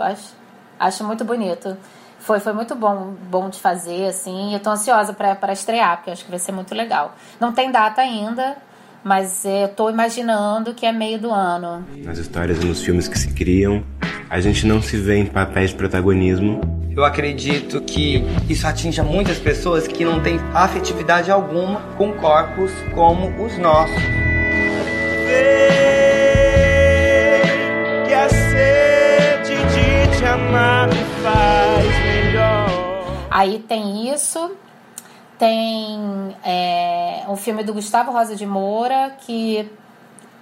acho, 0.00 0.34
acho 0.78 1.04
muito 1.04 1.24
bonito. 1.24 1.76
Foi, 2.20 2.38
foi 2.38 2.52
muito 2.52 2.74
bom, 2.74 3.14
bom 3.30 3.48
de 3.48 3.58
fazer, 3.58 4.06
assim. 4.06 4.54
Eu 4.54 4.60
tô 4.60 4.70
ansiosa 4.70 5.12
para 5.12 5.52
estrear, 5.52 5.96
porque 5.96 6.10
eu 6.10 6.12
acho 6.12 6.24
que 6.24 6.30
vai 6.30 6.38
ser 6.38 6.52
muito 6.52 6.74
legal. 6.74 7.14
Não 7.38 7.52
tem 7.52 7.70
data 7.70 8.00
ainda, 8.00 8.56
mas 9.02 9.44
eu 9.44 9.68
tô 9.68 9.90
imaginando 9.90 10.74
que 10.74 10.86
é 10.86 10.92
meio 10.92 11.18
do 11.18 11.30
ano. 11.30 11.84
Nas 11.96 12.18
histórias 12.18 12.62
e 12.62 12.66
nos 12.66 12.82
filmes 12.82 13.08
que 13.08 13.18
se 13.18 13.32
criam, 13.32 13.82
a 14.28 14.40
gente 14.40 14.66
não 14.66 14.80
se 14.80 14.96
vê 14.96 15.16
em 15.16 15.26
papéis 15.26 15.70
de 15.70 15.76
protagonismo. 15.76 16.60
Eu 16.94 17.04
acredito 17.04 17.80
que 17.82 18.22
isso 18.48 18.66
atinja 18.66 19.02
muitas 19.02 19.38
pessoas 19.38 19.88
que 19.88 20.04
não 20.04 20.20
têm 20.22 20.38
afetividade 20.54 21.30
alguma 21.30 21.80
com 21.96 22.12
corpos 22.12 22.70
como 22.94 23.44
os 23.44 23.56
nossos 23.58 24.29
que 28.06 28.14
a 28.14 28.28
sede 28.28 29.56
de 29.56 30.18
te 30.18 30.24
amar 30.24 30.88
me 30.88 31.04
faz 31.22 31.86
melhor. 32.04 33.26
Aí 33.30 33.58
tem 33.60 34.12
isso. 34.12 34.56
Tem 35.38 36.36
é, 36.44 37.24
um 37.28 37.36
filme 37.36 37.64
do 37.64 37.72
Gustavo 37.72 38.12
Rosa 38.12 38.36
de 38.36 38.44
Moura 38.44 39.16
que 39.20 39.70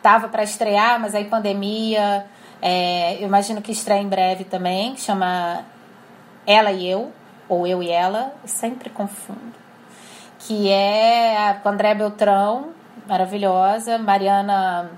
tava 0.03 0.29
para 0.29 0.43
estrear, 0.43 0.99
mas 1.01 1.15
aí 1.15 1.25
pandemia. 1.25 2.27
É, 2.61 3.17
eu 3.17 3.27
imagino 3.29 3.63
que 3.63 3.71
estreia 3.71 4.03
em 4.03 4.09
breve 4.09 4.45
também, 4.45 4.95
que 4.95 5.01
chama 5.01 5.65
Ela 6.47 6.73
e 6.73 6.89
Eu, 6.89 7.13
ou 7.49 7.67
Eu 7.67 7.83
e 7.83 7.91
Ela, 7.91 8.33
eu 8.43 8.49
sempre 8.49 8.91
confundo. 8.91 9.55
Que 10.41 10.69
é 10.71 11.59
com 11.63 11.69
André 11.69 11.95
Beltrão, 11.95 12.71
maravilhosa, 13.09 13.97
Mariana 13.99 14.91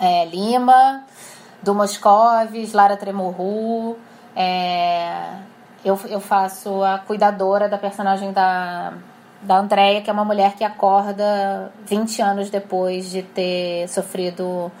é, 0.00 0.24
Lima, 0.24 1.04
do 1.62 1.74
Moscovis, 1.74 2.72
Lara 2.72 2.96
Tremorru. 2.96 3.98
É, 4.34 5.36
eu, 5.84 6.00
eu 6.08 6.20
faço 6.20 6.82
a 6.82 6.98
cuidadora 6.98 7.68
da 7.68 7.76
personagem 7.76 8.32
da, 8.32 8.94
da 9.42 9.58
Andrea, 9.58 10.00
que 10.00 10.08
é 10.08 10.12
uma 10.12 10.24
mulher 10.24 10.54
que 10.54 10.64
acorda 10.64 11.70
20 11.86 12.22
anos 12.22 12.50
depois 12.50 13.10
de 13.10 13.22
ter 13.22 13.86
sofrido 13.88 14.72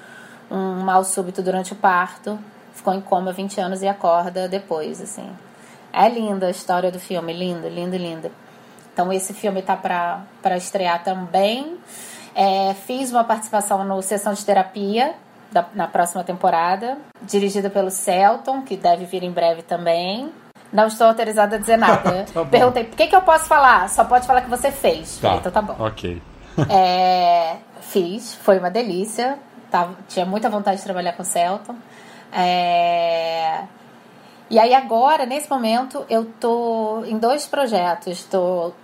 um 0.50 0.80
mal 0.80 1.04
súbito 1.04 1.42
durante 1.42 1.74
o 1.74 1.76
parto. 1.76 2.38
Ficou 2.72 2.94
em 2.94 3.00
coma 3.00 3.32
20 3.32 3.60
anos 3.60 3.82
e 3.82 3.88
acorda 3.88 4.48
depois, 4.48 5.02
assim. 5.02 5.28
É 5.92 6.08
linda 6.08 6.46
a 6.46 6.50
história 6.50 6.90
do 6.90 6.98
filme, 6.98 7.32
linda, 7.34 7.68
linda, 7.68 7.98
linda. 7.98 8.32
Então 8.92 9.12
esse 9.12 9.34
filme 9.34 9.60
tá 9.60 9.76
para 9.76 10.56
estrear 10.56 11.04
também. 11.04 11.78
É, 12.34 12.74
fiz 12.74 13.10
uma 13.10 13.24
participação 13.24 13.84
no 13.84 14.00
Sessão 14.02 14.32
de 14.32 14.44
Terapia, 14.44 15.14
da, 15.50 15.66
na 15.74 15.86
próxima 15.86 16.24
temporada, 16.24 16.98
dirigida 17.22 17.68
pelo 17.68 17.90
Celton, 17.90 18.62
que 18.62 18.76
deve 18.76 19.04
vir 19.04 19.22
em 19.22 19.30
breve 19.30 19.62
também. 19.62 20.32
Não 20.72 20.86
estou 20.86 21.06
autorizada 21.06 21.56
a 21.56 21.58
dizer 21.58 21.76
nada. 21.78 22.24
tá 22.32 22.44
Perguntei, 22.44 22.84
por 22.84 22.96
que, 22.96 23.06
que 23.06 23.14
eu 23.16 23.22
posso 23.22 23.44
falar? 23.44 23.88
Só 23.90 24.04
pode 24.04 24.26
falar 24.26 24.40
que 24.40 24.50
você 24.50 24.70
fez. 24.70 25.18
Tá, 25.18 25.36
então 25.36 25.52
tá 25.52 25.60
bom. 25.60 25.76
Ok. 25.78 26.20
é, 26.70 27.56
Fiz, 27.80 28.34
foi 28.34 28.58
uma 28.58 28.70
delícia. 28.70 29.38
Tava, 29.70 29.96
tinha 30.08 30.24
muita 30.24 30.48
vontade 30.48 30.78
de 30.78 30.84
trabalhar 30.84 31.12
com 31.12 31.22
o 31.22 31.26
Celton. 31.26 31.74
É... 32.32 33.64
E 34.48 34.58
aí 34.58 34.74
agora, 34.74 35.26
nesse 35.26 35.48
momento, 35.48 36.04
eu 36.08 36.26
tô 36.40 37.04
em 37.06 37.18
dois 37.18 37.46
projetos. 37.46 38.18
Estou 38.18 38.74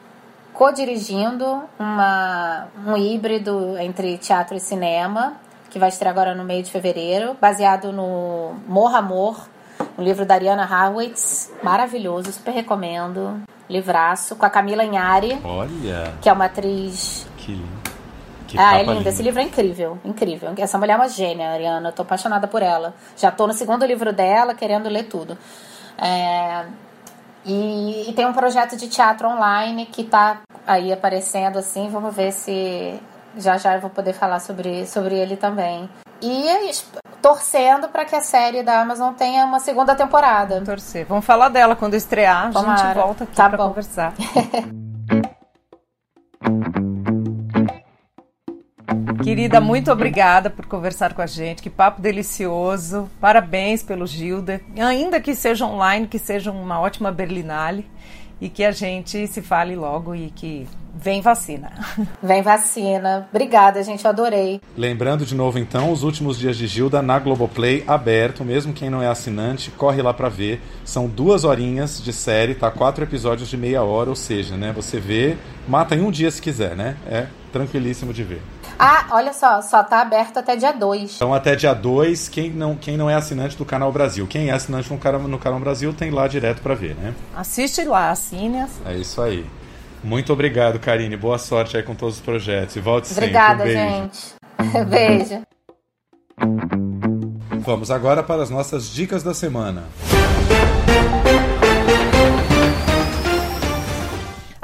co-dirigindo 0.58 1.62
uma, 1.78 2.66
um 2.84 2.96
híbrido 2.96 3.78
entre 3.78 4.18
teatro 4.18 4.56
e 4.56 4.60
cinema, 4.60 5.34
que 5.70 5.78
vai 5.78 5.88
estrear 5.88 6.12
agora 6.12 6.34
no 6.34 6.42
meio 6.42 6.64
de 6.64 6.70
fevereiro, 6.72 7.36
baseado 7.40 7.92
no 7.92 8.56
Morra 8.66 8.98
Amor, 8.98 9.48
um 9.96 10.02
livro 10.02 10.26
da 10.26 10.34
Ariana 10.34 10.64
Harwitz, 10.64 11.52
maravilhoso, 11.62 12.32
super 12.32 12.50
recomendo. 12.50 13.40
Livraço, 13.70 14.34
com 14.34 14.46
a 14.46 14.50
Camila 14.50 14.82
Inhari. 14.82 15.38
Olha! 15.44 16.14
Que 16.20 16.28
é 16.28 16.32
uma 16.32 16.46
atriz. 16.46 17.24
Que 17.36 17.52
lindo. 17.52 17.78
Que 18.48 18.58
ah, 18.58 18.78
é 18.78 18.82
linda. 18.82 19.10
Esse 19.10 19.22
livro 19.22 19.40
é 19.40 19.44
incrível, 19.44 19.98
incrível. 20.04 20.52
Essa 20.56 20.78
mulher 20.78 20.94
é 20.94 20.96
uma 20.96 21.08
gênia, 21.08 21.50
Ariana. 21.50 21.90
Eu 21.90 21.92
tô 21.92 22.02
apaixonada 22.02 22.48
por 22.48 22.62
ela. 22.62 22.94
Já 23.16 23.30
tô 23.30 23.46
no 23.46 23.52
segundo 23.52 23.84
livro 23.86 24.12
dela, 24.12 24.54
querendo 24.54 24.88
ler 24.88 25.04
tudo. 25.04 25.38
É... 25.98 26.64
E, 27.44 28.10
e, 28.10 28.12
tem 28.14 28.26
um 28.26 28.32
projeto 28.32 28.76
de 28.76 28.88
teatro 28.88 29.28
online 29.28 29.86
que 29.86 30.04
tá 30.04 30.40
aí 30.68 30.92
aparecendo 30.92 31.58
assim. 31.58 31.88
Vamos 31.88 32.14
ver 32.14 32.30
se 32.32 33.00
já 33.36 33.56
já 33.56 33.74
eu 33.74 33.80
vou 33.80 33.90
poder 33.90 34.12
falar 34.12 34.38
sobre, 34.40 34.86
sobre 34.86 35.16
ele 35.16 35.36
também. 35.36 35.88
E 36.20 36.48
é 36.48 36.70
torcendo 37.22 37.88
para 37.88 38.04
que 38.04 38.14
a 38.14 38.20
série 38.20 38.62
da 38.62 38.80
Amazon 38.80 39.14
tenha 39.14 39.44
uma 39.44 39.58
segunda 39.58 39.94
temporada. 39.94 40.54
Vamos 40.54 40.68
torcer. 40.68 41.06
Vamos 41.06 41.24
falar 41.24 41.48
dela 41.48 41.74
quando 41.74 41.94
estrear. 41.94 42.52
Tomara. 42.52 42.72
A 42.72 42.76
gente 42.76 42.94
volta 42.94 43.24
aqui 43.24 43.34
tá 43.34 43.48
para 43.48 43.58
conversar. 43.58 44.12
Querida, 49.22 49.60
muito 49.60 49.92
obrigada 49.92 50.48
por 50.48 50.66
conversar 50.66 51.12
com 51.12 51.20
a 51.20 51.26
gente. 51.26 51.62
Que 51.62 51.68
papo 51.68 52.00
delicioso. 52.00 53.10
Parabéns 53.20 53.82
pelo 53.82 54.06
Gilda. 54.06 54.60
Ainda 54.76 55.20
que 55.20 55.34
seja 55.34 55.66
online, 55.66 56.06
que 56.06 56.18
seja 56.18 56.50
uma 56.50 56.80
ótima 56.80 57.12
Berlinale 57.12 57.88
e 58.40 58.48
que 58.48 58.64
a 58.64 58.70
gente 58.70 59.26
se 59.26 59.42
fale 59.42 59.74
logo 59.74 60.14
e 60.14 60.30
que 60.30 60.66
vem 60.94 61.20
vacina. 61.20 61.70
Vem 62.22 62.42
vacina. 62.42 63.28
Obrigada, 63.30 63.82
gente, 63.82 64.04
eu 64.04 64.10
adorei. 64.10 64.60
Lembrando 64.76 65.24
de 65.24 65.34
novo 65.34 65.58
então, 65.58 65.92
os 65.92 66.02
últimos 66.02 66.38
dias 66.38 66.56
de 66.56 66.66
Gilda 66.66 67.00
na 67.00 67.18
Globoplay 67.18 67.84
aberto, 67.86 68.44
mesmo 68.44 68.72
quem 68.72 68.90
não 68.90 69.02
é 69.02 69.06
assinante, 69.06 69.70
corre 69.70 70.02
lá 70.02 70.12
para 70.12 70.28
ver. 70.28 70.60
São 70.84 71.06
duas 71.06 71.44
horinhas 71.44 72.02
de 72.02 72.12
série, 72.12 72.54
tá? 72.54 72.70
Quatro 72.70 73.04
episódios 73.04 73.48
de 73.48 73.56
meia 73.56 73.82
hora, 73.82 74.10
ou 74.10 74.16
seja, 74.16 74.56
né? 74.56 74.72
Você 74.72 74.98
vê, 74.98 75.36
mata 75.68 75.94
em 75.94 76.00
um 76.00 76.10
dia 76.10 76.30
se 76.30 76.42
quiser, 76.42 76.74
né? 76.74 76.96
É 77.06 77.26
tranquilíssimo 77.52 78.12
de 78.12 78.24
ver. 78.24 78.42
Ah, 78.78 79.06
olha 79.10 79.32
só, 79.32 79.60
só 79.60 79.82
tá 79.82 80.00
aberto 80.00 80.38
até 80.38 80.54
dia 80.54 80.72
2. 80.72 81.16
Então 81.16 81.34
até 81.34 81.56
dia 81.56 81.74
2, 81.74 82.28
quem 82.28 82.50
não, 82.50 82.76
quem 82.76 82.96
não 82.96 83.10
é 83.10 83.14
assinante 83.14 83.56
do 83.56 83.64
Canal 83.64 83.90
Brasil. 83.90 84.26
Quem 84.26 84.50
é 84.50 84.52
assinante 84.52 84.90
no 84.92 84.98
Canal, 84.98 85.22
no 85.22 85.38
Canal 85.38 85.58
Brasil 85.58 85.92
tem 85.92 86.10
lá 86.10 86.28
direto 86.28 86.62
para 86.62 86.74
ver, 86.74 86.94
né? 86.94 87.12
Assiste 87.34 87.84
lá, 87.84 88.10
assine. 88.10 88.66
É 88.86 88.94
isso 88.94 89.20
aí. 89.20 89.44
Muito 90.02 90.32
obrigado, 90.32 90.78
Karine. 90.78 91.16
Boa 91.16 91.38
sorte 91.38 91.76
aí 91.76 91.82
com 91.82 91.94
todos 91.94 92.16
os 92.16 92.20
projetos. 92.20 92.76
E 92.76 92.80
volte 92.80 93.10
Obrigada, 93.10 93.64
sempre. 93.64 93.80
Obrigada, 94.58 94.84
gente. 94.84 94.86
Beijo. 94.88 95.42
Vamos 97.60 97.90
agora 97.90 98.22
para 98.22 98.42
as 98.42 98.50
nossas 98.50 98.88
dicas 98.90 99.24
da 99.24 99.34
semana. 99.34 99.84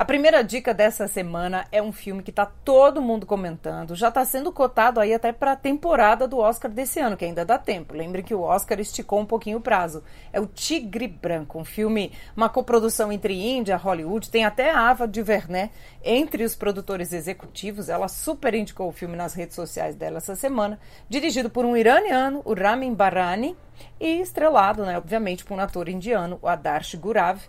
A 0.04 0.06
primeira 0.06 0.44
dica 0.44 0.74
dessa 0.74 1.08
semana 1.08 1.66
é 1.72 1.80
um 1.80 1.90
filme 1.90 2.22
que 2.22 2.28
está 2.28 2.44
todo 2.44 3.00
mundo 3.00 3.24
comentando, 3.24 3.94
já 3.94 4.08
está 4.08 4.22
sendo 4.22 4.52
cotado 4.52 5.00
aí 5.00 5.14
até 5.14 5.32
para 5.32 5.52
a 5.52 5.56
temporada 5.56 6.28
do 6.28 6.36
Oscar 6.36 6.70
desse 6.70 7.00
ano, 7.00 7.16
que 7.16 7.24
ainda 7.24 7.42
dá 7.42 7.56
tempo. 7.56 7.94
Lembre 7.94 8.22
que 8.22 8.34
o 8.34 8.42
Oscar 8.42 8.78
esticou 8.78 9.18
um 9.18 9.24
pouquinho 9.24 9.56
o 9.56 9.62
prazo. 9.62 10.04
É 10.30 10.38
o 10.38 10.46
Tigre 10.46 11.08
Branco, 11.08 11.58
um 11.58 11.64
filme, 11.64 12.12
uma 12.36 12.50
coprodução 12.50 13.10
entre 13.10 13.32
Índia, 13.32 13.78
Hollywood, 13.78 14.30
tem 14.30 14.44
até 14.44 14.70
a 14.70 14.90
Ava 14.90 15.06
DuVernay 15.06 15.70
entre 16.04 16.44
os 16.44 16.54
produtores 16.54 17.10
executivos. 17.14 17.88
Ela 17.88 18.06
super 18.06 18.54
indicou 18.54 18.88
o 18.88 18.92
filme 18.92 19.16
nas 19.16 19.32
redes 19.32 19.56
sociais 19.56 19.96
dela 19.96 20.18
essa 20.18 20.36
semana, 20.36 20.78
dirigido 21.08 21.48
por 21.48 21.64
um 21.64 21.74
iraniano, 21.74 22.42
o 22.44 22.52
Ramin 22.52 22.92
Barani, 22.92 23.56
e 23.98 24.20
estrelado, 24.20 24.84
né, 24.84 24.98
obviamente, 24.98 25.44
por 25.44 25.56
um 25.56 25.60
ator 25.60 25.88
indiano, 25.88 26.38
o 26.42 26.46
Adarsh 26.46 26.94
Gurav 26.94 27.40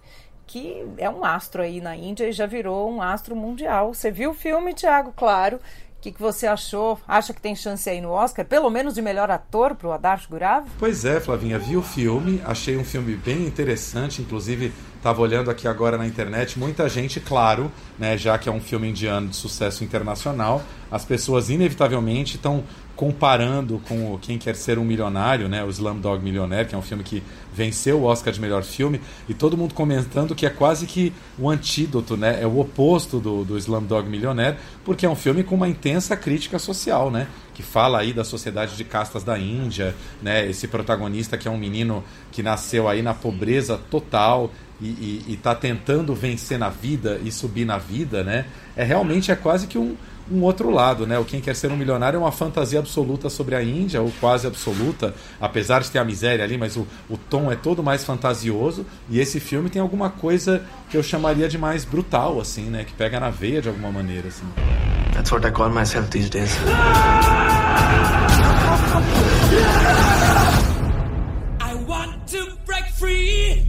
que 0.48 0.86
é 0.98 1.10
um 1.10 1.24
astro 1.24 1.62
aí 1.62 1.82
na 1.82 1.96
Índia 1.96 2.28
e 2.28 2.32
já 2.32 2.46
virou 2.46 2.92
um 2.92 3.02
astro 3.02 3.36
mundial. 3.36 3.94
Você 3.94 4.12
viu 4.12 4.32
o 4.32 4.34
filme, 4.34 4.74
Thiago? 4.74 5.14
Claro. 5.16 5.58
O 5.58 6.02
que, 6.06 6.12
que 6.12 6.22
você 6.22 6.46
achou? 6.46 7.00
Acha 7.08 7.34
que 7.34 7.42
tem 7.42 7.56
chance 7.56 7.90
aí 7.90 8.00
no 8.00 8.12
Oscar? 8.12 8.46
Pelo 8.46 8.70
menos 8.70 8.94
de 8.94 9.02
melhor 9.02 9.32
ator 9.32 9.74
para 9.74 9.88
o 9.88 9.92
Adarsh 9.92 10.28
Gurav? 10.28 10.68
Pois 10.78 11.04
é, 11.04 11.20
Flavinha. 11.20 11.58
Vi 11.58 11.76
o 11.76 11.82
filme, 11.82 12.40
achei 12.46 12.78
um 12.78 12.84
filme 12.84 13.16
bem 13.16 13.48
interessante. 13.48 14.22
Inclusive, 14.22 14.72
estava 14.98 15.20
olhando 15.20 15.50
aqui 15.50 15.68
agora 15.68 15.98
na 15.98 16.06
internet. 16.06 16.60
Muita 16.60 16.88
gente, 16.88 17.20
claro, 17.20 17.72
né, 17.98 18.18
já 18.18 18.38
que 18.38 18.48
é 18.48 18.52
um 18.52 18.60
filme 18.60 18.90
indiano 18.90 19.30
de 19.30 19.36
sucesso 19.36 19.84
internacional, 19.84 20.62
as 20.92 21.04
pessoas 21.04 21.50
inevitavelmente 21.50 22.36
estão 22.36 22.64
comparando 22.96 23.82
com 23.88 24.14
o 24.14 24.18
Quem 24.18 24.38
Quer 24.38 24.56
Ser 24.56 24.80
um 24.80 24.86
Milionário, 24.86 25.50
né, 25.50 25.64
o 25.64 25.70
Slumdog 25.70 26.24
Millionaire, 26.24 26.68
que 26.68 26.76
é 26.76 26.78
um 26.78 26.82
filme 26.82 27.04
que 27.04 27.22
venceu 27.54 28.00
o 28.00 28.04
Oscar 28.04 28.34
de 28.34 28.40
melhor 28.40 28.64
filme, 28.64 29.02
e 29.28 29.34
todo 29.34 29.58
mundo 29.58 29.74
comentando 29.74 30.34
que 30.34 30.46
é 30.46 30.50
quase 30.50 30.86
que 30.86 31.12
o 31.38 31.50
antídoto, 31.50 32.16
né, 32.16 32.42
é 32.42 32.48
o 32.48 32.60
oposto 32.60 33.20
do, 33.20 33.44
do 33.44 33.58
Slumdog 33.58 34.10
Millionaire, 34.10 34.58
porque 34.84 35.06
é 35.06 35.10
um 35.10 35.16
filme 35.16 35.44
com 35.44 35.56
uma 35.56 35.68
intensa 35.68 36.16
crítica 36.16 36.58
social, 36.58 37.12
né, 37.12 37.28
que 37.54 37.62
fala 37.62 38.00
aí 38.00 38.14
da 38.14 38.24
sociedade 38.24 38.78
de 38.78 38.84
castas 38.84 39.24
da 39.24 39.38
Índia, 39.38 39.94
né, 40.22 40.48
esse 40.50 40.68
protagonista 40.68 41.38
que 41.38 41.48
é 41.48 41.52
um 41.52 41.58
menino 41.58 42.04
que 42.32 42.42
nasceu 42.42 42.88
aí 42.88 43.02
na 43.02 43.14
pobreza 43.14 43.80
total 43.90 44.52
e 44.82 45.24
está 45.30 45.56
tentando 45.56 46.14
vencer 46.14 46.60
na 46.60 46.68
vida 46.68 47.20
e 47.24 47.32
subir 47.32 47.64
na 47.64 47.78
vida, 47.78 48.24
né, 48.24 48.46
é 48.76 48.84
realmente 48.84 49.32
é 49.32 49.36
quase 49.36 49.68
que 49.68 49.78
um 49.78 49.96
um 50.32 50.42
outro 50.42 50.70
lado, 50.70 51.06
né? 51.06 51.20
O 51.20 51.26
Quem 51.26 51.40
Quer 51.40 51.56
Ser 51.56 51.72
um 51.72 51.78
Milionário 51.78 52.18
é 52.18 52.20
uma 52.20 52.32
fantasia 52.32 52.80
absoluta 52.80 53.30
sobre 53.30 53.56
a 53.56 53.64
Índia, 53.64 54.02
ou 54.02 54.12
quase 54.20 54.48
absoluta, 54.48 55.14
apesar 55.40 55.82
de 55.82 55.92
ter 55.92 56.00
a 56.00 56.04
miséria 56.04 56.44
ali, 56.44 56.58
mas 56.58 56.76
o, 56.76 56.88
o 57.10 57.18
tom 57.18 57.52
é 57.52 57.56
todo 57.56 57.84
mais 57.84 58.04
fantasioso. 58.04 58.86
E 59.10 59.20
esse 59.20 59.40
filme 59.40 59.70
tem 59.70 59.82
alguma 59.82 60.10
coisa 60.10 60.64
que 60.90 60.98
eu 60.98 61.04
chamaria 61.04 61.48
de 61.48 61.58
mais 61.58 61.86
brutal, 61.86 62.40
assim, 62.40 62.66
né? 62.66 62.84
Que 62.84 62.94
pega 62.94 63.20
na 63.20 63.30
veia 63.30 63.62
de 63.62 63.70
alguma 63.70 63.92
maneira, 63.92 64.28
assim. 64.30 64.46
That's 65.14 65.32
what 65.32 65.48
I 65.48 65.52
call 65.52 65.70
myself 65.70 66.10
these 66.10 66.30
days. 66.30 66.52
I 71.62 71.74
want 71.88 72.28
to 72.32 72.58
break 72.66 72.86
free. 72.98 73.64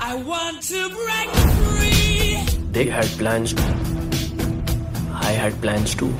I 0.00 0.14
want 0.16 0.62
to 0.62 0.90
break 0.90 1.30
free. 1.68 2.38
Big 2.72 2.88
had 2.88 3.06
plans. 3.18 3.54
I 5.26 5.32
had 5.32 5.54
plans 5.60 5.94
too. 5.94 6.12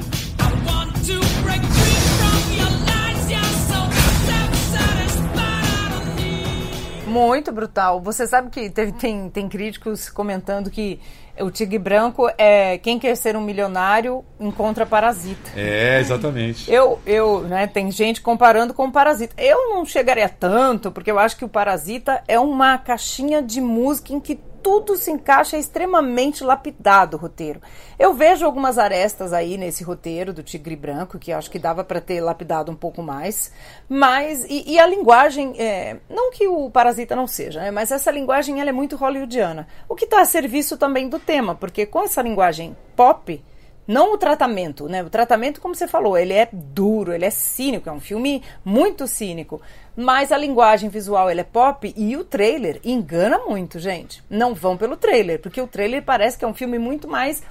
Muito 7.07 7.53
brutal. 7.53 8.01
Você 8.01 8.27
sabe 8.27 8.51
que 8.51 8.69
teve, 8.71 8.93
tem, 8.93 9.29
tem 9.29 9.49
críticos 9.49 10.09
comentando 10.09 10.71
que 10.71 10.99
o 11.39 11.51
Tigre 11.51 11.79
Branco 11.79 12.29
é 12.39 12.79
quem 12.79 12.99
quer 12.99 13.15
ser 13.15 13.37
um 13.37 13.41
milionário 13.41 14.25
encontra 14.41 14.87
parasita. 14.87 15.51
É, 15.55 16.01
exatamente. 16.01 16.73
Eu, 16.73 16.99
eu, 17.05 17.43
né, 17.43 17.67
tem 17.67 17.91
gente 17.93 18.21
comparando 18.21 18.73
com 18.73 18.87
o 18.87 18.91
parasita. 18.91 19.35
Eu 19.41 19.71
não 19.71 19.85
chegaria 19.85 20.29
tanto, 20.29 20.91
porque 20.91 21.11
eu 21.11 21.19
acho 21.19 21.37
que 21.37 21.45
o 21.45 21.49
parasita 21.49 22.23
é 22.27 22.41
uma 22.41 22.79
caixinha 22.79 23.43
de 23.43 23.61
música 23.61 24.13
em 24.13 24.19
que 24.19 24.41
tudo 24.65 24.97
se 24.97 25.11
encaixa 25.11 25.59
extremamente 25.59 26.43
lapidado 26.43 27.19
o 27.19 27.21
roteiro. 27.21 27.61
Eu 27.99 28.15
vejo 28.15 28.47
algumas 28.47 28.79
arestas 28.79 29.35
aí 29.35 29.59
nesse 29.59 29.85
roteiro 29.85 30.33
do 30.33 30.43
Tigre 30.43 30.75
Branco, 30.75 31.19
que 31.19 31.31
acho 31.31 31.51
que 31.51 31.59
dava 31.59 31.85
para 31.85 32.01
ter 32.01 32.23
lapidado 32.23 32.73
um 32.73 32.75
pouco 32.75 33.03
mais, 33.03 33.53
mas 33.87 34.43
e, 34.49 34.73
e 34.73 34.79
a 34.79 34.87
linguagem, 34.87 35.55
é, 35.59 35.99
não 36.09 36.31
que 36.31 36.49
o 36.49 36.71
Parasita 36.71 37.15
não 37.15 37.27
seja, 37.27 37.61
né, 37.61 37.71
mas 37.71 37.93
essa 37.93 38.11
linguagem 38.11 38.59
ela 38.59 38.71
é 38.71 38.73
muito 38.73 38.97
hollywoodiana, 38.97 39.69
o 39.87 39.95
que 39.95 40.07
está 40.07 40.23
a 40.23 40.25
serviço 40.25 40.79
também 40.79 41.11
do 41.11 41.19
tema, 41.19 41.55
porque 41.55 41.85
com 41.85 42.03
essa 42.03 42.23
linguagem 42.23 42.75
pop, 42.97 43.45
não 43.87 44.15
o 44.15 44.19
tratamento, 44.19 44.89
né? 44.89 45.03
O 45.03 45.11
tratamento, 45.11 45.61
como 45.61 45.75
você 45.75 45.87
falou, 45.87 46.17
ele 46.17 46.33
é 46.33 46.49
duro, 46.53 47.13
ele 47.13 47.25
é 47.25 47.31
cínico, 47.31 47.89
é 47.89 47.93
um 47.93 48.01
filme 48.01 48.43
muito 48.65 49.07
cínico. 49.07 49.61
Mas 49.97 50.33
a 50.33 50.39
linguagem 50.39 50.89
visual 50.89 51.31
ele 51.31 51.43
é 51.43 51.45
pop 51.45 51.93
e 51.97 52.17
o 52.17 52.25
trailer 52.25 52.81
engana 52.85 53.39
muito, 53.39 53.79
gente. 53.79 54.23
Não 54.29 54.55
vão 54.55 54.77
pelo 54.77 54.97
trailer, 54.97 55.41
porque 55.41 55.61
o 55.61 55.67
trailer 55.67 56.03
parece 56.03 56.39
que 56.39 56.45
é 56.45 56.49
um 56.49 56.55
filme 56.55 56.79
muito 56.79 57.07
mais 57.07 57.43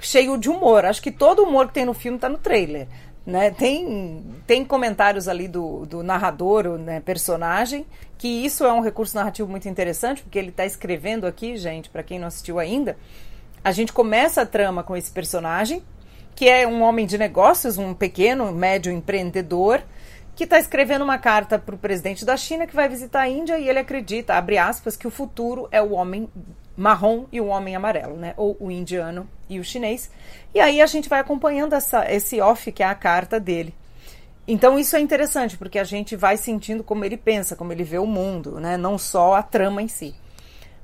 cheio 0.00 0.38
de 0.38 0.48
humor. 0.48 0.84
Acho 0.84 1.02
que 1.02 1.10
todo 1.10 1.40
o 1.40 1.48
humor 1.48 1.68
que 1.68 1.74
tem 1.74 1.84
no 1.84 1.94
filme 1.94 2.16
está 2.16 2.28
no 2.28 2.38
trailer. 2.38 2.86
Né? 3.26 3.50
Tem, 3.50 4.24
tem 4.46 4.64
comentários 4.64 5.28
ali 5.28 5.46
do, 5.46 5.86
do 5.86 6.02
narrador, 6.02 6.66
o 6.66 6.78
né, 6.78 7.00
personagem, 7.00 7.86
que 8.18 8.28
isso 8.28 8.64
é 8.64 8.72
um 8.72 8.80
recurso 8.80 9.14
narrativo 9.14 9.48
muito 9.48 9.68
interessante, 9.68 10.22
porque 10.22 10.38
ele 10.38 10.48
está 10.48 10.66
escrevendo 10.66 11.26
aqui, 11.26 11.56
gente, 11.56 11.88
para 11.88 12.02
quem 12.02 12.18
não 12.18 12.26
assistiu 12.26 12.58
ainda, 12.58 12.96
a 13.64 13.72
gente 13.72 13.92
começa 13.92 14.42
a 14.42 14.46
trama 14.46 14.82
com 14.82 14.96
esse 14.96 15.10
personagem 15.10 15.82
que 16.34 16.48
é 16.48 16.66
um 16.66 16.82
homem 16.82 17.06
de 17.06 17.18
negócios, 17.18 17.78
um 17.78 17.94
pequeno, 17.94 18.50
médio 18.52 18.92
empreendedor, 18.92 19.82
que 20.34 20.44
está 20.44 20.58
escrevendo 20.58 21.02
uma 21.02 21.18
carta 21.18 21.58
para 21.58 21.74
o 21.74 21.78
presidente 21.78 22.24
da 22.24 22.36
China 22.36 22.66
que 22.66 22.74
vai 22.74 22.88
visitar 22.88 23.20
a 23.20 23.28
Índia 23.28 23.58
e 23.58 23.68
ele 23.68 23.78
acredita, 23.78 24.34
abre 24.34 24.56
aspas, 24.56 24.96
que 24.96 25.06
o 25.06 25.10
futuro 25.10 25.68
é 25.70 25.80
o 25.82 25.92
homem 25.92 26.28
marrom 26.74 27.26
e 27.30 27.38
o 27.40 27.46
homem 27.46 27.76
amarelo, 27.76 28.16
né? 28.16 28.32
Ou 28.36 28.56
o 28.58 28.70
indiano 28.70 29.28
e 29.48 29.60
o 29.60 29.64
chinês. 29.64 30.10
E 30.54 30.60
aí 30.60 30.80
a 30.80 30.86
gente 30.86 31.08
vai 31.08 31.20
acompanhando 31.20 31.74
essa, 31.74 32.10
esse 32.10 32.40
off, 32.40 32.72
que 32.72 32.82
é 32.82 32.86
a 32.86 32.94
carta 32.94 33.38
dele. 33.38 33.74
Então 34.48 34.78
isso 34.78 34.96
é 34.96 35.00
interessante, 35.00 35.56
porque 35.56 35.78
a 35.78 35.84
gente 35.84 36.16
vai 36.16 36.38
sentindo 36.38 36.82
como 36.82 37.04
ele 37.04 37.16
pensa, 37.16 37.54
como 37.54 37.72
ele 37.72 37.84
vê 37.84 37.98
o 37.98 38.06
mundo, 38.06 38.58
né? 38.58 38.78
Não 38.78 38.96
só 38.96 39.34
a 39.34 39.42
trama 39.42 39.82
em 39.82 39.88
si. 39.88 40.14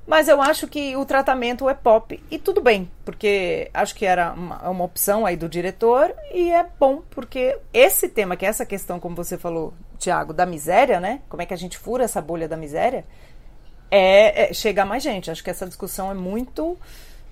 Mas 0.08 0.26
eu 0.26 0.40
acho 0.40 0.66
que 0.66 0.96
o 0.96 1.04
tratamento 1.04 1.68
é 1.68 1.74
pop 1.74 2.18
e 2.30 2.38
tudo 2.38 2.62
bem, 2.62 2.90
porque 3.04 3.70
acho 3.74 3.94
que 3.94 4.06
era 4.06 4.32
uma, 4.32 4.70
uma, 4.70 4.84
opção 4.84 5.26
aí 5.26 5.36
do 5.36 5.46
diretor 5.46 6.14
e 6.32 6.50
é 6.50 6.64
bom, 6.80 7.02
porque 7.10 7.58
esse 7.74 8.08
tema, 8.08 8.34
que 8.34 8.46
é 8.46 8.48
essa 8.48 8.64
questão, 8.64 8.98
como 8.98 9.14
você 9.14 9.36
falou, 9.36 9.74
Tiago, 9.98 10.32
da 10.32 10.46
miséria, 10.46 10.98
né? 10.98 11.20
Como 11.28 11.42
é 11.42 11.46
que 11.46 11.52
a 11.52 11.58
gente 11.58 11.76
fura 11.76 12.04
essa 12.04 12.22
bolha 12.22 12.48
da 12.48 12.56
miséria? 12.56 13.04
É, 13.90 14.44
é 14.44 14.54
chegar 14.54 14.86
mais 14.86 15.02
gente. 15.02 15.30
Acho 15.30 15.44
que 15.44 15.50
essa 15.50 15.66
discussão 15.66 16.10
é 16.10 16.14
muito 16.14 16.78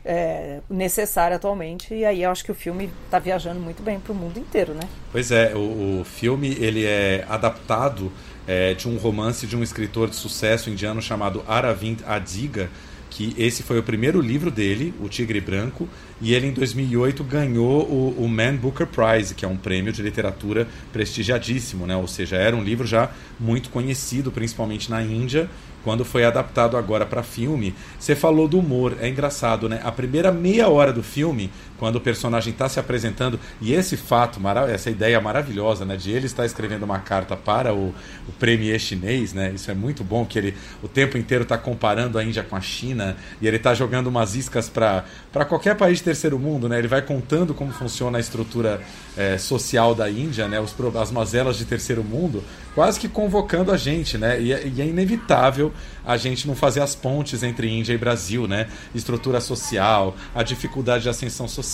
é, 0.05 0.61
necessária 0.69 1.37
atualmente 1.37 1.95
e 1.95 2.05
aí 2.05 2.23
eu 2.25 2.31
acho 2.31 2.45
que 2.45 2.53
o 2.53 2.55
filme 2.55 2.91
está 3.07 3.19
viajando 3.19 3.59
muito 3.59 3.83
bem 3.83 3.99
para 3.99 4.13
o 4.13 4.15
mundo 4.15 4.39
inteiro, 4.39 4.75
né? 4.75 4.87
Pois 5.11 5.31
é, 5.31 5.55
o, 5.55 6.01
o 6.01 6.05
filme 6.05 6.55
ele 6.61 6.85
é 6.85 7.25
adaptado 7.27 8.13
é, 8.47 8.75
de 8.75 8.89
um 8.89 8.97
romance 8.97 9.47
de 9.47 9.57
um 9.57 9.63
escritor 9.63 10.09
de 10.09 10.17
sucesso 10.17 10.71
indiano 10.71 11.03
chamado 11.03 11.45
Aravind 11.47 12.01
Adiga, 12.07 12.71
que 13.11 13.35
esse 13.39 13.63
foi 13.63 13.79
o 13.79 13.83
primeiro 13.83 14.21
livro 14.21 14.51
dele, 14.51 14.93
O 15.01 15.09
Tigre 15.09 15.41
Branco, 15.41 15.89
e 16.21 16.35
ele 16.35 16.49
em 16.49 16.53
2008 16.53 17.25
ganhou 17.25 17.83
o, 17.83 18.15
o 18.19 18.29
Man 18.29 18.57
Booker 18.57 18.87
Prize, 18.87 19.35
que 19.35 19.45
é 19.45 19.49
um 19.49 19.57
prêmio 19.57 19.93
de 19.93 20.03
literatura 20.03 20.69
prestigiadíssimo, 20.93 21.87
né? 21.87 21.97
ou 21.97 22.07
seja, 22.07 22.37
era 22.37 22.55
um 22.55 22.63
livro 22.63 22.87
já 22.87 23.11
muito 23.41 23.71
conhecido, 23.71 24.31
principalmente 24.31 24.91
na 24.91 25.03
Índia, 25.03 25.49
quando 25.87 26.05
foi 26.05 26.25
adaptado 26.25 26.77
agora 26.77 27.07
para 27.07 27.23
filme. 27.23 27.73
Você 27.97 28.17
falou 28.17 28.49
do 28.49 28.59
humor, 28.59 28.97
é 29.01 29.09
engraçado, 29.09 29.69
né? 29.69 29.81
A 29.85 29.93
primeira 29.93 30.33
meia 30.33 30.69
hora 30.69 30.93
do 30.93 31.01
filme, 31.01 31.49
quando 31.79 31.97
o 31.97 32.01
personagem 32.01 32.53
está 32.53 32.69
se 32.69 32.79
apresentando, 32.81 33.39
e 33.61 33.73
esse 33.73 33.97
fato, 33.97 34.41
essa 34.73 34.91
ideia 34.91 35.21
maravilhosa, 35.21 35.85
né, 35.85 35.97
de 35.97 36.11
ele 36.11 36.27
estar 36.27 36.45
escrevendo 36.47 36.85
uma 36.85 36.99
carta 36.99 37.37
para 37.37 37.75
o, 37.75 37.95
o 38.29 38.33
premier 38.39 38.79
chinês, 38.79 39.33
né? 39.33 39.53
Isso 39.55 39.71
é 39.71 39.75
muito 39.75 40.03
bom, 40.05 40.25
que 40.25 40.39
ele 40.39 40.55
o 40.83 40.89
tempo 40.89 41.19
inteiro 41.19 41.43
está 41.43 41.59
comparando 41.59 42.19
a 42.19 42.25
Índia 42.25 42.43
com 42.43 42.57
a 42.57 42.61
China, 42.61 43.17
e 43.41 43.47
ele 43.47 43.57
está 43.57 43.75
jogando 43.75 44.07
umas 44.09 44.35
iscas 44.35 44.69
para 44.69 45.05
qualquer 45.49 45.77
país 45.77 45.99
de 45.99 46.05
terceiro 46.05 46.39
mundo, 46.39 46.69
né? 46.69 46.79
Ele 46.79 46.89
vai 46.89 47.03
contando 47.03 47.55
como 47.55 47.73
funciona 47.73 48.19
a 48.19 48.21
estrutura 48.21 48.81
é, 49.17 49.39
social 49.39 49.95
da 49.95 50.11
Índia, 50.11 50.49
né? 50.49 50.61
Os, 50.61 50.75
as 51.01 51.11
mazelas 51.11 51.57
de 51.57 51.65
terceiro 51.65 52.03
mundo, 52.03 52.43
quase 52.75 52.99
que 53.01 53.09
convocando 53.09 53.73
a 53.73 53.77
gente, 53.77 54.19
né? 54.19 54.41
E, 54.41 54.53
é, 54.53 54.67
e 54.67 54.81
é 54.81 54.87
inevitável 54.87 55.73
a 56.05 56.17
gente 56.17 56.47
não 56.47 56.55
fazer 56.55 56.81
as 56.81 56.95
pontes 56.95 57.43
entre 57.43 57.69
Índia 57.69 57.93
e 57.93 57.99
Brasil, 57.99 58.47
né? 58.47 58.69
Estrutura 58.95 59.41
social, 59.41 60.17
a 60.35 60.43
dificuldade 60.43 61.03
de 61.03 61.09
ascensão 61.09 61.49
social, 61.49 61.66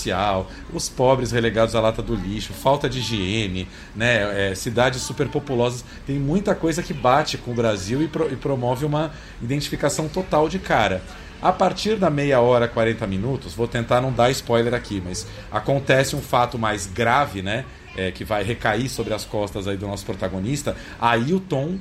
os 0.72 0.88
pobres 0.88 1.32
relegados 1.32 1.74
à 1.74 1.80
lata 1.80 2.02
do 2.02 2.14
lixo, 2.14 2.52
falta 2.52 2.88
de 2.88 2.98
higiene, 2.98 3.68
né? 3.94 4.50
É, 4.50 4.54
cidades 4.54 5.02
superpopulosas. 5.02 5.84
Tem 6.06 6.18
muita 6.18 6.54
coisa 6.54 6.82
que 6.82 6.94
bate 6.94 7.36
com 7.38 7.52
o 7.52 7.54
Brasil 7.54 8.02
e, 8.02 8.08
pro, 8.08 8.32
e 8.32 8.36
promove 8.36 8.84
uma 8.84 9.12
identificação 9.42 10.08
total 10.08 10.48
de 10.48 10.58
cara. 10.58 11.02
A 11.42 11.50
partir 11.50 11.96
da 11.96 12.08
meia 12.08 12.40
hora, 12.40 12.68
40 12.68 13.04
minutos, 13.06 13.52
vou 13.52 13.66
tentar 13.66 14.00
não 14.00 14.12
dar 14.12 14.30
spoiler 14.30 14.74
aqui, 14.74 15.02
mas 15.04 15.26
acontece 15.50 16.14
um 16.14 16.22
fato 16.22 16.56
mais 16.56 16.86
grave, 16.86 17.42
né? 17.42 17.64
É, 17.96 18.10
que 18.10 18.24
vai 18.24 18.42
recair 18.42 18.88
sobre 18.88 19.12
as 19.12 19.24
costas 19.24 19.68
aí 19.68 19.76
do 19.76 19.86
nosso 19.86 20.06
protagonista. 20.06 20.74
Aí 20.98 21.34
o 21.34 21.40
tom 21.40 21.78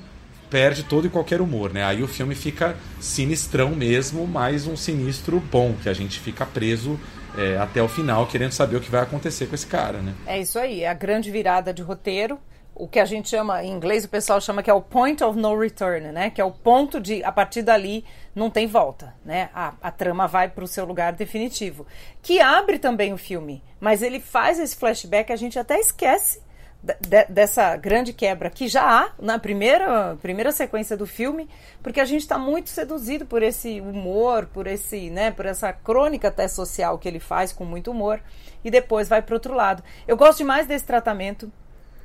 perde 0.52 0.84
todo 0.84 1.08
e 1.08 1.10
qualquer 1.10 1.40
humor, 1.40 1.72
né? 1.72 1.86
Aí 1.86 2.04
o 2.04 2.08
filme 2.08 2.36
fica 2.36 2.76
sinistrão 3.00 3.70
mesmo, 3.70 4.28
mas 4.28 4.68
um 4.68 4.76
sinistro 4.76 5.40
bom, 5.40 5.74
que 5.82 5.88
a 5.88 5.94
gente 5.94 6.20
fica 6.20 6.46
preso 6.46 7.00
é, 7.38 7.58
até 7.58 7.82
o 7.82 7.88
final, 7.88 8.28
querendo 8.28 8.52
saber 8.52 8.78
o 8.78 8.82
que 8.82 8.92
vai 8.92 9.02
acontecer 9.02 9.48
com 9.48 9.56
esse 9.56 9.68
cara, 9.68 10.00
né? 10.00 10.14
É 10.26 10.40
isso 10.40 10.60
aí, 10.60 10.84
é 10.84 10.90
a 10.90 10.94
grande 10.94 11.32
virada 11.32 11.74
de 11.74 11.82
roteiro, 11.82 12.40
o 12.74 12.88
que 12.88 13.00
a 13.00 13.06
gente 13.06 13.30
chama, 13.30 13.64
em 13.64 13.72
inglês 13.72 14.06
o 14.06 14.10
pessoal 14.10 14.40
chama 14.42 14.64
que 14.64 14.70
é 14.70 14.74
o 14.74 14.82
point 14.82 15.24
of 15.24 15.38
no 15.38 15.58
return, 15.58 16.12
né? 16.12 16.30
Que 16.30 16.42
é 16.42 16.46
o 16.46 16.52
ponto 16.52 17.00
de, 17.00 17.24
a 17.24 17.32
partir 17.32 17.62
dali, 17.62 18.04
não 18.34 18.50
tem 18.50 18.66
volta, 18.66 19.14
né? 19.24 19.50
A, 19.54 19.74
a 19.82 19.92
trama 19.92 20.28
vai 20.28 20.50
para 20.50 20.64
o 20.64 20.68
seu 20.68 20.86
lugar 20.86 21.14
definitivo. 21.14 21.86
Que 22.22 22.40
abre 22.40 22.80
também 22.80 23.14
o 23.14 23.18
filme, 23.18 23.62
mas 23.80 24.02
ele 24.02 24.20
faz 24.20 24.58
esse 24.60 24.76
flashback, 24.76 25.32
a 25.32 25.36
gente 25.36 25.60
até 25.60 25.80
esquece 25.80 26.40
de, 26.84 27.26
dessa 27.26 27.76
grande 27.78 28.12
quebra 28.12 28.50
que 28.50 28.68
já 28.68 28.84
há 28.84 29.12
na 29.20 29.38
primeira, 29.38 30.18
primeira 30.22 30.52
sequência 30.52 30.98
do 30.98 31.06
filme, 31.06 31.48
porque 31.84 32.00
a 32.00 32.06
gente 32.06 32.22
está 32.22 32.38
muito 32.38 32.70
seduzido 32.70 33.26
por 33.26 33.44
esse 33.44 33.80
humor, 33.80 34.48
por 34.48 34.66
esse, 34.66 35.10
né, 35.10 35.32
por 35.32 35.46
essa 35.46 35.72
crônica 35.72 36.28
até 36.28 36.48
social 36.48 36.98
que 36.98 37.08
ele 37.08 37.20
faz 37.20 37.54
com 37.54 37.64
muito 37.64 37.92
humor, 37.92 38.20
e 38.64 38.72
depois 38.72 39.08
vai 39.08 39.22
para 39.22 39.36
outro 39.36 39.54
lado. 39.54 39.84
Eu 40.08 40.18
gosto 40.18 40.40
demais 40.40 40.68
desse 40.68 40.86
tratamento. 40.86 41.52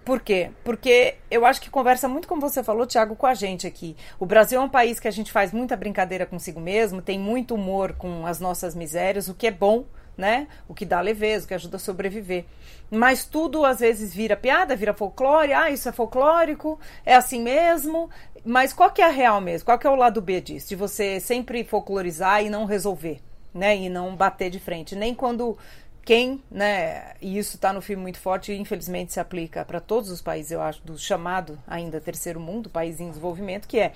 Por 0.05 0.21
quê? 0.21 0.51
Porque 0.63 1.17
eu 1.29 1.45
acho 1.45 1.61
que 1.61 1.69
conversa 1.69 2.07
muito 2.07 2.29
como 2.29 2.41
você 2.41 2.63
falou, 2.63 2.87
Tiago, 2.87 3.17
com 3.17 3.27
a 3.27 3.35
gente 3.35 3.67
aqui. 3.67 3.97
O 4.21 4.25
Brasil 4.25 4.61
é 4.61 4.63
um 4.63 4.69
país 4.69 5.01
que 5.01 5.09
a 5.09 5.11
gente 5.11 5.33
faz 5.33 5.53
muita 5.53 5.77
brincadeira 5.77 6.25
consigo 6.25 6.61
mesmo, 6.61 7.03
tem 7.03 7.19
muito 7.19 7.57
humor 7.57 7.93
com 7.95 8.25
as 8.25 8.39
nossas 8.39 8.73
misérias, 8.75 9.27
o 9.27 9.35
que 9.35 9.49
é 9.49 9.51
bom, 9.51 9.85
né? 10.17 10.49
O 10.69 10.75
que 10.75 10.85
dá 10.85 11.01
leveza, 11.01 11.45
o 11.45 11.49
que 11.49 11.55
ajuda 11.55 11.77
a 11.77 11.81
sobreviver. 11.81 12.45
Mas 12.91 13.25
tudo 13.25 13.65
às 13.65 13.81
vezes 13.81 14.15
vira 14.15 14.37
piada, 14.37 14.77
vira 14.77 14.95
folclore, 14.95 15.53
ah, 15.53 15.71
isso 15.71 15.89
é 15.89 15.93
folclórico, 15.93 16.79
é 17.05 17.15
assim 17.15 17.43
mesmo. 17.43 18.09
Mas 18.45 18.73
qual 18.73 18.91
que 18.91 19.03
é 19.03 19.07
a 19.07 19.11
real 19.11 19.41
mesmo? 19.41 19.67
Qual 19.67 19.79
que 19.79 19.87
é 19.87 19.91
o 19.91 19.97
lado 19.97 20.23
B 20.23 20.41
disso? 20.41 20.69
De 20.69 20.77
você 20.77 21.21
sempre 21.21 21.65
folclorizar 21.65 22.45
e 22.45 22.51
não 22.51 22.65
resolver, 22.65 23.21
né? 23.53 23.77
E 23.77 23.89
não 23.89 24.15
bater 24.15 24.51
de 24.51 24.61
frente. 24.61 24.95
Nem 24.95 25.15
quando 25.15 25.59
quem, 26.07 26.41
né, 26.49 27.15
e 27.21 27.37
isso 27.37 27.57
está 27.57 27.73
no 27.73 27.83
filme 27.83 28.01
muito 28.01 28.21
forte 28.21 28.53
e 28.53 28.57
infelizmente 28.57 29.13
se 29.13 29.19
aplica 29.19 29.65
para 29.65 29.81
todos 29.81 30.09
os 30.09 30.23
países, 30.23 30.53
eu 30.53 30.63
acho, 30.63 30.81
do 30.85 30.97
chamado 30.97 31.59
ainda 31.67 32.01
terceiro 32.01 32.39
mundo, 32.39 32.71
país 32.71 33.01
em 33.01 33.09
desenvolvimento, 33.09 33.67
que 33.67 33.81
é 33.81 33.93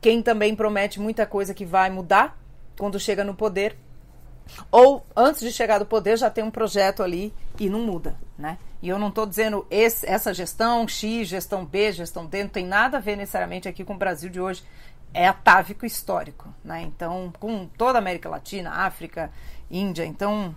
quem 0.00 0.20
também 0.20 0.56
promete 0.56 0.98
muita 0.98 1.24
coisa 1.24 1.54
que 1.54 1.64
vai 1.64 1.88
mudar 1.88 2.36
quando 2.76 2.98
chega 2.98 3.22
no 3.22 3.36
poder 3.36 3.76
ou 4.70 5.04
antes 5.16 5.40
de 5.40 5.52
chegar 5.52 5.78
do 5.78 5.86
poder 5.86 6.16
já 6.16 6.30
tem 6.30 6.44
um 6.44 6.50
projeto 6.50 7.02
ali 7.02 7.32
e 7.58 7.68
não 7.68 7.80
muda, 7.80 8.16
né? 8.36 8.58
E 8.82 8.88
eu 8.88 8.98
não 8.98 9.08
estou 9.08 9.26
dizendo 9.26 9.64
esse, 9.70 10.06
essa 10.08 10.34
gestão 10.34 10.86
X, 10.88 11.28
gestão 11.28 11.64
B, 11.64 11.92
gestão 11.92 12.26
D, 12.26 12.42
não 12.42 12.50
tem 12.50 12.66
nada 12.66 12.96
a 12.96 13.00
ver 13.00 13.16
necessariamente 13.16 13.68
aqui 13.68 13.84
com 13.84 13.94
o 13.94 13.98
Brasil 13.98 14.28
de 14.28 14.40
hoje. 14.40 14.62
É 15.14 15.28
atávico 15.28 15.86
histórico, 15.86 16.52
né? 16.64 16.82
Então, 16.82 17.32
com 17.38 17.66
toda 17.66 17.98
a 17.98 18.00
América 18.00 18.28
Latina, 18.28 18.70
África, 18.70 19.30
Índia, 19.70 20.04
então 20.04 20.54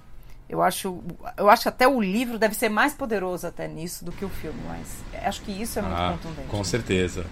eu 0.47 0.61
acho, 0.61 1.03
eu 1.37 1.49
acho 1.49 1.63
que 1.63 1.69
até 1.69 1.87
o 1.87 1.99
livro 1.99 2.37
deve 2.37 2.55
ser 2.55 2.69
mais 2.69 2.93
poderoso 2.93 3.47
até 3.47 3.67
nisso 3.67 4.05
do 4.05 4.11
que 4.11 4.23
o 4.23 4.29
filme, 4.29 4.59
mas 4.67 5.03
acho 5.23 5.41
que 5.41 5.51
isso 5.51 5.79
é 5.79 5.81
muito 5.81 5.97
ah, 5.97 6.11
contundente. 6.11 6.47
Com 6.47 6.63
certeza. 6.63 7.25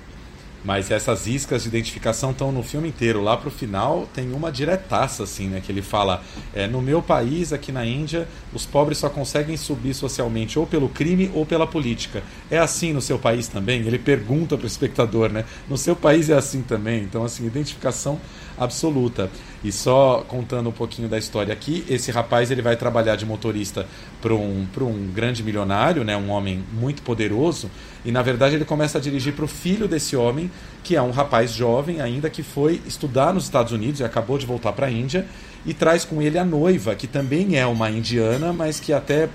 Mas 0.63 0.89
essas 0.91 1.27
iscas 1.27 1.63
de 1.63 1.67
identificação 1.67 2.31
estão 2.31 2.51
no 2.51 2.63
filme 2.63 2.87
inteiro. 2.87 3.21
Lá 3.21 3.35
pro 3.35 3.51
final 3.51 4.07
tem 4.13 4.31
uma 4.31 4.51
diretaça, 4.51 5.23
assim, 5.23 5.47
né? 5.47 5.61
Que 5.63 5.71
ele 5.71 5.81
fala: 5.81 6.23
é, 6.53 6.67
no 6.67 6.81
meu 6.81 7.01
país, 7.01 7.51
aqui 7.51 7.71
na 7.71 7.85
Índia, 7.85 8.27
os 8.53 8.65
pobres 8.65 8.97
só 8.97 9.09
conseguem 9.09 9.57
subir 9.57 9.93
socialmente 9.93 10.57
ou 10.57 10.65
pelo 10.65 10.87
crime 10.87 11.29
ou 11.33 11.45
pela 11.45 11.67
política. 11.67 12.23
É 12.49 12.57
assim 12.57 12.93
no 12.93 13.01
seu 13.01 13.19
país 13.19 13.47
também? 13.47 13.81
Ele 13.81 13.99
pergunta 13.99 14.57
pro 14.57 14.67
espectador, 14.67 15.29
né? 15.29 15.43
No 15.67 15.77
seu 15.77 15.95
país 15.95 16.29
é 16.29 16.35
assim 16.35 16.61
também. 16.61 17.03
Então, 17.03 17.23
assim, 17.23 17.45
identificação 17.45 18.19
absoluta. 18.57 19.29
E 19.63 19.71
só 19.71 20.25
contando 20.27 20.69
um 20.69 20.73
pouquinho 20.73 21.07
da 21.07 21.17
história 21.17 21.53
aqui, 21.53 21.85
esse 21.87 22.11
rapaz 22.11 22.51
ele 22.51 22.61
vai 22.61 22.75
trabalhar 22.75 23.15
de 23.15 23.25
motorista 23.25 23.85
para 24.21 24.33
um, 24.33 24.67
um 24.81 25.11
grande 25.13 25.41
milionário, 25.41 26.03
né, 26.03 26.17
um 26.17 26.29
homem 26.29 26.63
muito 26.73 27.01
poderoso, 27.01 27.71
e 28.03 28.11
na 28.11 28.21
verdade 28.21 28.55
ele 28.55 28.65
começa 28.65 28.97
a 28.97 29.01
dirigir 29.01 29.33
para 29.33 29.45
o 29.45 29.47
filho 29.47 29.87
desse 29.87 30.15
homem, 30.15 30.51
que 30.83 30.95
é 30.95 31.01
um 31.01 31.11
rapaz 31.11 31.51
jovem 31.51 32.01
ainda 32.01 32.29
que 32.29 32.43
foi 32.43 32.81
estudar 32.85 33.33
nos 33.33 33.45
Estados 33.45 33.71
Unidos 33.71 34.01
e 34.01 34.03
acabou 34.03 34.37
de 34.37 34.45
voltar 34.45 34.73
para 34.73 34.87
a 34.87 34.91
Índia, 34.91 35.25
e 35.65 35.73
traz 35.73 36.03
com 36.03 36.21
ele 36.21 36.37
a 36.37 36.43
noiva, 36.43 36.93
que 36.93 37.07
também 37.07 37.57
é 37.57 37.65
uma 37.65 37.89
indiana, 37.89 38.51
mas 38.51 38.81
que 38.81 38.91
até 38.91 39.29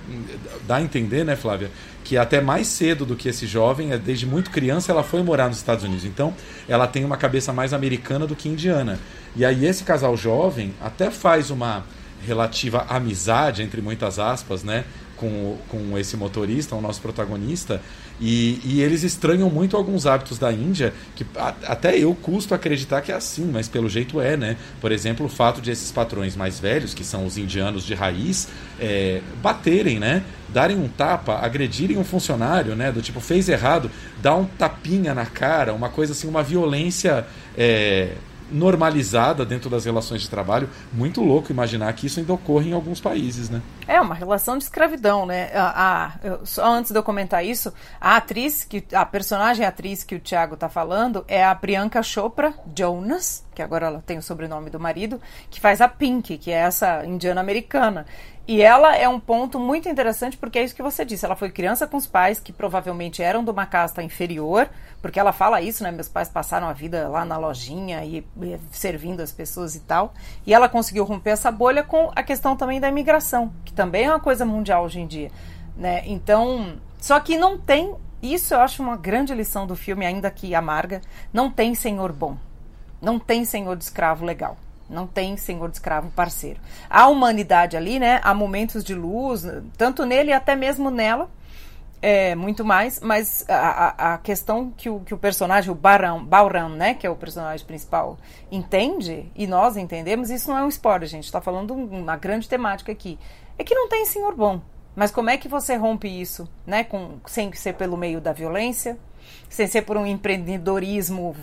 dá 0.66 0.77
a 0.77 0.83
entender, 0.83 1.25
né, 1.25 1.37
Flávia, 1.37 1.71
que 2.09 2.17
até 2.17 2.41
mais 2.41 2.69
cedo 2.69 3.05
do 3.05 3.15
que 3.15 3.29
esse 3.29 3.47
jovem, 3.47 3.93
é, 3.93 3.99
desde 3.99 4.25
muito 4.25 4.51
criança, 4.51 4.91
ela 4.91 5.03
foi 5.03 5.23
morar 5.23 5.49
nos 5.49 5.59
Estados 5.59 5.85
Unidos. 5.85 6.07
Então, 6.07 6.33
ela 6.67 6.87
tem 6.87 7.05
uma 7.05 7.19
cabeça 7.19 7.53
mais 7.53 7.75
americana 7.75 8.27
do 8.27 8.35
que 8.35 8.49
indiana. 8.49 8.99
E 9.37 9.45
aí 9.45 9.67
esse 9.67 9.85
casal 9.85 10.17
jovem 10.17 10.73
até 10.81 11.11
faz 11.11 11.51
uma 11.51 11.85
relativa 12.27 12.87
amizade, 12.89 13.63
entre 13.63 13.83
muitas 13.83 14.19
aspas, 14.19 14.65
né, 14.65 14.87
com, 15.19 15.57
com 15.69 15.99
esse 15.99 16.16
motorista, 16.16 16.75
o 16.75 16.81
nosso 16.81 17.01
protagonista, 17.01 17.81
e, 18.21 18.61
e 18.64 18.83
eles 18.83 19.03
estranham 19.03 19.51
muito 19.51 19.77
alguns 19.77 20.07
hábitos 20.07 20.39
da 20.39 20.53
Índia, 20.53 20.93
que 21.14 21.27
a, 21.37 21.55
até 21.66 21.97
eu 21.99 22.14
custo 22.14 22.55
acreditar 22.55 23.01
que 23.03 23.12
é 23.12 23.14
assim, 23.14 23.51
mas 23.53 23.69
pelo 23.69 23.89
jeito 23.89 24.21
é, 24.21 24.37
né? 24.37 24.57
Por 24.81 24.91
exemplo, 24.91 25.27
o 25.27 25.29
fato 25.29 25.61
de 25.61 25.71
esses 25.71 25.93
patrões 25.93 26.35
mais 26.35 26.59
velhos, 26.59 26.95
que 26.95 27.05
são 27.05 27.27
os 27.27 27.37
indianos 27.37 27.85
de 27.85 27.95
raiz, 27.95 28.49
é, 28.81 29.21
baterem, 29.43 29.99
né? 29.99 30.23
Darem 30.49 30.77
um 30.77 30.89
tapa, 30.89 31.39
agredirem 31.41 31.99
um 31.99 32.05
funcionário, 32.05 32.75
né? 32.75 32.91
Do 32.91 33.03
tipo, 33.03 33.21
fez 33.21 33.49
errado, 33.49 33.91
dá 34.23 34.35
um 34.35 34.45
tapinha 34.45 35.14
na 35.14 35.27
cara, 35.27 35.75
uma 35.75 35.89
coisa 35.89 36.12
assim, 36.12 36.29
uma 36.29 36.43
violência. 36.43 37.27
É, 37.57 38.12
normalizada 38.51 39.45
dentro 39.45 39.69
das 39.69 39.85
relações 39.85 40.23
de 40.23 40.31
trabalho. 40.31 40.69
Muito 40.93 41.23
louco 41.23 41.53
imaginar 41.53 41.93
que 41.93 42.07
isso 42.07 42.21
ainda 42.21 42.33
ocorre 42.33 42.71
em 42.71 42.73
alguns 42.73 43.01
países, 43.01 43.49
né? 43.49 43.63
É 43.87 44.01
uma 44.01 44.15
relação 44.15 44.57
de 44.57 44.65
escravidão, 44.65 45.27
né? 45.27 45.51
A, 45.55 46.13
só 46.45 46.67
antes 46.67 46.91
de 46.91 46.99
eu 46.99 47.03
comentar 47.03 47.45
isso, 47.45 47.73
a 48.01 48.17
atriz 48.17 48.65
que 48.65 48.85
a 48.93 49.05
personagem 49.05 49.65
atriz 49.65 50.05
que 50.05 50.15
o 50.15 50.21
Thiago 50.21 50.55
está 50.55 50.69
falando 50.69 51.25
é 51.29 51.45
a 51.45 51.55
Priyanka 51.55 52.03
Chopra 52.03 52.55
Jonas, 52.75 53.45
que 53.55 53.63
agora 53.63 53.87
ela 53.87 54.03
tem 54.05 54.19
o 54.19 54.23
sobrenome 54.23 54.71
do 54.71 54.81
marido, 54.81 55.21
que 55.51 55.61
faz 55.61 55.81
a 55.81 55.89
Pink, 55.89 56.39
que 56.39 56.51
é 56.51 56.57
essa 56.57 57.05
indiana 57.05 57.41
americana. 57.41 58.07
E 58.49 58.63
ela 58.63 58.97
é 58.97 59.07
um 59.07 59.21
ponto 59.21 59.61
muito 59.61 59.91
interessante 59.91 60.35
porque 60.35 60.59
é 60.59 60.65
isso 60.65 60.75
que 60.75 60.83
você 60.83 61.05
disse. 61.05 61.23
Ela 61.23 61.37
foi 61.37 61.51
criança 61.51 61.87
com 61.87 61.99
os 61.99 62.07
pais 62.07 62.41
que 62.41 62.51
provavelmente 62.51 63.23
eram 63.23 63.45
de 63.45 63.51
uma 63.51 63.67
casta 63.67 64.03
inferior, 64.03 64.71
porque 65.03 65.21
ela 65.21 65.35
fala 65.35 65.61
isso, 65.61 65.83
né? 65.83 65.93
Meus 65.93 66.09
pais 66.09 66.31
passaram 66.31 66.67
a 66.67 66.73
vida 66.73 67.09
lá 67.09 67.27
na 67.27 67.37
lojinha 67.37 68.03
e, 68.07 68.27
e 68.41 68.59
servindo 68.71 69.21
as 69.21 69.31
pessoas 69.31 69.75
e 69.75 69.81
tal. 69.81 70.15
E 70.47 70.55
ela 70.55 70.67
conseguiu 70.67 71.05
romper 71.05 71.33
essa 71.33 71.53
bolha 71.53 71.83
com 71.83 72.11
a 72.17 72.23
questão 72.23 72.57
também 72.57 72.81
da 72.81 72.89
imigração, 72.89 73.53
que 73.67 73.73
também 73.75 74.07
é 74.07 74.09
uma 74.09 74.19
coisa 74.19 74.47
mundial 74.47 74.83
hoje 74.87 75.01
em 75.01 75.07
dia, 75.07 75.31
né? 75.77 76.03
Então, 76.07 76.79
só 76.99 77.21
que 77.21 77.37
não 77.37 77.59
tem. 77.59 77.95
Isso 78.23 78.55
eu 78.55 78.61
acho 78.61 78.83
uma 78.83 78.97
grande 78.97 79.35
lição 79.35 79.67
do 79.67 79.77
filme, 79.77 80.07
ainda 80.07 80.31
que 80.31 80.55
amarga. 80.55 81.03
Não 81.31 81.51
tem 81.51 81.75
senhor 81.75 82.13
bom. 82.15 82.39
Não 82.99 83.19
tem 83.19 83.45
senhor 83.45 83.77
de 83.77 83.85
escravo 83.85 84.25
legal. 84.25 84.57
Não 84.89 85.07
tem 85.07 85.36
senhor 85.36 85.68
de 85.68 85.76
escravo 85.76 86.11
parceiro. 86.11 86.61
A 86.89 87.09
humanidade 87.09 87.76
ali, 87.76 87.99
né? 87.99 88.20
Há 88.22 88.32
momentos 88.32 88.82
de 88.82 88.95
luz, 88.95 89.45
tanto 89.76 90.07
nele 90.07 90.30
e 90.30 90.32
até 90.32 90.57
mesmo 90.57 90.91
nela, 90.91 91.28
é, 92.01 92.34
muito 92.34 92.64
mais, 92.64 93.01
mas 93.01 93.45
a, 93.49 94.14
a 94.14 94.18
questão 94.18 94.70
que 94.70 94.89
o, 94.89 95.01
que 95.01 95.12
o 95.12 95.18
personagem, 95.18 95.70
o 95.70 95.74
Barão, 95.74 96.24
Bauran, 96.24 96.70
né, 96.70 96.95
que 96.95 97.07
é 97.07 97.11
o 97.11 97.16
personagem 97.16 97.66
principal, 97.66 98.16
entende, 98.51 99.30
e 99.34 99.47
nós 99.47 99.76
entendemos, 99.76 100.30
isso 100.30 100.49
não 100.49 100.59
é 100.59 100.62
um 100.62 100.68
spoiler, 100.68 101.09
gente, 101.09 101.24
está 101.24 101.41
falando 101.41 101.74
uma 101.74 102.16
grande 102.16 102.49
temática 102.49 102.93
aqui, 102.93 103.18
é 103.59 103.64
que 103.64 103.74
não 103.74 103.89
tem 103.89 104.05
senhor 104.05 104.34
bom. 104.34 104.61
Mas 104.95 105.11
como 105.12 105.30
é 105.30 105.36
que 105.36 105.49
você 105.49 105.76
rompe 105.76 106.09
isso, 106.09 106.49
né, 106.66 106.84
com, 106.84 107.18
sem 107.26 107.53
ser 107.53 107.74
pelo 107.74 107.97
meio 107.97 108.20
da 108.20 108.32
violência, 108.32 108.99
sem 109.49 109.67
ser 109.67 109.83
por 109.83 109.97
um 109.97 110.07
empreendedorismo 110.07 111.35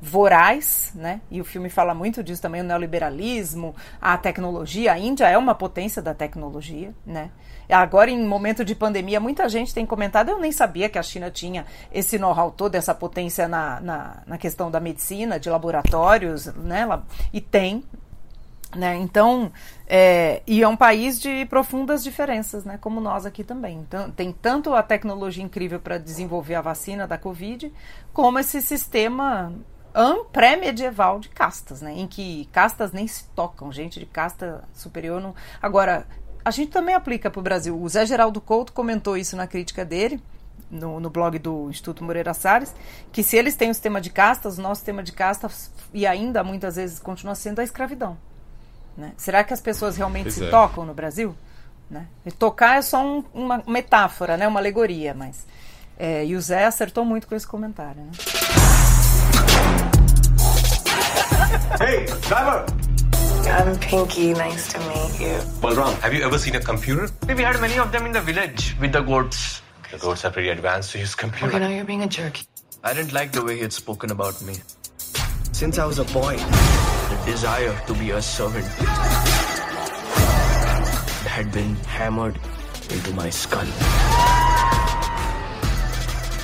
voraz, 0.00 0.92
né? 0.94 1.20
E 1.30 1.40
o 1.40 1.44
filme 1.44 1.68
fala 1.68 1.94
muito 1.94 2.22
disso 2.22 2.40
também, 2.40 2.60
o 2.60 2.64
neoliberalismo, 2.64 3.74
a 4.00 4.16
tecnologia. 4.16 4.92
A 4.92 4.98
Índia 4.98 5.28
é 5.28 5.36
uma 5.36 5.54
potência 5.54 6.00
da 6.00 6.14
tecnologia, 6.14 6.94
né? 7.04 7.30
Agora, 7.68 8.10
em 8.10 8.24
momento 8.26 8.64
de 8.64 8.74
pandemia, 8.74 9.20
muita 9.20 9.48
gente 9.48 9.72
tem 9.72 9.86
comentado, 9.86 10.30
eu 10.30 10.40
nem 10.40 10.50
sabia 10.50 10.88
que 10.88 10.98
a 10.98 11.02
China 11.02 11.30
tinha 11.30 11.64
esse 11.92 12.18
know-how 12.18 12.50
todo, 12.50 12.74
essa 12.74 12.94
potência 12.94 13.46
na, 13.46 13.80
na, 13.80 14.22
na 14.26 14.38
questão 14.38 14.70
da 14.70 14.80
medicina, 14.80 15.38
de 15.38 15.48
laboratórios, 15.48 16.46
né? 16.46 16.86
E 17.32 17.40
tem, 17.40 17.84
né? 18.74 18.96
Então, 18.96 19.52
é, 19.92 20.40
e 20.46 20.62
é 20.62 20.68
um 20.68 20.76
país 20.76 21.20
de 21.20 21.44
profundas 21.46 22.04
diferenças, 22.04 22.64
né? 22.64 22.78
como 22.80 23.00
nós 23.00 23.26
aqui 23.26 23.42
também. 23.42 23.78
Então, 23.78 24.08
tem 24.08 24.30
tanto 24.30 24.72
a 24.72 24.84
tecnologia 24.84 25.42
incrível 25.42 25.80
para 25.80 25.98
desenvolver 25.98 26.54
a 26.54 26.60
vacina 26.60 27.08
da 27.08 27.18
Covid, 27.18 27.72
como 28.12 28.38
esse 28.38 28.62
sistema 28.62 29.52
pré-medieval 30.30 31.18
de 31.18 31.28
castas, 31.28 31.82
né? 31.82 31.92
em 31.92 32.06
que 32.06 32.48
castas 32.52 32.92
nem 32.92 33.08
se 33.08 33.24
tocam, 33.30 33.72
gente 33.72 33.98
de 33.98 34.06
casta 34.06 34.62
superior 34.72 35.20
não. 35.20 35.34
Agora, 35.60 36.06
a 36.44 36.52
gente 36.52 36.70
também 36.70 36.94
aplica 36.94 37.28
para 37.28 37.40
o 37.40 37.42
Brasil. 37.42 37.76
O 37.76 37.88
Zé 37.88 38.06
Geraldo 38.06 38.40
Couto 38.40 38.72
comentou 38.72 39.16
isso 39.16 39.34
na 39.34 39.48
crítica 39.48 39.84
dele. 39.84 40.22
No, 40.70 41.00
no, 41.00 41.10
blog 41.10 41.36
do 41.36 41.68
Instituto 41.68 42.04
Moreira 42.04 42.32
Salles, 42.32 42.72
que 43.10 43.24
se 43.24 43.36
eles 43.36 43.56
têm 43.56 43.70
um 43.70 43.74
sistema 43.74 44.00
de 44.00 44.08
castas, 44.08 44.56
o 44.56 44.62
nosso 44.62 44.76
sistema 44.76 45.02
de 45.02 45.10
castas, 45.10 45.72
e 45.92 46.06
ainda 46.06 46.44
muitas 46.44 46.76
vezes 46.76 47.00
continua 47.00 47.34
sendo 47.34 47.58
a 47.58 47.64
escravidão. 47.64 48.16
Né? 48.96 49.12
Será 49.16 49.44
que 49.44 49.52
as 49.52 49.60
pessoas 49.60 49.96
realmente 49.96 50.24
pois 50.24 50.34
se 50.34 50.44
é. 50.44 50.50
tocam 50.50 50.84
no 50.84 50.94
Brasil? 50.94 51.34
Né? 51.90 52.06
E 52.24 52.30
tocar 52.30 52.78
é 52.78 52.82
só 52.82 53.04
um, 53.04 53.24
uma 53.32 53.62
metáfora, 53.66 54.36
né? 54.36 54.46
uma 54.46 54.60
alegoria, 54.60 55.14
mas. 55.14 55.46
É, 55.98 56.24
e 56.24 56.34
o 56.34 56.40
Zé 56.40 56.64
acertou 56.64 57.04
muito 57.04 57.26
com 57.26 57.34
esse 57.34 57.46
comentário. 57.46 58.02
Né? 58.02 58.10
Hey, 61.80 62.06
driver! 62.28 62.64
I'm 63.50 63.76
Pinky. 63.78 64.34
Nice 64.34 64.72
to 64.72 64.78
meet 64.80 65.20
you. 65.20 65.40
Balram, 65.60 65.92
have 66.00 66.14
you 66.14 66.22
ever 66.22 66.38
seen 66.38 66.54
a 66.56 66.60
computer? 66.60 67.08
We 67.26 67.42
had 67.42 67.60
many 67.60 67.78
of 67.78 67.90
them 67.90 68.06
in 68.06 68.12
the 68.12 68.20
village 68.20 68.76
with 68.80 68.92
the 68.92 69.00
goats. 69.00 69.62
The 69.90 69.98
goats 69.98 70.24
are 70.24 70.30
pretty 70.30 70.50
advanced 70.50 70.92
to 70.92 70.98
use 70.98 71.14
computer. 71.14 71.48
Okay, 71.48 71.58
now 71.58 71.68
you're 71.68 71.84
being 71.84 72.02
a 72.02 72.06
jerk. 72.06 72.38
I 72.84 72.94
didn't 72.94 73.12
like 73.12 73.32
the 73.32 73.42
way 73.42 73.56
he 73.56 73.62
had 73.62 73.72
spoken 73.72 74.10
about 74.10 74.40
me. 74.42 74.54
Since 75.60 75.78
I 75.78 75.84
was 75.84 75.98
a 75.98 76.04
boy, 76.04 76.38
the 76.38 77.22
desire 77.26 77.78
to 77.86 77.92
be 77.92 78.12
a 78.12 78.22
servant 78.22 78.64
had 81.28 81.52
been 81.52 81.74
hammered 81.84 82.40
into 82.88 83.12
my 83.12 83.28
skull. 83.28 83.99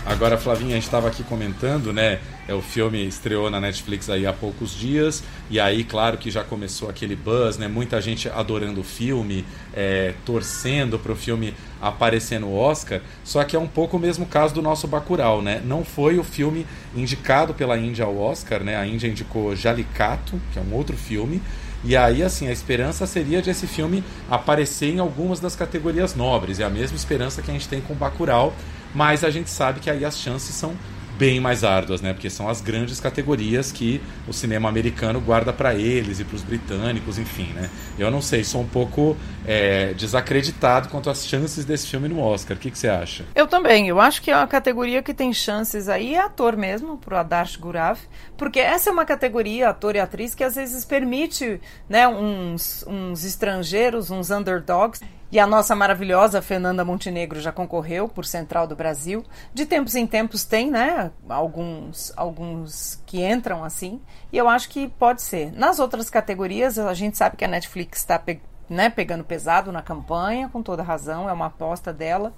Agora, 0.07 0.39
Flavinha, 0.39 0.71
a 0.71 0.75
gente 0.75 0.85
estava 0.85 1.09
aqui 1.09 1.25
comentando, 1.25 1.93
né? 1.93 2.21
É, 2.47 2.55
o 2.55 2.63
filme 2.63 3.05
estreou 3.05 3.51
na 3.51 3.61
Netflix 3.61 4.09
aí 4.09 4.25
há 4.25 4.33
poucos 4.33 4.73
dias, 4.73 5.25
e 5.51 5.59
aí, 5.59 5.83
claro 5.83 6.17
que 6.17 6.31
já 6.31 6.45
começou 6.45 6.89
aquele 6.89 7.17
buzz, 7.17 7.59
né? 7.59 7.67
Muita 7.67 8.01
gente 8.01 8.29
adorando 8.29 8.83
o 8.83 8.85
filme, 8.85 9.45
é, 9.75 10.15
torcendo 10.25 10.97
para 10.97 11.11
o 11.11 11.17
filme 11.17 11.53
aparecer 11.83 12.39
no 12.39 12.55
Oscar. 12.55 13.01
Só 13.25 13.43
que 13.43 13.57
é 13.57 13.59
um 13.59 13.67
pouco 13.67 13.97
o 13.97 14.01
mesmo 14.01 14.27
caso 14.27 14.55
do 14.55 14.63
nosso 14.63 14.87
Bacurau, 14.87 15.43
né? 15.43 15.61
Não 15.65 15.85
foi 15.85 16.21
o 16.21 16.25
filme 16.25 16.65
indicado 16.95 17.53
pela 17.53 17.77
Índia 17.77 18.05
ao 18.05 18.17
Oscar, 18.17 18.63
né? 18.63 18.77
A 18.77 18.87
Índia 18.87 19.09
indicou 19.09 19.57
Jalicato, 19.57 20.41
que 20.53 20.59
é 20.61 20.63
um 20.63 20.73
outro 20.73 20.97
filme. 20.97 21.43
E 21.85 21.97
aí, 21.97 22.23
assim, 22.23 22.47
a 22.47 22.53
esperança 22.53 23.07
seria 23.07 23.43
de 23.43 23.51
esse 23.51 23.67
filme 23.67 24.03
aparecer 24.31 24.95
em 24.95 25.01
algumas 25.01 25.41
das 25.41 25.57
categorias 25.57 26.15
nobres. 26.15 26.61
É 26.61 26.65
a 26.65 26.71
mesma 26.71 26.97
esperança 26.97 27.43
que 27.43 27.51
a 27.51 27.55
gente 27.55 27.69
tem 27.69 27.81
com 27.81 27.95
Bacurau, 27.95 28.55
mas 28.97 29.22
a 29.22 29.28
gente 29.28 29.51
sabe 29.51 29.78
que 29.78 29.90
aí 29.90 30.07
as 30.07 30.18
chances 30.18 30.55
são 30.55 30.74
bem 31.18 31.38
mais 31.38 31.64
árduas, 31.64 32.01
né? 32.01 32.14
Porque 32.14 32.30
são 32.30 32.49
as 32.49 32.62
grandes 32.62 32.99
categorias 32.99 33.70
que 33.70 34.01
o 34.26 34.32
cinema 34.32 34.70
americano 34.70 35.20
guarda 35.20 35.53
para 35.53 35.74
eles 35.74 36.18
e 36.18 36.24
para 36.24 36.36
os 36.36 36.42
britânicos, 36.42 37.18
enfim, 37.18 37.53
né? 37.55 37.68
Eu 37.99 38.11
não 38.11 38.22
sei, 38.22 38.42
sou 38.42 38.62
um 38.62 38.66
pouco 38.66 39.14
é, 39.47 39.92
desacreditado 39.94 40.88
quanto 40.88 41.11
às 41.11 41.26
chances 41.26 41.64
desse 41.64 41.86
filme 41.86 42.09
no 42.09 42.20
Oscar. 42.20 42.57
O 42.57 42.61
que, 42.61 42.70
você 42.70 42.88
acha? 42.88 43.24
Eu 43.34 43.47
também. 43.47 43.86
Eu 43.86 44.01
acho 44.01 44.22
que 44.22 44.30
é 44.30 44.36
uma 44.36 44.47
categoria 44.47 45.03
que 45.03 45.12
tem 45.12 45.30
chances 45.32 45.88
aí 45.90 46.14
é 46.14 46.20
ator 46.20 46.57
mesmo, 46.57 46.97
pro 46.97 47.16
Adarsh 47.16 47.57
Gurav, 47.57 47.99
porque 48.36 48.61
essa 48.61 48.88
é 48.88 48.92
uma 48.92 49.05
categoria, 49.05 49.68
ator 49.68 49.94
e 49.94 50.01
atriz, 50.01 50.34
que 50.34 50.44
às 50.44 50.55
vezes 50.55 50.86
permite, 50.86 51.61
né, 51.86 52.09
uns, 52.09 52.82
uns 52.86 53.24
estrangeiros, 53.24 54.11
uns 54.11 54.30
underdogs 54.30 55.03
e 55.31 55.41
a 55.41 55.47
nossa 55.47 55.74
maravilhosa 55.74 56.41
Fernanda 56.41 56.85
Montenegro 56.85 57.41
já 57.41 57.51
concorreu 57.51 58.09
por 58.09 58.24
Central 58.24 58.66
do 58.66 58.77
Brasil. 58.77 59.24
De 59.53 59.66
tempos 59.66 59.95
em 59.95 60.07
tempos 60.07 60.45
tem, 60.45 60.70
né? 60.70 61.11
Alguns, 61.29 62.12
alguns 62.16 63.03
que 63.05 63.24
entram 63.24 63.64
assim. 63.64 64.01
E 64.33 64.39
eu 64.39 64.49
acho 64.49 64.68
que 64.68 64.89
pode 64.89 65.22
ser. 65.22 65.53
Nas 65.53 65.79
outras 65.79 66.09
categorias, 66.09 66.79
a 66.79 66.95
gente 66.95 67.16
sabe 67.16 67.37
que 67.37 67.45
a 67.45 67.49
Netflix 67.49 67.99
está 67.99 68.18
pe 68.18 68.41
né, 68.68 68.91
pegando 68.91 69.22
pesado 69.22 69.70
na 69.70 69.81
campanha, 69.81 70.49
com 70.49 70.61
toda 70.61 70.83
razão, 70.83 71.29
é 71.29 71.33
uma 71.33 71.47
aposta 71.47 71.93
dela. 71.93 72.33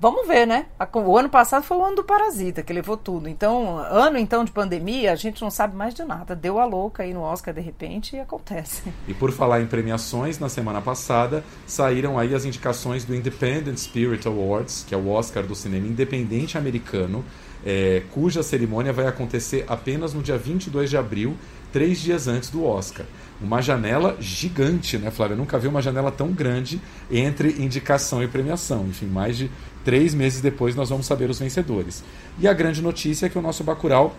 Vamos 0.00 0.26
ver, 0.26 0.46
né? 0.46 0.66
O 0.92 1.16
ano 1.16 1.28
passado 1.28 1.62
foi 1.62 1.76
o 1.76 1.84
ano 1.84 1.96
do 1.96 2.04
Parasita, 2.04 2.62
que 2.62 2.72
levou 2.72 2.96
tudo. 2.96 3.28
Então, 3.28 3.78
ano 3.78 4.18
então 4.18 4.44
de 4.44 4.50
pandemia, 4.50 5.12
a 5.12 5.16
gente 5.16 5.40
não 5.40 5.50
sabe 5.50 5.76
mais 5.76 5.94
de 5.94 6.04
nada. 6.04 6.34
Deu 6.34 6.58
a 6.58 6.64
louca 6.64 7.04
aí 7.04 7.14
no 7.14 7.22
Oscar 7.22 7.54
de 7.54 7.60
repente 7.60 8.16
e 8.16 8.20
acontece. 8.20 8.82
E 9.06 9.14
por 9.14 9.32
falar 9.32 9.60
em 9.60 9.66
premiações, 9.66 10.38
na 10.38 10.48
semana 10.48 10.80
passada 10.80 11.44
saíram 11.66 12.18
aí 12.18 12.34
as 12.34 12.44
indicações 12.44 13.04
do 13.04 13.14
Independent 13.14 13.78
Spirit 13.78 14.26
Awards, 14.26 14.84
que 14.86 14.94
é 14.94 14.98
o 14.98 15.08
Oscar 15.08 15.44
do 15.44 15.54
cinema 15.54 15.86
independente 15.86 16.58
americano, 16.58 17.24
é, 17.64 18.02
cuja 18.12 18.42
cerimônia 18.42 18.92
vai 18.92 19.06
acontecer 19.06 19.64
apenas 19.68 20.12
no 20.12 20.22
dia 20.22 20.36
22 20.36 20.90
de 20.90 20.96
abril, 20.96 21.36
três 21.72 21.98
dias 22.00 22.28
antes 22.28 22.50
do 22.50 22.64
Oscar 22.64 23.06
uma 23.40 23.60
janela 23.60 24.16
gigante, 24.20 24.96
né, 24.96 25.10
Flávia? 25.10 25.34
Eu 25.34 25.38
nunca 25.38 25.58
vi 25.58 25.68
uma 25.68 25.82
janela 25.82 26.10
tão 26.10 26.32
grande 26.32 26.80
entre 27.10 27.62
indicação 27.62 28.22
e 28.22 28.28
premiação. 28.28 28.86
Enfim, 28.88 29.06
mais 29.06 29.36
de 29.36 29.50
três 29.84 30.14
meses 30.14 30.40
depois 30.40 30.74
nós 30.74 30.88
vamos 30.88 31.06
saber 31.06 31.30
os 31.30 31.38
vencedores. 31.38 32.02
E 32.38 32.48
a 32.48 32.52
grande 32.52 32.80
notícia 32.82 33.26
é 33.26 33.28
que 33.28 33.38
o 33.38 33.42
nosso 33.42 33.62
Bacurau 33.62 34.14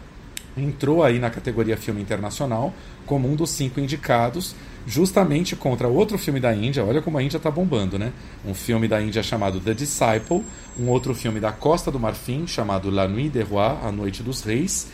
entrou 0.58 1.04
aí 1.04 1.20
na 1.20 1.30
categoria 1.30 1.76
filme 1.76 2.02
internacional 2.02 2.74
como 3.06 3.30
um 3.30 3.36
dos 3.36 3.50
cinco 3.50 3.80
indicados, 3.80 4.56
justamente 4.88 5.56
contra 5.56 5.88
outro 5.88 6.18
filme 6.18 6.40
da 6.40 6.54
Índia. 6.56 6.84
Olha 6.84 7.02
como 7.02 7.18
a 7.18 7.24
Índia 7.24 7.38
está 7.38 7.52
bombando, 7.52 8.00
né? 8.00 8.14
Um 8.46 8.54
filme 8.54 8.88
da 8.88 9.02
Índia 9.02 9.22
chamado 9.22 9.60
The 9.60 9.74
Disciple, 9.74 10.44
um 10.80 10.88
outro 10.90 11.14
filme 11.14 11.40
da 11.40 11.52
Costa 11.52 11.92
do 11.92 12.00
Marfim 12.00 12.48
chamado 12.48 12.90
La 12.90 13.08
Nuit 13.08 13.30
des 13.30 13.48
Rois, 13.48 13.78
A 13.84 13.92
Noite 13.92 14.24
dos 14.24 14.44
Reis, 14.44 14.88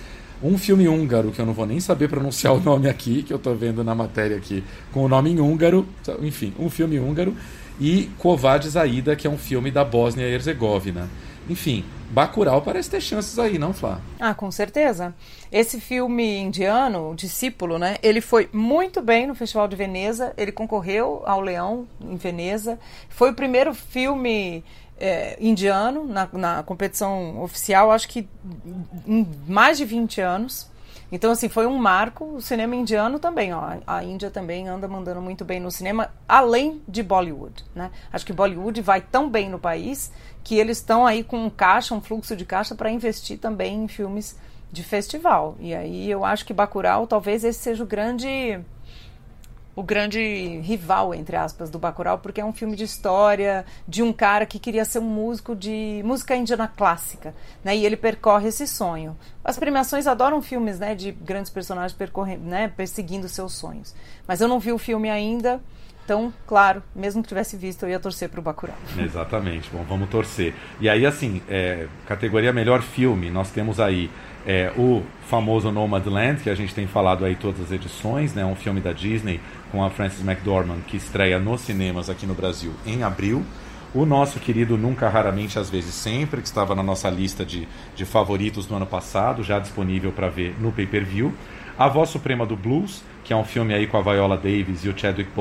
um 0.44 0.58
filme 0.58 0.88
húngaro 0.88 1.32
que 1.32 1.40
eu 1.40 1.46
não 1.46 1.54
vou 1.54 1.66
nem 1.66 1.80
saber 1.80 2.10
pronunciar 2.10 2.54
o 2.54 2.60
nome 2.62 2.90
aqui, 2.90 3.24
que 3.24 3.32
eu 3.32 3.38
estou 3.38 3.56
vendo 3.56 3.84
na 3.84 3.94
matéria 3.94 4.38
aqui, 4.38 4.64
com 4.92 5.06
o 5.06 5.08
nome 5.08 5.30
em 5.32 5.40
húngaro, 5.40 5.86
enfim, 6.22 6.54
um 6.60 6.70
filme 6.70 7.00
húngaro, 7.00 7.36
e 7.82 8.12
Kovad 8.20 8.70
Zaida, 8.70 9.16
que 9.16 9.26
é 9.26 9.30
um 9.30 9.40
filme 9.40 9.72
da 9.72 9.84
Bósnia 9.84 10.28
e 10.28 10.34
Herzegovina. 10.34 11.10
Enfim, 11.50 11.84
Bacurau 12.12 12.62
parece 12.62 12.92
ter 12.92 13.02
chances 13.02 13.40
aí, 13.40 13.58
não, 13.58 13.74
Flá? 13.74 14.00
Ah, 14.20 14.36
com 14.36 14.52
certeza. 14.52 15.16
Esse 15.52 15.82
filme 15.82 16.38
indiano, 16.38 17.10
o 17.10 17.16
Discípulo, 17.16 17.80
né? 17.80 17.98
Ele 18.04 18.22
foi 18.22 18.48
muito 18.54 19.02
bem 19.02 19.26
no 19.26 19.34
Festival 19.34 19.68
de 19.68 19.76
Veneza. 19.76 20.32
Ele 20.38 20.52
concorreu 20.52 21.24
ao 21.26 21.42
Leão 21.42 21.88
em 22.00 22.16
Veneza. 22.16 22.78
Foi 23.10 23.32
o 23.32 23.34
primeiro 23.34 23.74
filme 23.74 24.64
é, 25.00 25.36
indiano 25.42 26.06
na, 26.06 26.30
na 26.32 26.62
competição 26.62 27.42
oficial, 27.42 27.92
acho 27.92 28.08
que 28.08 28.30
em 29.08 29.28
mais 29.48 29.80
de 29.80 29.86
20 29.86 30.22
anos. 30.22 30.71
Então, 31.12 31.32
assim, 31.32 31.50
foi 31.50 31.68
um 31.68 31.78
marco. 31.78 32.26
O 32.36 32.42
cinema 32.42 32.76
indiano 32.76 33.20
também, 33.20 33.54
ó. 33.54 33.78
A 33.86 34.04
Índia 34.04 34.32
também 34.32 34.68
anda 34.68 34.88
mandando 34.88 35.22
muito 35.22 35.44
bem 35.44 35.60
no 35.60 35.70
cinema, 35.70 36.10
além 36.28 36.82
de 36.88 37.04
Bollywood, 37.04 37.66
né? 37.76 37.92
Acho 38.12 38.26
que 38.26 38.34
Bollywood 38.34 38.82
vai 38.82 39.02
tão 39.02 39.30
bem 39.30 39.50
no 39.50 39.60
país 39.60 40.12
que 40.44 40.58
eles 40.58 40.78
estão 40.78 41.06
aí 41.06 41.24
com 41.24 41.46
um 41.46 41.50
caixa, 41.50 41.94
um 41.94 42.02
fluxo 42.02 42.36
de 42.36 42.46
caixa 42.46 42.74
para 42.74 42.90
investir 42.90 43.38
também 43.38 43.84
em 43.84 43.88
filmes 43.88 44.38
de 44.72 44.84
festival. 44.84 45.56
E 45.60 45.76
aí 45.76 46.10
eu 46.10 46.24
acho 46.24 46.46
que 46.46 46.54
Bacurau 46.54 47.06
talvez 47.06 47.44
esse 47.44 47.60
seja 47.60 47.84
o 47.84 47.88
grande 47.88 48.60
o 49.76 49.84
grande 49.84 50.60
rival, 50.62 51.14
entre 51.14 51.36
aspas, 51.36 51.70
do 51.70 51.80
Bacurau, 51.80 52.18
porque 52.18 52.42
é 52.42 52.46
um 52.46 52.54
filme 52.54 52.76
de 52.76 52.84
história 52.84 53.66
de 53.88 54.04
um 54.04 54.12
cara 54.12 54.46
que 54.46 54.60
queria 54.60 54.84
ser 54.84 55.00
um 55.00 55.04
músico 55.04 55.56
de 55.56 56.02
música 56.04 56.36
indiana 56.36 56.68
clássica, 56.68 57.34
né? 57.64 57.76
E 57.76 57.86
ele 57.86 57.96
percorre 57.96 58.50
esse 58.50 58.68
sonho. 58.68 59.16
As 59.44 59.58
premiações 59.58 60.08
adoram 60.08 60.42
filmes, 60.42 60.80
né, 60.80 60.94
de 60.94 61.12
grandes 61.12 61.50
personagens 61.50 61.94
percorrendo, 61.94 62.44
né, 62.46 62.68
perseguindo 62.68 63.28
seus 63.28 63.54
sonhos. 63.54 63.96
Mas 64.28 64.42
eu 64.42 64.48
não 64.48 64.60
vi 64.60 64.72
o 64.72 64.78
filme 64.78 65.10
ainda. 65.10 65.62
Então, 66.04 66.34
claro, 66.46 66.84
mesmo 66.96 67.22
que 67.22 67.30
tivesse 67.30 67.56
visto, 67.56 67.84
eu 67.84 67.90
ia 67.90 68.00
torcer 68.00 68.28
para 68.28 68.40
o 68.40 68.44
Bacurau. 68.44 68.76
Exatamente. 68.98 69.70
Bom, 69.72 69.84
vamos 69.88 70.10
torcer. 70.10 70.54
E 70.80 70.90
aí, 70.90 71.06
assim, 71.06 71.42
é, 71.48 71.88
categoria 72.06 72.52
melhor 72.52 72.82
filme, 72.82 73.30
nós 73.30 73.50
temos 73.52 73.80
aí 73.80 74.10
é, 74.46 74.72
o 74.78 75.04
famoso 75.28 75.72
Nomadland, 75.72 76.42
que 76.42 76.50
a 76.50 76.56
gente 76.56 76.74
tem 76.74 76.88
falado 76.88 77.24
aí 77.24 77.36
todas 77.36 77.62
as 77.62 77.72
edições, 77.72 78.34
né? 78.34 78.44
Um 78.44 78.56
filme 78.56 78.82
da 78.82 78.92
Disney 78.92 79.40
com 79.72 79.84
a 79.84 79.90
Frances 79.90 80.22
McDormand, 80.22 80.82
que 80.88 80.98
estreia 80.98 81.40
nos 81.40 81.62
cinemas 81.62 82.10
aqui 82.10 82.26
no 82.26 82.34
Brasil 82.34 82.74
em 82.86 83.04
abril. 83.04 83.44
O 83.94 84.06
nosso 84.06 84.40
querido 84.40 84.78
Nunca, 84.78 85.10
Raramente, 85.10 85.60
Às 85.60 85.70
vezes 85.70 85.94
Sempre, 85.94 86.42
que 86.42 86.48
estava 86.48 86.74
na 86.74 86.84
nossa 86.84 87.10
lista 87.10 87.46
de, 87.46 87.68
de 87.96 88.06
favoritos 88.06 88.66
do 88.66 88.76
ano 88.76 88.86
passado, 88.86 89.44
já 89.44 89.60
disponível 89.60 90.12
para 90.12 90.30
ver 90.30 90.56
no 90.60 90.72
pay-per-view. 90.72 91.34
A 91.78 91.88
Voz 91.88 92.10
Suprema 92.10 92.46
do 92.46 92.56
Blues, 92.56 93.04
que 93.24 93.34
é 93.34 93.36
um 93.36 93.44
filme 93.44 93.74
aí 93.74 93.88
com 93.88 93.98
a 93.98 94.02
Viola 94.02 94.38
Davis 94.38 94.86
e 94.86 94.90
o 94.90 94.98
Chadwick 94.98 95.32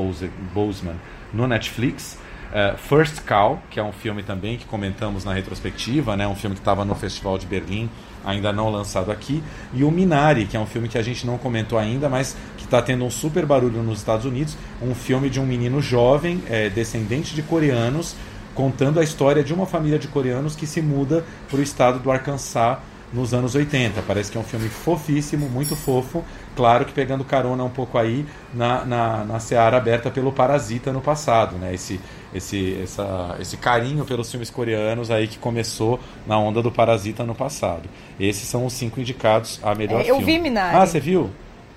Boseman 0.52 0.96
no 1.32 1.46
Netflix. 1.46 2.18
Uh, 2.50 2.76
First 2.76 3.22
Cow, 3.24 3.62
que 3.70 3.78
é 3.78 3.82
um 3.82 3.92
filme 3.92 4.24
também 4.24 4.58
que 4.58 4.64
comentamos 4.64 5.24
na 5.24 5.32
retrospectiva, 5.32 6.16
né? 6.16 6.26
um 6.26 6.34
filme 6.34 6.56
que 6.56 6.60
estava 6.60 6.84
no 6.84 6.96
Festival 6.96 7.38
de 7.38 7.46
Berlim, 7.46 7.88
ainda 8.24 8.52
não 8.52 8.68
lançado 8.70 9.12
aqui. 9.12 9.40
E 9.72 9.84
o 9.84 9.90
Minari, 9.90 10.46
que 10.46 10.56
é 10.56 10.60
um 10.60 10.66
filme 10.66 10.88
que 10.88 10.98
a 10.98 11.02
gente 11.02 11.24
não 11.24 11.38
comentou 11.38 11.78
ainda, 11.78 12.08
mas 12.08 12.36
está 12.70 12.80
tendo 12.80 13.04
um 13.04 13.10
super 13.10 13.44
barulho 13.44 13.82
nos 13.82 13.98
Estados 13.98 14.24
Unidos. 14.24 14.56
Um 14.80 14.94
filme 14.94 15.28
de 15.28 15.40
um 15.40 15.44
menino 15.44 15.82
jovem, 15.82 16.42
é, 16.48 16.70
descendente 16.70 17.34
de 17.34 17.42
coreanos, 17.42 18.14
contando 18.54 19.00
a 19.00 19.02
história 19.02 19.42
de 19.42 19.52
uma 19.52 19.66
família 19.66 19.98
de 19.98 20.06
coreanos 20.08 20.54
que 20.54 20.66
se 20.66 20.80
muda 20.80 21.24
para 21.48 21.58
o 21.58 21.62
estado 21.62 21.98
do 21.98 22.10
Arkansas 22.10 22.78
nos 23.12 23.34
anos 23.34 23.56
80. 23.56 24.02
Parece 24.02 24.30
que 24.30 24.38
é 24.38 24.40
um 24.40 24.44
filme 24.44 24.68
fofíssimo, 24.68 25.48
muito 25.48 25.74
fofo. 25.74 26.24
Claro 26.54 26.84
que 26.84 26.92
pegando 26.92 27.24
carona 27.24 27.64
um 27.64 27.70
pouco 27.70 27.98
aí 27.98 28.24
na, 28.54 28.84
na, 28.84 29.24
na 29.24 29.40
seara 29.40 29.76
aberta 29.76 30.08
pelo 30.08 30.30
Parasita 30.30 30.92
no 30.92 31.00
passado, 31.00 31.56
né? 31.56 31.74
Esse, 31.74 32.00
esse, 32.32 32.78
essa, 32.82 33.36
esse 33.40 33.56
carinho 33.56 34.04
pelos 34.04 34.30
filmes 34.30 34.48
coreanos 34.48 35.10
aí 35.10 35.26
que 35.26 35.38
começou 35.38 35.98
na 36.24 36.38
onda 36.38 36.62
do 36.62 36.70
Parasita 36.70 37.24
no 37.24 37.34
passado. 37.34 37.88
Esses 38.18 38.48
são 38.48 38.64
os 38.64 38.72
cinco 38.74 39.00
indicados 39.00 39.58
a 39.62 39.74
melhor 39.74 40.00
é, 40.00 40.02
eu 40.02 40.16
filme. 40.16 40.22
Eu 40.22 40.26
vi 40.26 40.38
Minari. 40.38 40.76
Ah, 40.76 40.86
você 40.86 41.00
viu? 41.00 41.30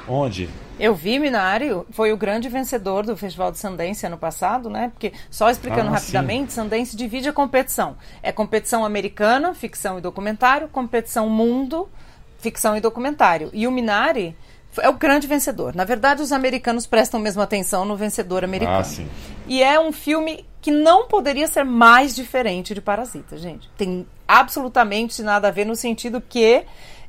Onde? 0.07 0.49
Eu 0.80 0.95
vi 0.95 1.19
Minari, 1.19 1.69
foi 1.91 2.11
o 2.11 2.17
grande 2.17 2.49
vencedor 2.49 3.05
do 3.05 3.15
Festival 3.15 3.51
de 3.51 3.59
Sundance 3.59 4.05
ano 4.05 4.17
passado, 4.17 4.69
né? 4.69 4.89
Porque, 4.93 5.13
só 5.30 5.49
explicando 5.49 5.89
ah, 5.89 5.93
rapidamente, 5.93 6.51
sim. 6.51 6.61
Sundance 6.61 6.97
divide 6.97 7.30
a 7.30 7.34
competição. 7.34 7.95
É 8.21 8.32
competição 8.32 8.84
americana, 8.84 9.53
ficção 9.53 9.97
e 9.97 10.01
documentário, 10.01 10.67
competição 10.67 11.30
mundo, 11.30 11.88
ficção 12.39 12.76
e 12.76 12.82
documentário. 12.82 13.49
E 13.53 13.67
o 13.67 13.71
Minari 13.71 14.36
é 14.82 14.89
o 14.89 14.93
grande 14.93 15.28
vencedor. 15.28 15.76
Na 15.76 15.86
verdade, 15.86 16.21
os 16.21 16.32
americanos 16.32 16.88
prestam 16.88 17.19
mesmo 17.19 17.41
atenção 17.41 17.86
no 17.86 17.95
vencedor 17.95 18.43
americano. 18.43 18.80
Ah, 18.80 18.84
sim. 18.84 19.07
E 19.47 19.61
é 19.61 19.80
um 19.80 19.91
filme 19.91 20.45
que 20.61 20.71
não 20.71 21.07
poderia 21.07 21.47
ser 21.47 21.63
mais 21.63 22.15
diferente 22.15 22.74
de 22.74 22.82
Parasita, 22.82 23.38
gente. 23.38 23.69
Tem 23.78 24.07
absolutamente 24.28 25.21
nada 25.21 25.49
a 25.49 25.51
ver 25.51 25.65
no 25.65 25.76
sentido 25.76 26.21
que 26.21 26.63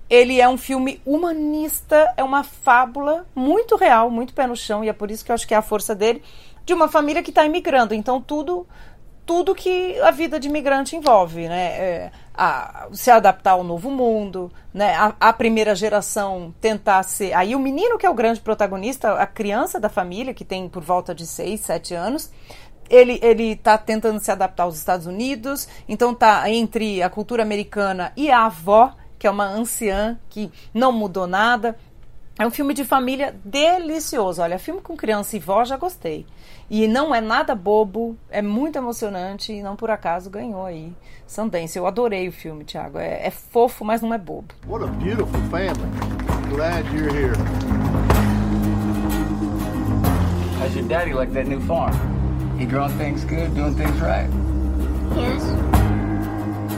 ele 0.09 0.41
é 0.41 0.49
um 0.49 0.57
filme 0.57 1.01
humanista, 1.05 2.13
é 2.17 2.23
uma 2.23 2.43
fábula 2.43 3.27
muito 3.35 3.77
real, 3.77 4.11
muito 4.11 4.35
pé 4.35 4.47
no 4.47 4.57
chão, 4.57 4.85
e 4.85 4.89
é 4.89 4.93
por 4.93 5.11
isso 5.11 5.25
que 5.25 5.31
eu 5.31 5.35
acho 5.35 5.47
que 5.47 5.55
é 5.55 5.57
a 5.57 5.63
força 5.63 5.95
dele, 5.95 6.23
de 6.65 6.73
uma 6.73 6.89
família 6.89 7.23
que 7.23 7.31
está 7.31 7.45
imigrando. 7.45 7.95
Então, 7.95 8.21
tudo 8.21 8.67
tudo 9.27 9.55
que 9.55 9.99
a 10.01 10.11
vida 10.11 10.39
de 10.39 10.49
imigrante 10.49 10.97
envolve, 10.97 11.49
né? 11.49 11.67
É, 11.79 12.13
a, 12.35 12.89
se 12.93 13.11
adaptar 13.11 13.53
ao 13.53 13.65
novo 13.65 13.91
mundo, 13.91 14.53
né? 14.73 14.95
A, 14.95 15.15
a, 15.19 15.33
primeira 15.33 15.75
geração 15.75 16.55
tentar 16.61 17.03
ser. 17.05 17.33
Aí 17.33 17.55
o 17.55 17.59
menino 17.59 17.97
que 17.97 18.05
é 18.05 18.11
o 18.11 18.15
grande 18.15 18.41
protagonista, 18.41 19.15
a 19.15 19.27
criança 19.27 19.81
da 19.81 19.89
família, 19.89 20.35
que 20.35 20.45
tem 20.45 20.69
por 20.69 20.83
volta 20.83 21.15
de 21.15 21.27
6, 21.27 21.61
7 21.61 21.95
anos, 21.95 22.31
ele 22.91 23.19
ele 23.23 23.53
está 23.53 23.79
tentando 23.79 24.21
se 24.21 24.31
adaptar 24.31 24.65
aos 24.65 24.77
Estados 24.77 25.07
Unidos, 25.07 25.69
então 25.89 26.15
tá 26.15 26.49
entre 26.51 27.03
a 27.03 27.09
cultura 27.09 27.43
americana 27.43 28.13
e 28.17 28.31
a 28.31 28.47
avó, 28.47 28.95
que 29.25 29.29
é 29.29 29.31
uma 29.31 29.47
anciã 29.47 30.19
que 30.29 30.53
não 30.75 30.93
mudou 30.93 31.27
nada. 31.27 31.79
É 32.39 32.47
um 32.47 32.51
filme 32.51 32.75
de 32.75 32.85
família 32.85 33.35
delicioso. 33.43 34.43
Olha, 34.43 34.59
filme 34.59 34.83
com 34.83 34.95
criança 34.95 35.35
e 35.35 35.39
vó 35.41 35.65
já 35.65 35.79
gostei. 35.79 36.27
E 36.69 36.87
não 36.87 37.15
é 37.15 37.23
nada 37.23 37.55
bobo, 37.55 38.19
é 38.29 38.43
muito 38.43 38.77
emocionante 38.77 39.51
e 39.51 39.63
não 39.63 39.77
por 39.77 39.91
acaso 39.91 40.29
ganhou 40.29 40.67
aí 40.67 40.93
Sundance. 41.27 41.79
Eu 41.79 41.87
adorei 41.87 42.29
o 42.29 42.33
filme, 42.33 42.67
Thiago. 42.67 42.99
É, 42.99 43.27
é 43.27 43.31
fofo, 43.31 43.83
mas 43.83 44.03
não 44.03 44.13
é 44.13 44.19
bobo. 44.19 44.53
What 44.67 44.85
a 44.85 44.89
beautiful 44.89 45.41
family. 45.51 45.89
Glad 46.51 46.85
you're 46.93 47.11
here. 47.11 47.33
How's 50.61 50.77
your 50.77 50.87
daddy 50.87 51.15
like 51.15 51.33
that 51.33 51.49
new 51.49 51.63
farm? 51.63 51.95
He 52.59 52.67
growing 52.67 52.93
things 52.99 53.25
good, 53.25 53.55
doing 53.55 53.75
things 53.75 53.99
right? 54.03 54.29
Yes. 55.17 55.74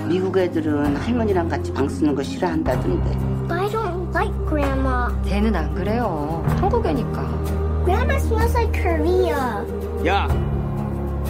미국 0.08 0.38
애들은 0.38 0.96
할머니랑 0.96 1.50
같이 1.50 1.72
방 1.74 1.88
쓰는 1.88 2.16
거 2.16 2.24
싫어한다던데. 2.24 3.10
I 3.50 3.70
don't 3.70 4.14
like 4.14 4.34
grandma. 4.48 5.08
걔는 5.26 5.56
안 5.56 5.74
그래요. 5.74 6.44
한국애니까. 6.60 7.84
Grandma 7.86 8.16
smells 8.16 8.56
like 8.56 8.82
Korea. 8.82 9.66
야, 10.06 10.28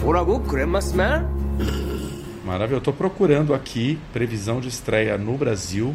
뭐라고? 0.02 0.42
Grandma 0.42 0.78
smell? 0.78 1.26
Maravilha. 2.44 2.76
Eu 2.76 2.78
estou 2.78 2.92
procurando 2.92 3.54
aqui 3.54 3.98
previsão 4.12 4.60
de 4.60 4.68
estreia 4.68 5.16
no 5.16 5.36
Brasil. 5.38 5.94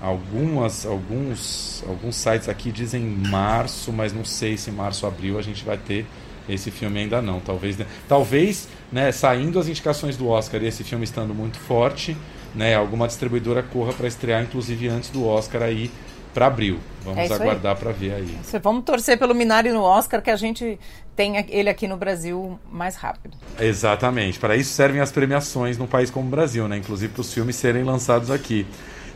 Algumas, 0.00 0.84
alguns, 0.84 1.82
alguns 1.88 2.16
sites 2.16 2.48
aqui 2.48 2.70
dizem 2.70 3.02
março, 3.02 3.92
mas 3.92 4.12
não 4.12 4.24
sei 4.24 4.56
se 4.56 4.70
março, 4.70 5.06
abril 5.06 5.38
a 5.38 5.42
gente 5.42 5.64
vai 5.64 5.78
ter 5.78 6.06
esse 6.47 6.71
filme 6.71 6.99
ainda 6.99 7.21
não. 7.21 7.39
Talvez, 7.39 7.77
né? 7.77 7.85
talvez, 8.07 8.67
né, 8.91 9.11
saindo 9.11 9.59
as 9.59 9.67
indicações 9.67 10.17
do 10.17 10.27
Oscar 10.27 10.61
e 10.61 10.67
esse 10.67 10.83
filme 10.83 11.03
estando 11.03 11.33
muito 11.33 11.57
forte, 11.57 12.15
né, 12.53 12.75
alguma 12.75 13.07
distribuidora 13.07 13.63
corra 13.63 13.93
para 13.93 14.07
estrear, 14.07 14.43
inclusive 14.43 14.87
antes 14.87 15.09
do 15.09 15.25
Oscar 15.25 15.63
aí 15.63 15.91
para 16.33 16.47
abril. 16.47 16.79
Vamos 17.03 17.29
é 17.29 17.33
aguardar 17.33 17.75
para 17.75 17.91
ver 17.91 18.13
aí. 18.13 18.37
Vamos 18.61 18.83
torcer 18.85 19.17
pelo 19.17 19.33
Minari 19.33 19.71
no 19.71 19.81
Oscar, 19.81 20.21
que 20.21 20.29
a 20.29 20.35
gente 20.35 20.79
tenha 21.15 21.45
ele 21.49 21.69
aqui 21.69 21.87
no 21.87 21.97
Brasil 21.97 22.59
mais 22.71 22.95
rápido. 22.95 23.37
Exatamente. 23.59 24.39
Para 24.39 24.55
isso 24.55 24.71
servem 24.71 25.01
as 25.01 25.11
premiações 25.11 25.77
num 25.77 25.87
país 25.87 26.09
como 26.09 26.27
o 26.27 26.29
Brasil, 26.29 26.67
né? 26.67 26.77
Inclusive 26.77 27.11
para 27.11 27.21
os 27.21 27.33
filmes 27.33 27.55
serem 27.55 27.83
lançados 27.83 28.31
aqui. 28.31 28.65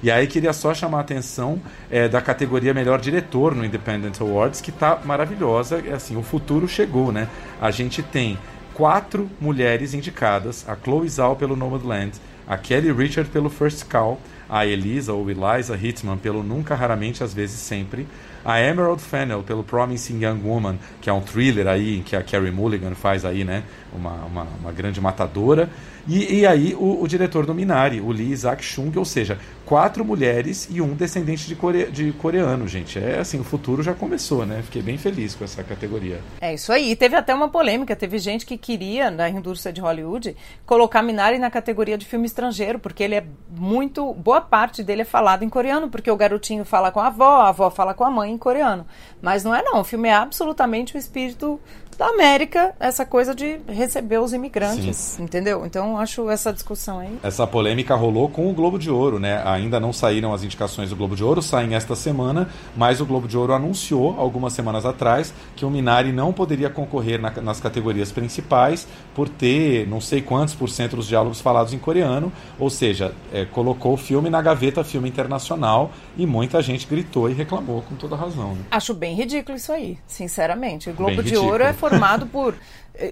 E 0.05 0.11
aí 0.11 0.27
queria 0.27 0.53
só 0.53 0.71
chamar 0.71 0.99
a 0.99 1.01
atenção 1.01 1.59
é, 1.89 2.07
da 2.07 2.21
categoria 2.21 2.75
Melhor 2.75 3.01
Diretor 3.01 3.55
no 3.55 3.65
Independent 3.65 4.21
Awards, 4.21 4.61
que 4.61 4.69
está 4.69 4.99
maravilhosa. 5.03 5.83
É 5.83 5.93
assim, 5.93 6.15
o 6.15 6.21
futuro 6.21 6.67
chegou, 6.67 7.11
né? 7.11 7.27
A 7.59 7.71
gente 7.71 8.03
tem 8.03 8.37
quatro 8.75 9.27
mulheres 9.41 9.95
indicadas: 9.95 10.63
a 10.69 10.75
Chloe 10.75 11.09
Zhao 11.09 11.35
pelo 11.35 11.55
Nomadland, 11.55 12.11
a 12.47 12.55
Kelly 12.55 12.91
Richard 12.91 13.31
pelo 13.31 13.49
First 13.49 13.85
Call, 13.89 14.19
a 14.47 14.63
Elisa 14.63 15.11
ou 15.11 15.27
Eliza 15.27 15.75
Hitman 15.75 16.17
pelo 16.17 16.43
Nunca, 16.43 16.75
Raramente, 16.75 17.23
Às 17.23 17.33
vezes 17.33 17.59
Sempre, 17.59 18.07
a 18.45 18.61
Emerald 18.61 19.01
Fennell 19.01 19.41
pelo 19.41 19.63
Promising 19.63 20.23
Young 20.23 20.39
Woman, 20.43 20.77
que 21.01 21.09
é 21.09 21.13
um 21.13 21.21
thriller 21.21 21.67
aí 21.67 22.03
que 22.05 22.15
a 22.15 22.21
Carrie 22.21 22.51
Mulligan 22.51 22.93
faz 22.93 23.25
aí, 23.25 23.43
né, 23.43 23.63
uma, 23.91 24.13
uma, 24.25 24.47
uma 24.61 24.71
grande 24.71 25.01
matadora, 25.01 25.67
e, 26.07 26.39
e 26.39 26.47
aí 26.47 26.75
o, 26.75 27.01
o, 27.01 27.07
diretor 27.07 27.45
do 27.45 27.53
Minari, 27.53 27.99
o 27.99 28.11
Lee 28.11 28.31
Isaac 28.31 28.63
Chung, 28.63 28.91
ou 28.95 29.05
seja, 29.05 29.39
quatro 29.65 30.05
mulheres 30.05 30.67
e 30.69 30.79
um 30.81 30.93
descendente 30.93 31.47
de, 31.47 31.55
core, 31.55 31.89
de 31.91 32.11
coreano, 32.13 32.67
gente. 32.67 32.99
É 32.99 33.19
assim, 33.19 33.39
o 33.39 33.43
futuro 33.43 33.81
já 33.81 33.93
começou, 33.93 34.45
né? 34.45 34.61
Fiquei 34.61 34.81
bem 34.81 34.97
feliz 34.97 35.33
com 35.33 35.43
essa 35.43 35.63
categoria. 35.63 36.21
É 36.39 36.53
isso 36.53 36.71
aí. 36.71 36.95
Teve 36.95 37.15
até 37.15 37.33
uma 37.33 37.49
polêmica, 37.49 37.95
teve 37.95 38.19
gente 38.19 38.45
que 38.45 38.57
queria, 38.57 39.09
na 39.09 39.27
indústria 39.29 39.73
de 39.73 39.81
Hollywood, 39.81 40.35
colocar 40.65 41.01
Minari 41.01 41.39
na 41.39 41.49
categoria 41.49 41.97
de 41.97 42.05
filme 42.05 42.25
estrangeiro, 42.25 42.77
porque 42.77 43.03
ele 43.03 43.15
é 43.15 43.25
muito. 43.49 44.13
boa 44.13 44.41
parte 44.41 44.83
dele 44.83 45.01
é 45.01 45.05
falado 45.05 45.43
em 45.43 45.49
coreano, 45.49 45.89
porque 45.89 46.11
o 46.11 46.15
garotinho 46.15 46.63
fala 46.63 46.91
com 46.91 46.99
a 46.99 47.07
avó, 47.07 47.41
a 47.41 47.49
avó 47.49 47.69
fala 47.71 47.93
com 47.93 48.03
a 48.03 48.11
mãe 48.11 48.31
em 48.31 48.37
coreano. 48.37 48.85
Mas 49.21 49.43
não 49.43 49.55
é 49.55 49.63
não, 49.63 49.79
o 49.79 49.83
filme 49.83 50.09
é 50.09 50.13
absolutamente 50.13 50.95
o 50.95 50.99
espírito 50.99 51.59
da 51.97 52.07
América 52.07 52.73
essa 52.79 53.05
coisa 53.05 53.33
de 53.33 53.59
receber 53.67 54.19
os 54.19 54.33
imigrantes, 54.33 54.95
Sim. 54.95 55.23
entendeu? 55.23 55.65
Então 55.65 55.97
acho 55.97 56.29
essa 56.29 56.51
discussão 56.51 56.99
aí. 56.99 57.17
Essa 57.23 57.47
polêmica 57.47 57.95
rolou 57.95 58.29
com 58.29 58.49
o 58.49 58.53
Globo 58.53 58.77
de 58.77 58.89
Ouro, 58.89 59.19
né? 59.19 59.41
Ainda 59.45 59.79
não 59.79 59.93
saíram 59.93 60.33
as 60.33 60.43
indicações 60.43 60.89
do 60.89 60.95
Globo 60.95 61.15
de 61.15 61.23
Ouro, 61.23 61.41
saem 61.41 61.75
esta 61.75 61.95
semana, 61.95 62.49
mas 62.75 63.01
o 63.01 63.05
Globo 63.05 63.27
de 63.27 63.37
Ouro 63.37 63.53
anunciou 63.53 64.19
algumas 64.19 64.53
semanas 64.53 64.85
atrás 64.85 65.33
que 65.55 65.65
o 65.65 65.69
Minari 65.69 66.11
não 66.11 66.33
poderia 66.33 66.69
concorrer 66.69 67.19
na, 67.19 67.31
nas 67.41 67.59
categorias 67.59 68.11
principais 68.11 68.87
por 69.13 69.29
ter 69.29 69.87
não 69.87 70.01
sei 70.01 70.21
quantos 70.21 70.53
por 70.53 70.69
cento 70.69 70.95
dos 70.95 71.07
diálogos 71.07 71.41
falados 71.41 71.73
em 71.73 71.77
coreano, 71.77 72.31
ou 72.59 72.69
seja, 72.69 73.13
é, 73.33 73.45
colocou 73.45 73.93
o 73.93 73.97
filme 73.97 74.29
na 74.29 74.41
gaveta 74.41 74.83
filme 74.83 75.09
internacional 75.09 75.91
e 76.17 76.25
muita 76.25 76.61
gente 76.61 76.87
gritou 76.87 77.29
e 77.29 77.33
reclamou 77.33 77.81
com 77.81 77.95
toda 77.95 78.15
razão. 78.15 78.53
Né? 78.53 78.61
Acho 78.71 78.93
bem 78.93 79.15
ridículo 79.15 79.57
isso 79.57 79.71
aí, 79.71 79.97
sinceramente. 80.07 80.89
O 80.89 80.93
Globo 80.93 81.15
bem 81.15 81.23
de 81.23 81.29
ridículo. 81.29 81.51
Ouro 81.51 81.63
é 81.63 81.73
formado 81.89 82.25
por 82.27 82.55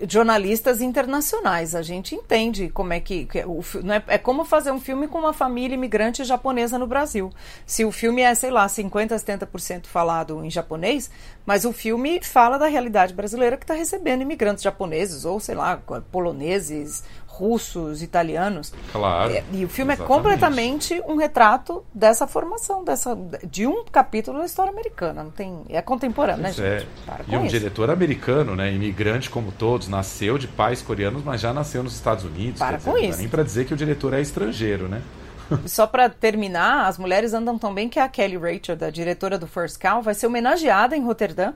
jornalistas 0.08 0.82
internacionais. 0.82 1.76
A 1.76 1.82
gente 1.82 2.16
entende 2.16 2.70
como 2.70 2.94
é 2.94 3.00
que, 3.00 3.26
que 3.26 3.40
o, 3.46 3.64
não 3.84 3.94
é, 3.94 4.04
é 4.08 4.18
como 4.18 4.46
fazer 4.46 4.72
um 4.72 4.80
filme 4.80 5.08
com 5.08 5.20
uma 5.20 5.34
família 5.34 5.76
imigrante 5.76 6.24
japonesa 6.24 6.78
no 6.78 6.88
Brasil. 6.88 7.32
Se 7.66 7.86
o 7.86 7.92
filme 7.92 8.22
é, 8.22 8.34
sei 8.36 8.52
lá, 8.52 8.68
50 8.68 9.16
a 9.16 9.18
70% 9.18 9.86
falado 9.86 10.44
em 10.44 10.50
japonês, 10.50 11.10
mas 11.46 11.66
o 11.66 11.74
filme 11.74 12.20
fala 12.24 12.58
da 12.58 12.68
realidade 12.68 13.14
brasileira 13.14 13.58
que 13.58 13.64
está 13.64 13.74
recebendo 13.74 14.22
imigrantes 14.22 14.64
japoneses 14.64 15.26
ou, 15.26 15.40
sei 15.40 15.56
lá, 15.56 15.78
poloneses 16.12 17.04
russos, 17.34 18.04
italianos. 18.04 18.72
Claro. 18.92 19.34
É, 19.34 19.44
e 19.52 19.66
o 19.66 19.70
filme 19.70 19.94
exatamente. 19.94 20.02
é 20.02 20.06
completamente 20.06 21.02
um 21.08 21.16
retrato 21.16 21.84
dessa 21.92 22.28
formação, 22.28 22.84
dessa, 22.84 23.18
de 23.50 23.66
um 23.66 23.84
capítulo 23.86 24.38
da 24.38 24.46
história 24.46 24.72
americana. 24.72 25.24
Não 25.24 25.32
tem, 25.32 25.64
é 25.70 25.82
contemporâneo, 25.82 26.44
né, 26.44 26.50
é. 26.50 26.52
gente? 26.52 26.88
e 27.28 27.36
um 27.36 27.46
isso. 27.46 27.58
diretor 27.58 27.90
americano, 27.90 28.56
né, 28.56 28.72
imigrante 28.72 29.32
como 29.32 29.52
todos, 29.74 29.88
nasceu 29.88 30.38
de 30.38 30.48
pais 30.48 30.82
coreanos, 30.82 31.24
mas 31.24 31.42
já 31.42 31.52
nasceu 31.52 31.82
nos 31.82 31.96
Estados 31.96 32.24
Unidos. 32.24 32.60
Para 32.60 32.78
dizer, 32.78 32.92
com 32.92 32.98
isso. 32.98 33.18
nem 33.18 33.28
para 33.28 33.44
dizer 33.44 33.66
que 33.66 33.74
o 33.74 33.78
diretor 33.78 34.14
é 34.14 34.22
estrangeiro, 34.22 34.88
né? 34.88 35.02
Só 35.66 35.88
para 35.88 36.10
terminar, 36.10 36.88
as 36.88 36.98
mulheres 37.00 37.34
andam 37.34 37.58
tão 37.58 37.74
bem 37.74 37.90
que 37.90 38.00
a 38.00 38.08
Kelly 38.08 38.38
Rachel, 38.38 38.76
da 38.76 38.90
diretora 38.92 39.38
do 39.38 39.48
First 39.48 39.80
Cow, 39.80 40.02
vai 40.02 40.14
ser 40.14 40.28
homenageada 40.28 40.96
em 40.96 41.04
Roterdã 41.04 41.54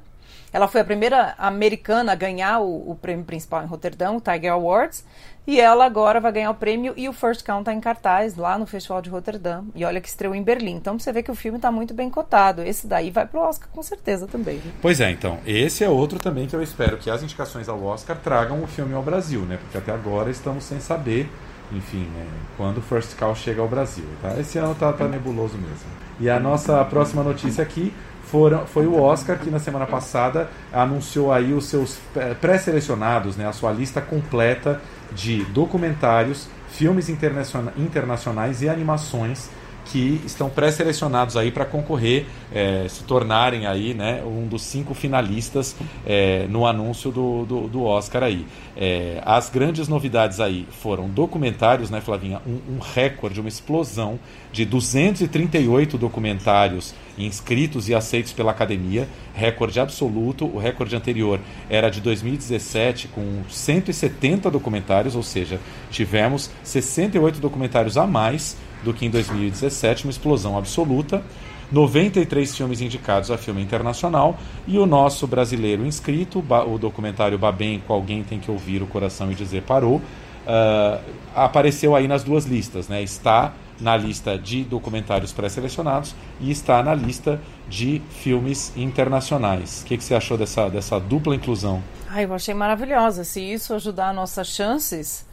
ela 0.51 0.67
foi 0.67 0.81
a 0.81 0.85
primeira 0.85 1.35
americana 1.37 2.13
a 2.13 2.15
ganhar 2.15 2.59
o, 2.59 2.91
o 2.91 2.95
prêmio 2.95 3.25
principal 3.25 3.63
em 3.63 3.67
Roterdão, 3.67 4.17
o 4.17 4.21
Tiger 4.21 4.53
Awards, 4.53 5.03
e 5.47 5.61
ela 5.61 5.85
agora 5.85 6.19
vai 6.19 6.33
ganhar 6.33 6.51
o 6.51 6.55
prêmio 6.55 6.93
e 6.97 7.07
o 7.07 7.13
First 7.13 7.45
Count 7.45 7.61
está 7.61 7.73
em 7.73 7.79
cartaz 7.79 8.35
lá 8.35 8.57
no 8.57 8.67
Festival 8.67 9.01
de 9.01 9.09
Roterdã. 9.09 9.63
E 9.73 9.85
olha 9.85 10.01
que 10.01 10.09
estreou 10.09 10.35
em 10.35 10.43
Berlim. 10.43 10.75
Então 10.75 10.99
você 10.99 11.13
vê 11.13 11.23
que 11.23 11.31
o 11.31 11.35
filme 11.35 11.57
está 11.57 11.71
muito 11.71 11.93
bem 11.93 12.09
cotado. 12.09 12.61
Esse 12.61 12.85
daí 12.85 13.09
vai 13.09 13.25
pro 13.25 13.39
Oscar 13.39 13.69
com 13.71 13.81
certeza 13.81 14.27
também. 14.27 14.61
Pois 14.81 14.99
é, 14.99 15.09
então. 15.09 15.39
Esse 15.45 15.85
é 15.85 15.89
outro 15.89 16.19
também 16.19 16.47
que 16.47 16.55
eu 16.55 16.61
espero 16.61 16.97
que 16.97 17.09
as 17.09 17.23
indicações 17.23 17.69
ao 17.69 17.81
Oscar 17.81 18.17
tragam 18.17 18.61
o 18.61 18.67
filme 18.67 18.93
ao 18.93 19.01
Brasil, 19.01 19.39
né? 19.41 19.55
Porque 19.55 19.77
até 19.77 19.93
agora 19.93 20.29
estamos 20.29 20.65
sem 20.65 20.81
saber, 20.81 21.29
enfim, 21.71 22.09
né? 22.13 22.25
quando 22.57 22.79
o 22.79 22.81
First 22.81 23.15
Call 23.15 23.33
chega 23.33 23.61
ao 23.61 23.69
Brasil. 23.69 24.05
Tá? 24.21 24.37
Esse 24.37 24.57
ano 24.57 24.75
tá, 24.75 24.91
tá 24.91 25.07
nebuloso 25.07 25.57
mesmo. 25.57 25.87
E 26.19 26.29
a 26.29 26.41
nossa 26.41 26.83
próxima 26.83 27.23
notícia 27.23 27.63
aqui 27.63 27.93
foram, 28.23 28.65
foi 28.67 28.85
o 28.85 29.01
Oscar 29.01 29.39
que 29.39 29.49
na 29.49 29.59
semana 29.59 29.85
passada 29.85 30.49
anunciou 30.73 31.31
aí 31.31 31.53
os 31.53 31.67
seus 31.67 31.97
pré-selecionados, 32.41 33.37
né, 33.37 33.47
a 33.47 33.53
sua 33.53 33.71
lista 33.71 34.01
completa 34.01 34.81
de 35.13 35.43
documentários, 35.45 36.47
filmes 36.69 37.09
internacionais 37.09 38.61
e 38.61 38.69
animações 38.69 39.49
que 39.91 40.21
estão 40.25 40.49
pré-selecionados 40.49 41.37
aí 41.37 41.51
para 41.51 41.65
concorrer, 41.65 42.25
é, 42.53 42.85
se 42.89 43.03
tornarem 43.03 43.65
aí, 43.65 43.93
né, 43.93 44.21
um 44.23 44.47
dos 44.47 44.61
cinco 44.61 44.93
finalistas 44.93 45.75
é, 46.05 46.45
no 46.49 46.65
anúncio 46.65 47.11
do, 47.11 47.45
do, 47.45 47.67
do 47.67 47.83
Oscar 47.83 48.23
aí. 48.23 48.45
É, 48.75 49.21
as 49.25 49.49
grandes 49.49 49.87
novidades 49.87 50.39
aí 50.39 50.67
foram 50.69 51.09
documentários, 51.09 51.89
né, 51.89 52.01
Flavinha? 52.01 52.41
Um, 52.45 52.75
um 52.75 52.79
recorde, 52.79 53.39
uma 53.39 53.49
explosão 53.49 54.19
de 54.51 54.65
238 54.65 55.97
documentários 55.97 56.93
inscritos 57.17 57.89
e 57.89 57.95
aceitos 57.95 58.31
pela 58.31 58.51
academia, 58.51 59.07
recorde 59.33 59.79
absoluto. 59.79 60.45
O 60.45 60.59
recorde 60.59 60.95
anterior 60.95 61.39
era 61.69 61.89
de 61.89 61.99
2017, 62.01 63.07
com 63.07 63.41
170 63.49 64.51
documentários, 64.51 65.15
ou 65.15 65.23
seja, 65.23 65.59
tivemos 65.89 66.51
68 66.63 67.39
documentários 67.39 67.97
a 67.97 68.05
mais 68.05 68.55
do 68.87 68.93
que 68.93 69.05
em 69.05 69.09
2017, 69.09 70.05
uma 70.05 70.11
explosão 70.11 70.57
absoluta. 70.57 71.21
93 71.69 72.55
filmes 72.55 72.79
indicados 72.79 73.29
a 73.29 73.37
filme 73.37 73.61
internacional 73.61 74.39
e 74.65 74.79
o 74.79 74.85
nosso 74.85 75.27
brasileiro 75.27 75.85
inscrito, 75.85 76.39
o 76.39 76.77
documentário 76.77 77.37
Babenco, 77.37 77.91
Alguém 77.91 78.23
Tem 78.23 78.39
Que 78.39 78.49
Ouvir 78.49 78.81
o 78.81 78.87
Coração 78.87 79.29
e 79.29 79.35
Dizer 79.35 79.63
Parou, 79.63 79.97
uh, 79.97 81.01
apareceu 81.35 81.93
aí 81.93 82.07
nas 82.07 82.23
duas 82.23 82.45
listas, 82.45 82.87
né? 82.87 83.03
Está 83.03 83.53
na 83.81 83.97
lista 83.97 84.39
de 84.39 84.63
documentários 84.63 85.33
pré-selecionados 85.33 86.15
e 86.39 86.49
está 86.49 86.81
na 86.81 86.95
lista 86.95 87.41
de 87.67 88.01
filmes 88.09 88.71
internacionais. 88.77 89.81
O 89.81 89.87
que, 89.87 89.97
que 89.97 90.03
você 90.05 90.15
achou 90.15 90.37
dessa, 90.37 90.69
dessa 90.69 90.97
dupla 90.97 91.35
inclusão? 91.35 91.83
Ai, 92.07 92.23
eu 92.23 92.33
achei 92.33 92.53
maravilhosa. 92.53 93.25
Se 93.25 93.41
isso 93.41 93.73
ajudar 93.73 94.13
nossas 94.13 94.47
chances, 94.47 95.26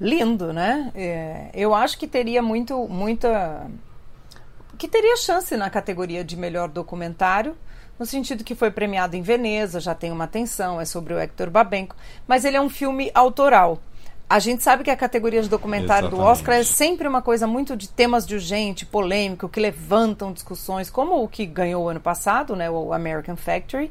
lindo, 0.00 0.52
né? 0.52 0.90
É, 0.94 1.50
eu 1.54 1.74
acho 1.74 1.98
que 1.98 2.06
teria 2.06 2.42
muito, 2.42 2.88
muita. 2.88 3.70
que 4.78 4.88
teria 4.88 5.16
chance 5.16 5.56
na 5.56 5.68
categoria 5.68 6.24
de 6.24 6.36
melhor 6.36 6.68
documentário, 6.68 7.56
no 7.98 8.06
sentido 8.06 8.42
que 8.42 8.54
foi 8.54 8.70
premiado 8.70 9.14
em 9.14 9.20
Veneza, 9.20 9.78
já 9.78 9.94
tem 9.94 10.10
uma 10.10 10.24
atenção, 10.24 10.80
é 10.80 10.86
sobre 10.86 11.12
o 11.12 11.18
Hector 11.18 11.50
Babenco, 11.50 11.94
mas 12.26 12.46
ele 12.46 12.56
é 12.56 12.60
um 12.60 12.70
filme 12.70 13.10
autoral. 13.14 13.78
A 14.26 14.38
gente 14.38 14.62
sabe 14.62 14.84
que 14.84 14.90
a 14.90 14.96
categoria 14.96 15.42
de 15.42 15.48
documentário 15.48 16.06
Exatamente. 16.06 16.24
do 16.24 16.30
Oscar 16.30 16.54
é 16.54 16.62
sempre 16.62 17.06
uma 17.06 17.20
coisa 17.20 17.48
muito 17.48 17.76
de 17.76 17.88
temas 17.88 18.24
de 18.24 18.36
urgente, 18.36 18.86
polêmico, 18.86 19.48
que 19.48 19.58
levantam 19.60 20.32
discussões, 20.32 20.88
como 20.88 21.22
o 21.22 21.28
que 21.28 21.44
ganhou 21.44 21.88
ano 21.88 22.00
passado, 22.00 22.54
né, 22.54 22.70
o 22.70 22.92
American 22.92 23.34
Factory, 23.36 23.90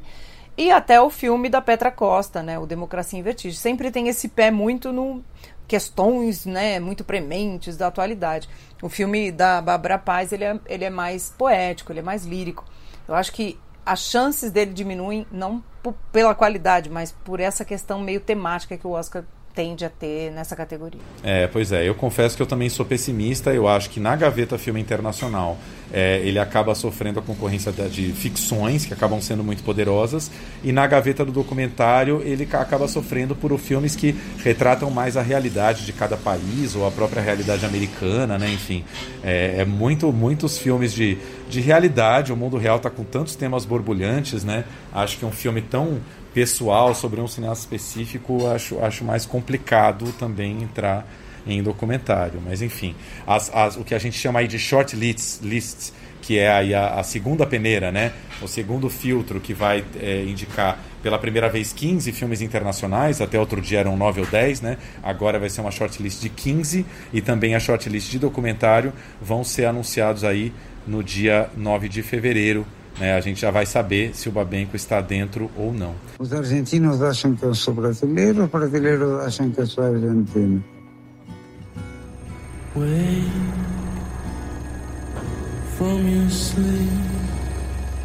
e 0.57 0.71
até 0.71 0.99
o 0.99 1.09
filme 1.09 1.49
da 1.49 1.61
Petra 1.61 1.91
Costa, 1.91 2.41
né, 2.41 2.57
o 2.57 2.65
Democracia 2.65 3.19
em 3.19 3.21
Vertigem. 3.21 3.59
Sempre 3.59 3.91
tem 3.91 4.07
esse 4.07 4.29
pé 4.29 4.49
muito 4.49 4.93
no 4.93 5.23
questões 5.69 6.47
né, 6.47 6.79
muito 6.79 7.03
prementes 7.03 7.77
da 7.77 7.87
atualidade. 7.87 8.49
O 8.81 8.89
filme 8.89 9.31
da 9.31 9.61
Bárbara 9.61 9.99
Paz 9.99 10.33
ele 10.33 10.43
é, 10.43 10.59
ele 10.65 10.83
é 10.83 10.89
mais 10.89 11.29
poético, 11.37 11.91
ele 11.91 11.99
é 11.99 12.03
mais 12.03 12.25
lírico. 12.25 12.65
Eu 13.07 13.13
acho 13.13 13.31
que 13.31 13.57
as 13.85 13.99
chances 13.99 14.51
dele 14.51 14.73
diminuem 14.73 15.25
não 15.31 15.63
pela 16.11 16.33
qualidade, 16.33 16.89
mas 16.89 17.11
por 17.11 17.39
essa 17.39 17.63
questão 17.63 18.01
meio 18.01 18.19
temática 18.19 18.77
que 18.77 18.85
o 18.85 18.91
Oscar 18.91 19.23
tende 19.59 19.83
a 19.83 19.89
ter 19.89 20.31
nessa 20.31 20.55
categoria. 20.55 21.01
É, 21.21 21.45
pois 21.47 21.73
é, 21.73 21.85
eu 21.85 21.93
confesso 21.93 22.37
que 22.37 22.41
eu 22.41 22.47
também 22.47 22.69
sou 22.69 22.85
pessimista, 22.85 23.53
eu 23.53 23.67
acho 23.67 23.89
que 23.89 23.99
na 23.99 24.15
gaveta 24.15 24.57
filme 24.57 24.79
internacional 24.79 25.57
é, 25.91 26.19
ele 26.19 26.39
acaba 26.39 26.73
sofrendo 26.73 27.19
a 27.19 27.21
concorrência 27.21 27.69
de 27.73 28.13
ficções, 28.13 28.85
que 28.85 28.93
acabam 28.93 29.19
sendo 29.19 29.43
muito 29.43 29.61
poderosas, 29.61 30.31
e 30.63 30.71
na 30.71 30.87
gaveta 30.87 31.25
do 31.25 31.33
documentário 31.33 32.21
ele 32.23 32.47
acaba 32.49 32.87
sofrendo 32.87 33.35
por 33.35 33.57
filmes 33.57 33.97
que 33.97 34.15
retratam 34.37 34.89
mais 34.89 35.17
a 35.17 35.21
realidade 35.21 35.85
de 35.85 35.91
cada 35.91 36.15
país, 36.15 36.73
ou 36.73 36.87
a 36.87 36.91
própria 36.91 37.21
realidade 37.21 37.65
americana, 37.65 38.37
né? 38.37 38.49
enfim. 38.49 38.85
É, 39.21 39.55
é 39.57 39.65
muito, 39.65 40.09
muitos 40.13 40.57
filmes 40.57 40.93
de, 40.93 41.17
de 41.49 41.59
realidade, 41.59 42.31
o 42.31 42.37
mundo 42.37 42.57
real 42.57 42.77
está 42.77 42.89
com 42.89 43.03
tantos 43.03 43.35
temas 43.35 43.65
borbulhantes, 43.65 44.45
né? 44.45 44.63
Acho 44.93 45.17
que 45.17 45.25
um 45.25 45.31
filme 45.31 45.61
tão 45.61 45.99
pessoal 46.33 46.93
sobre 46.93 47.19
um 47.19 47.27
cineasta 47.27 47.63
específico, 47.63 48.47
acho, 48.47 48.79
acho 48.79 49.03
mais 49.03 49.25
complicado 49.25 50.11
também 50.13 50.63
entrar 50.63 51.07
em 51.47 51.61
documentário. 51.63 52.41
Mas 52.43 52.61
enfim, 52.61 52.95
as, 53.25 53.53
as, 53.53 53.75
o 53.77 53.83
que 53.83 53.95
a 53.95 53.99
gente 53.99 54.17
chama 54.17 54.39
aí 54.39 54.47
de 54.47 54.59
short 54.59 54.95
lists, 54.95 55.39
lists 55.41 55.93
que 56.21 56.37
é 56.37 56.51
aí 56.51 56.73
a, 56.73 56.99
a, 56.99 57.03
segunda 57.03 57.45
peneira, 57.45 57.91
né? 57.91 58.11
O 58.41 58.47
segundo 58.47 58.89
filtro 58.89 59.39
que 59.39 59.53
vai 59.53 59.83
é, 59.99 60.23
indicar 60.23 60.77
pela 61.01 61.17
primeira 61.17 61.49
vez 61.49 61.71
15 61.73 62.11
filmes 62.11 62.41
internacionais, 62.41 63.21
até 63.21 63.39
outro 63.39 63.61
dia 63.61 63.79
eram 63.79 63.97
9 63.97 64.21
ou 64.21 64.27
10, 64.27 64.61
né? 64.61 64.77
Agora 65.01 65.39
vai 65.39 65.49
ser 65.49 65.61
uma 65.61 65.71
shortlist 65.71 66.21
de 66.21 66.29
15 66.29 66.85
e 67.13 67.21
também 67.21 67.55
a 67.55 67.59
shortlist 67.59 68.11
de 68.11 68.19
documentário 68.19 68.93
vão 69.21 69.43
ser 69.43 69.65
anunciados 69.65 70.23
aí 70.23 70.53
no 70.85 71.03
dia 71.03 71.49
9 71.55 71.87
de 71.87 72.03
fevereiro. 72.03 72.65
Né? 72.99 73.15
A 73.15 73.21
gente 73.21 73.39
já 73.39 73.49
vai 73.49 73.65
saber 73.65 74.13
se 74.13 74.27
o 74.27 74.31
Babenco 74.31 74.75
está 74.75 74.99
dentro 74.99 75.49
ou 75.55 75.73
não. 75.73 75.95
Os 76.19 76.33
argentinos 76.33 77.01
acham 77.01 77.35
que 77.35 77.43
eu 77.43 77.55
sou 77.55 77.73
brasileiro, 77.73 78.43
os 78.43 78.49
brasileiros 78.49 79.21
acham 79.21 79.49
que 79.49 79.61
eu 79.61 79.67
sou 79.67 79.83
argentino. 79.85 80.63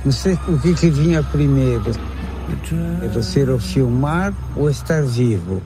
Não 0.04 0.12
sei 0.12 0.34
o 0.48 0.58
que, 0.58 0.74
que 0.74 0.90
vinha 0.90 1.22
primeiro. 1.22 1.90
É 3.02 3.08
você 3.08 3.42
o 3.42 3.58
filmar 3.58 4.32
ou 4.54 4.70
estar 4.70 5.02
vivo? 5.02 5.60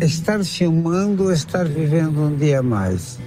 Estar 0.00 0.42
filmando 0.44 1.24
ou 1.24 1.32
estar 1.32 1.64
vivendo 1.64 2.22
um 2.22 2.36
dia 2.36 2.62
mais? 2.62 3.18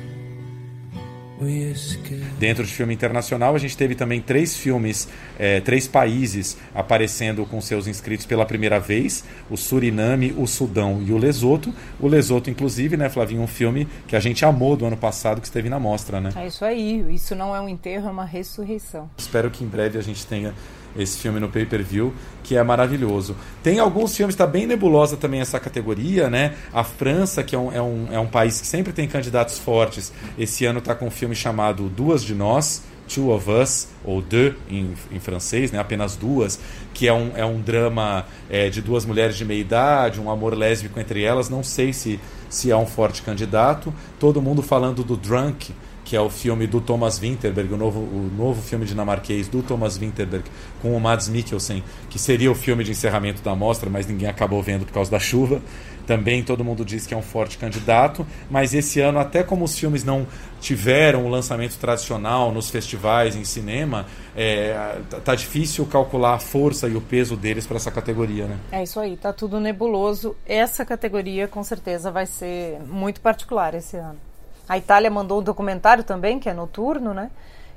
Dentro 2.39 2.63
de 2.63 2.71
filme 2.71 2.93
internacional, 2.93 3.55
a 3.55 3.57
gente 3.57 3.75
teve 3.75 3.93
também 3.93 4.21
três 4.21 4.55
filmes, 4.55 5.07
é, 5.37 5.59
três 5.59 5.87
países 5.87 6.57
aparecendo 6.73 7.45
com 7.45 7.59
seus 7.59 7.87
inscritos 7.87 8.25
pela 8.25 8.45
primeira 8.45 8.79
vez: 8.79 9.23
o 9.49 9.57
Suriname, 9.57 10.33
o 10.37 10.47
Sudão 10.47 11.01
e 11.05 11.11
o 11.11 11.17
Lesoto. 11.17 11.73
O 11.99 12.07
Lesoto, 12.07 12.49
inclusive, 12.49 12.95
né, 12.95 13.09
Flavinho, 13.09 13.41
um 13.41 13.47
filme 13.47 13.87
que 14.07 14.15
a 14.15 14.19
gente 14.19 14.45
amou 14.45 14.77
do 14.77 14.85
ano 14.85 14.97
passado 14.97 15.41
que 15.41 15.47
esteve 15.47 15.69
na 15.69 15.79
mostra, 15.79 16.21
né? 16.21 16.31
É 16.35 16.47
isso 16.47 16.63
aí. 16.63 17.05
Isso 17.13 17.35
não 17.35 17.55
é 17.55 17.59
um 17.59 17.67
enterro, 17.67 18.07
é 18.07 18.11
uma 18.11 18.25
ressurreição. 18.25 19.09
Espero 19.17 19.51
que 19.51 19.63
em 19.63 19.67
breve 19.67 19.97
a 19.97 20.01
gente 20.01 20.25
tenha 20.25 20.53
esse 20.97 21.17
filme 21.17 21.39
no 21.39 21.49
pay-per-view, 21.49 22.13
que 22.43 22.55
é 22.55 22.63
maravilhoso. 22.63 23.35
Tem 23.61 23.79
alguns 23.79 24.15
filmes, 24.15 24.33
está 24.33 24.47
bem 24.47 24.65
nebulosa 24.65 25.17
também 25.17 25.41
essa 25.41 25.59
categoria, 25.59 26.29
né? 26.29 26.55
A 26.73 26.83
França, 26.83 27.43
que 27.43 27.55
é 27.55 27.59
um, 27.59 27.71
é, 27.71 27.81
um, 27.81 28.07
é 28.11 28.19
um 28.19 28.27
país 28.27 28.61
que 28.61 28.67
sempre 28.67 28.93
tem 28.93 29.07
candidatos 29.07 29.59
fortes, 29.59 30.11
esse 30.37 30.65
ano 30.65 30.79
está 30.79 30.95
com 30.95 31.07
um 31.07 31.11
filme 31.11 31.35
chamado 31.35 31.89
Duas 31.89 32.23
de 32.23 32.33
Nós, 32.33 32.83
Two 33.07 33.31
of 33.31 33.49
Us, 33.49 33.87
ou 34.03 34.21
Deux 34.21 34.55
em, 34.69 34.93
em 35.11 35.19
francês, 35.19 35.71
né? 35.71 35.79
apenas 35.79 36.15
duas, 36.15 36.59
que 36.93 37.07
é 37.07 37.13
um, 37.13 37.31
é 37.35 37.45
um 37.45 37.61
drama 37.61 38.25
é, 38.49 38.69
de 38.69 38.81
duas 38.81 39.05
mulheres 39.05 39.37
de 39.37 39.45
meia 39.45 39.59
idade, 39.59 40.19
um 40.19 40.29
amor 40.29 40.57
lésbico 40.57 40.99
entre 40.99 41.23
elas. 41.23 41.49
Não 41.49 41.63
sei 41.63 41.93
se, 41.93 42.19
se 42.49 42.71
é 42.71 42.77
um 42.77 42.85
forte 42.87 43.21
candidato. 43.21 43.93
Todo 44.19 44.41
mundo 44.41 44.61
falando 44.63 45.03
do 45.03 45.15
Drunk, 45.15 45.73
que 46.05 46.15
é 46.15 46.21
o 46.21 46.29
filme 46.29 46.67
do 46.67 46.79
Thomas 46.79 47.17
Winterberg, 47.17 47.73
o 47.73 47.77
novo, 47.77 47.99
o 47.99 48.31
novo 48.37 48.61
filme 48.61 48.85
dinamarquês 48.85 49.47
do 49.47 49.63
Thomas 49.63 49.97
Winterberg, 49.97 50.45
com 50.79 50.95
o 50.95 51.01
Mads 51.01 51.27
Mikkelsen, 51.27 51.83
que 52.09 52.19
seria 52.19 52.51
o 52.51 52.55
filme 52.55 52.83
de 52.83 52.91
encerramento 52.91 53.41
da 53.41 53.55
mostra, 53.55 53.89
mas 53.89 54.05
ninguém 54.05 54.29
acabou 54.29 54.61
vendo 54.61 54.85
por 54.85 54.93
causa 54.93 55.09
da 55.09 55.19
chuva. 55.19 55.59
Também 56.05 56.43
todo 56.43 56.63
mundo 56.63 56.85
diz 56.85 57.07
que 57.07 57.15
é 57.15 57.17
um 57.17 57.21
forte 57.23 57.57
candidato, 57.57 58.25
mas 58.47 58.75
esse 58.75 59.01
ano, 59.01 59.17
até 59.17 59.41
como 59.41 59.65
os 59.65 59.77
filmes 59.77 60.03
não 60.03 60.27
tiveram 60.61 61.25
o 61.25 61.29
lançamento 61.29 61.75
tradicional 61.79 62.51
nos 62.51 62.69
festivais, 62.69 63.35
em 63.35 63.43
cinema, 63.43 64.05
é, 64.35 64.99
tá 65.23 65.33
difícil 65.33 65.83
calcular 65.87 66.35
a 66.35 66.39
força 66.39 66.87
e 66.87 66.95
o 66.95 67.01
peso 67.01 67.35
deles 67.35 67.65
para 67.65 67.77
essa 67.77 67.89
categoria, 67.89 68.45
né? 68.45 68.59
É 68.71 68.83
isso 68.83 68.99
aí, 68.99 69.17
tá 69.17 69.33
tudo 69.33 69.59
nebuloso. 69.59 70.35
Essa 70.45 70.85
categoria 70.85 71.47
com 71.47 71.63
certeza 71.63 72.11
vai 72.11 72.27
ser 72.27 72.79
muito 72.81 73.19
particular 73.19 73.73
esse 73.73 73.97
ano. 73.97 74.19
A 74.67 74.77
Itália 74.77 75.09
mandou 75.09 75.39
um 75.39 75.43
documentário 75.43 76.03
também, 76.03 76.39
que 76.39 76.49
é 76.49 76.53
noturno, 76.53 77.13
né? 77.13 77.29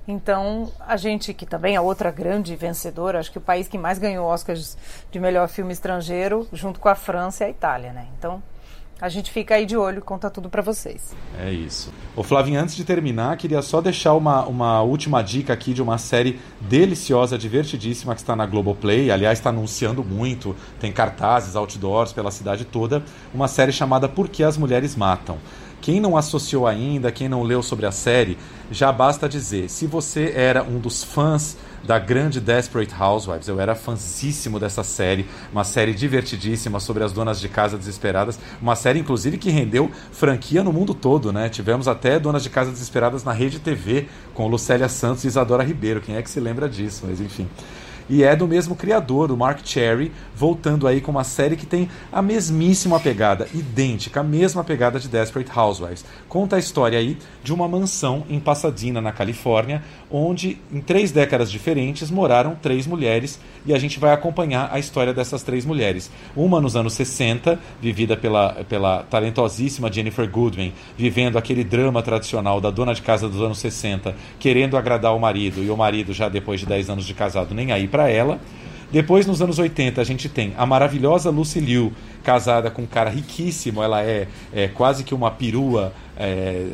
Então, 0.06 0.72
a 0.80 0.96
gente, 0.96 1.34
que 1.34 1.44
também 1.44 1.76
é 1.76 1.80
outra 1.80 2.10
grande 2.10 2.56
vencedora, 2.56 3.18
acho 3.18 3.30
que 3.30 3.36
o 3.36 3.42
país 3.42 3.68
que 3.68 3.76
mais 3.76 3.98
ganhou 3.98 4.26
Oscars 4.26 4.78
de 5.10 5.20
melhor 5.20 5.48
filme 5.48 5.70
estrangeiro, 5.70 6.48
junto 6.50 6.80
com 6.80 6.88
a 6.88 6.94
França, 6.94 7.44
é 7.44 7.48
a 7.48 7.50
Itália, 7.50 7.92
né? 7.92 8.06
Então, 8.18 8.42
a 9.00 9.08
gente 9.08 9.30
fica 9.30 9.54
aí 9.54 9.64
de 9.64 9.76
olho, 9.76 10.02
conta 10.02 10.28
tudo 10.28 10.48
para 10.48 10.60
vocês. 10.60 11.14
É 11.38 11.52
isso. 11.52 11.92
Ô 12.16 12.24
Flavinho, 12.24 12.60
antes 12.60 12.74
de 12.74 12.84
terminar, 12.84 13.36
queria 13.36 13.62
só 13.62 13.80
deixar 13.80 14.14
uma, 14.14 14.44
uma 14.46 14.82
última 14.82 15.22
dica 15.22 15.52
aqui 15.52 15.72
de 15.72 15.80
uma 15.80 15.98
série 15.98 16.40
deliciosa, 16.60 17.38
divertidíssima 17.38 18.14
que 18.14 18.20
está 18.20 18.34
na 18.34 18.44
Globoplay. 18.44 19.10
Aliás, 19.12 19.38
está 19.38 19.50
anunciando 19.50 20.02
muito, 20.02 20.56
tem 20.80 20.90
cartazes, 20.90 21.54
outdoors 21.54 22.12
pela 22.12 22.32
cidade 22.32 22.64
toda. 22.64 23.04
Uma 23.32 23.46
série 23.46 23.70
chamada 23.70 24.08
Por 24.08 24.28
que 24.28 24.42
as 24.42 24.56
Mulheres 24.56 24.96
Matam. 24.96 25.38
Quem 25.80 26.00
não 26.00 26.16
associou 26.16 26.66
ainda, 26.66 27.12
quem 27.12 27.28
não 27.28 27.42
leu 27.42 27.62
sobre 27.62 27.86
a 27.86 27.92
série, 27.92 28.36
já 28.70 28.92
basta 28.92 29.28
dizer. 29.28 29.68
Se 29.70 29.86
você 29.86 30.32
era 30.34 30.62
um 30.62 30.78
dos 30.78 31.02
fãs 31.02 31.56
da 31.84 31.98
grande 31.98 32.40
Desperate 32.40 32.92
Housewives, 32.98 33.48
eu 33.48 33.60
era 33.60 33.74
fãzíssimo 33.74 34.58
dessa 34.58 34.82
série, 34.82 35.26
uma 35.52 35.64
série 35.64 35.94
divertidíssima 35.94 36.80
sobre 36.80 37.04
as 37.04 37.12
donas 37.12 37.40
de 37.40 37.48
casa 37.48 37.78
desesperadas, 37.78 38.38
uma 38.60 38.76
série 38.76 38.98
inclusive 38.98 39.38
que 39.38 39.50
rendeu 39.50 39.90
franquia 40.12 40.62
no 40.62 40.72
mundo 40.72 40.92
todo, 40.92 41.32
né? 41.32 41.48
Tivemos 41.48 41.88
até 41.88 42.18
donas 42.18 42.42
de 42.42 42.50
casa 42.50 42.70
desesperadas 42.70 43.24
na 43.24 43.32
rede 43.32 43.58
TV 43.58 44.08
com 44.34 44.48
Lucélia 44.48 44.88
Santos 44.88 45.24
e 45.24 45.28
Isadora 45.28 45.62
Ribeiro. 45.62 46.00
Quem 46.00 46.16
é 46.16 46.22
que 46.22 46.30
se 46.30 46.40
lembra 46.40 46.68
disso? 46.68 47.04
Mas 47.06 47.20
enfim 47.20 47.48
e 48.08 48.22
é 48.24 48.34
do 48.34 48.48
mesmo 48.48 48.74
criador, 48.74 49.28
do 49.28 49.36
Mark 49.36 49.60
Cherry, 49.64 50.12
voltando 50.34 50.86
aí 50.86 51.00
com 51.00 51.10
uma 51.10 51.24
série 51.24 51.56
que 51.56 51.66
tem 51.66 51.88
a 52.12 52.22
mesmíssima 52.22 52.98
pegada, 52.98 53.48
idêntica, 53.52 54.20
a 54.20 54.24
mesma 54.24 54.64
pegada 54.64 54.98
de 54.98 55.08
Desperate 55.08 55.50
Housewives. 55.54 56.04
Conta 56.28 56.56
a 56.56 56.58
história 56.58 56.98
aí 56.98 57.18
de 57.42 57.52
uma 57.52 57.68
mansão 57.68 58.24
em 58.28 58.40
Pasadena, 58.40 59.00
na 59.00 59.12
Califórnia, 59.12 59.82
onde 60.10 60.58
em 60.72 60.80
três 60.80 61.12
décadas 61.12 61.50
diferentes 61.50 62.10
moraram 62.10 62.54
três 62.54 62.86
mulheres 62.86 63.38
e 63.66 63.74
a 63.74 63.78
gente 63.78 63.98
vai 63.98 64.12
acompanhar 64.12 64.70
a 64.72 64.78
história 64.78 65.12
dessas 65.12 65.42
três 65.42 65.64
mulheres. 65.64 66.10
Uma 66.34 66.60
nos 66.60 66.76
anos 66.76 66.94
60, 66.94 67.58
vivida 67.80 68.16
pela, 68.16 68.64
pela 68.68 69.02
talentosíssima 69.04 69.92
Jennifer 69.92 70.28
Goodman, 70.28 70.72
vivendo 70.96 71.36
aquele 71.36 71.64
drama 71.64 72.02
tradicional 72.02 72.60
da 72.60 72.70
dona 72.70 72.94
de 72.94 73.02
casa 73.02 73.28
dos 73.28 73.40
anos 73.42 73.58
60, 73.58 74.14
querendo 74.38 74.76
agradar 74.76 75.14
o 75.14 75.20
marido 75.20 75.62
e 75.62 75.70
o 75.70 75.76
marido 75.76 76.12
já 76.12 76.28
depois 76.28 76.60
de 76.60 76.66
10 76.66 76.90
anos 76.90 77.04
de 77.04 77.14
casado 77.14 77.54
nem 77.54 77.72
aí 77.72 77.86
ela. 78.06 78.38
Depois, 78.92 79.26
nos 79.26 79.40
anos 79.42 79.58
80, 79.58 80.00
a 80.00 80.04
gente 80.04 80.28
tem 80.28 80.52
a 80.56 80.66
maravilhosa 80.66 81.30
Lucy 81.30 81.60
Liu, 81.60 81.92
casada 82.28 82.70
com 82.70 82.82
um 82.82 82.86
cara 82.86 83.08
riquíssimo, 83.08 83.82
ela 83.82 84.02
é, 84.02 84.28
é 84.52 84.68
quase 84.68 85.02
que 85.02 85.14
uma 85.14 85.30
perua 85.30 85.94
é, 86.14 86.66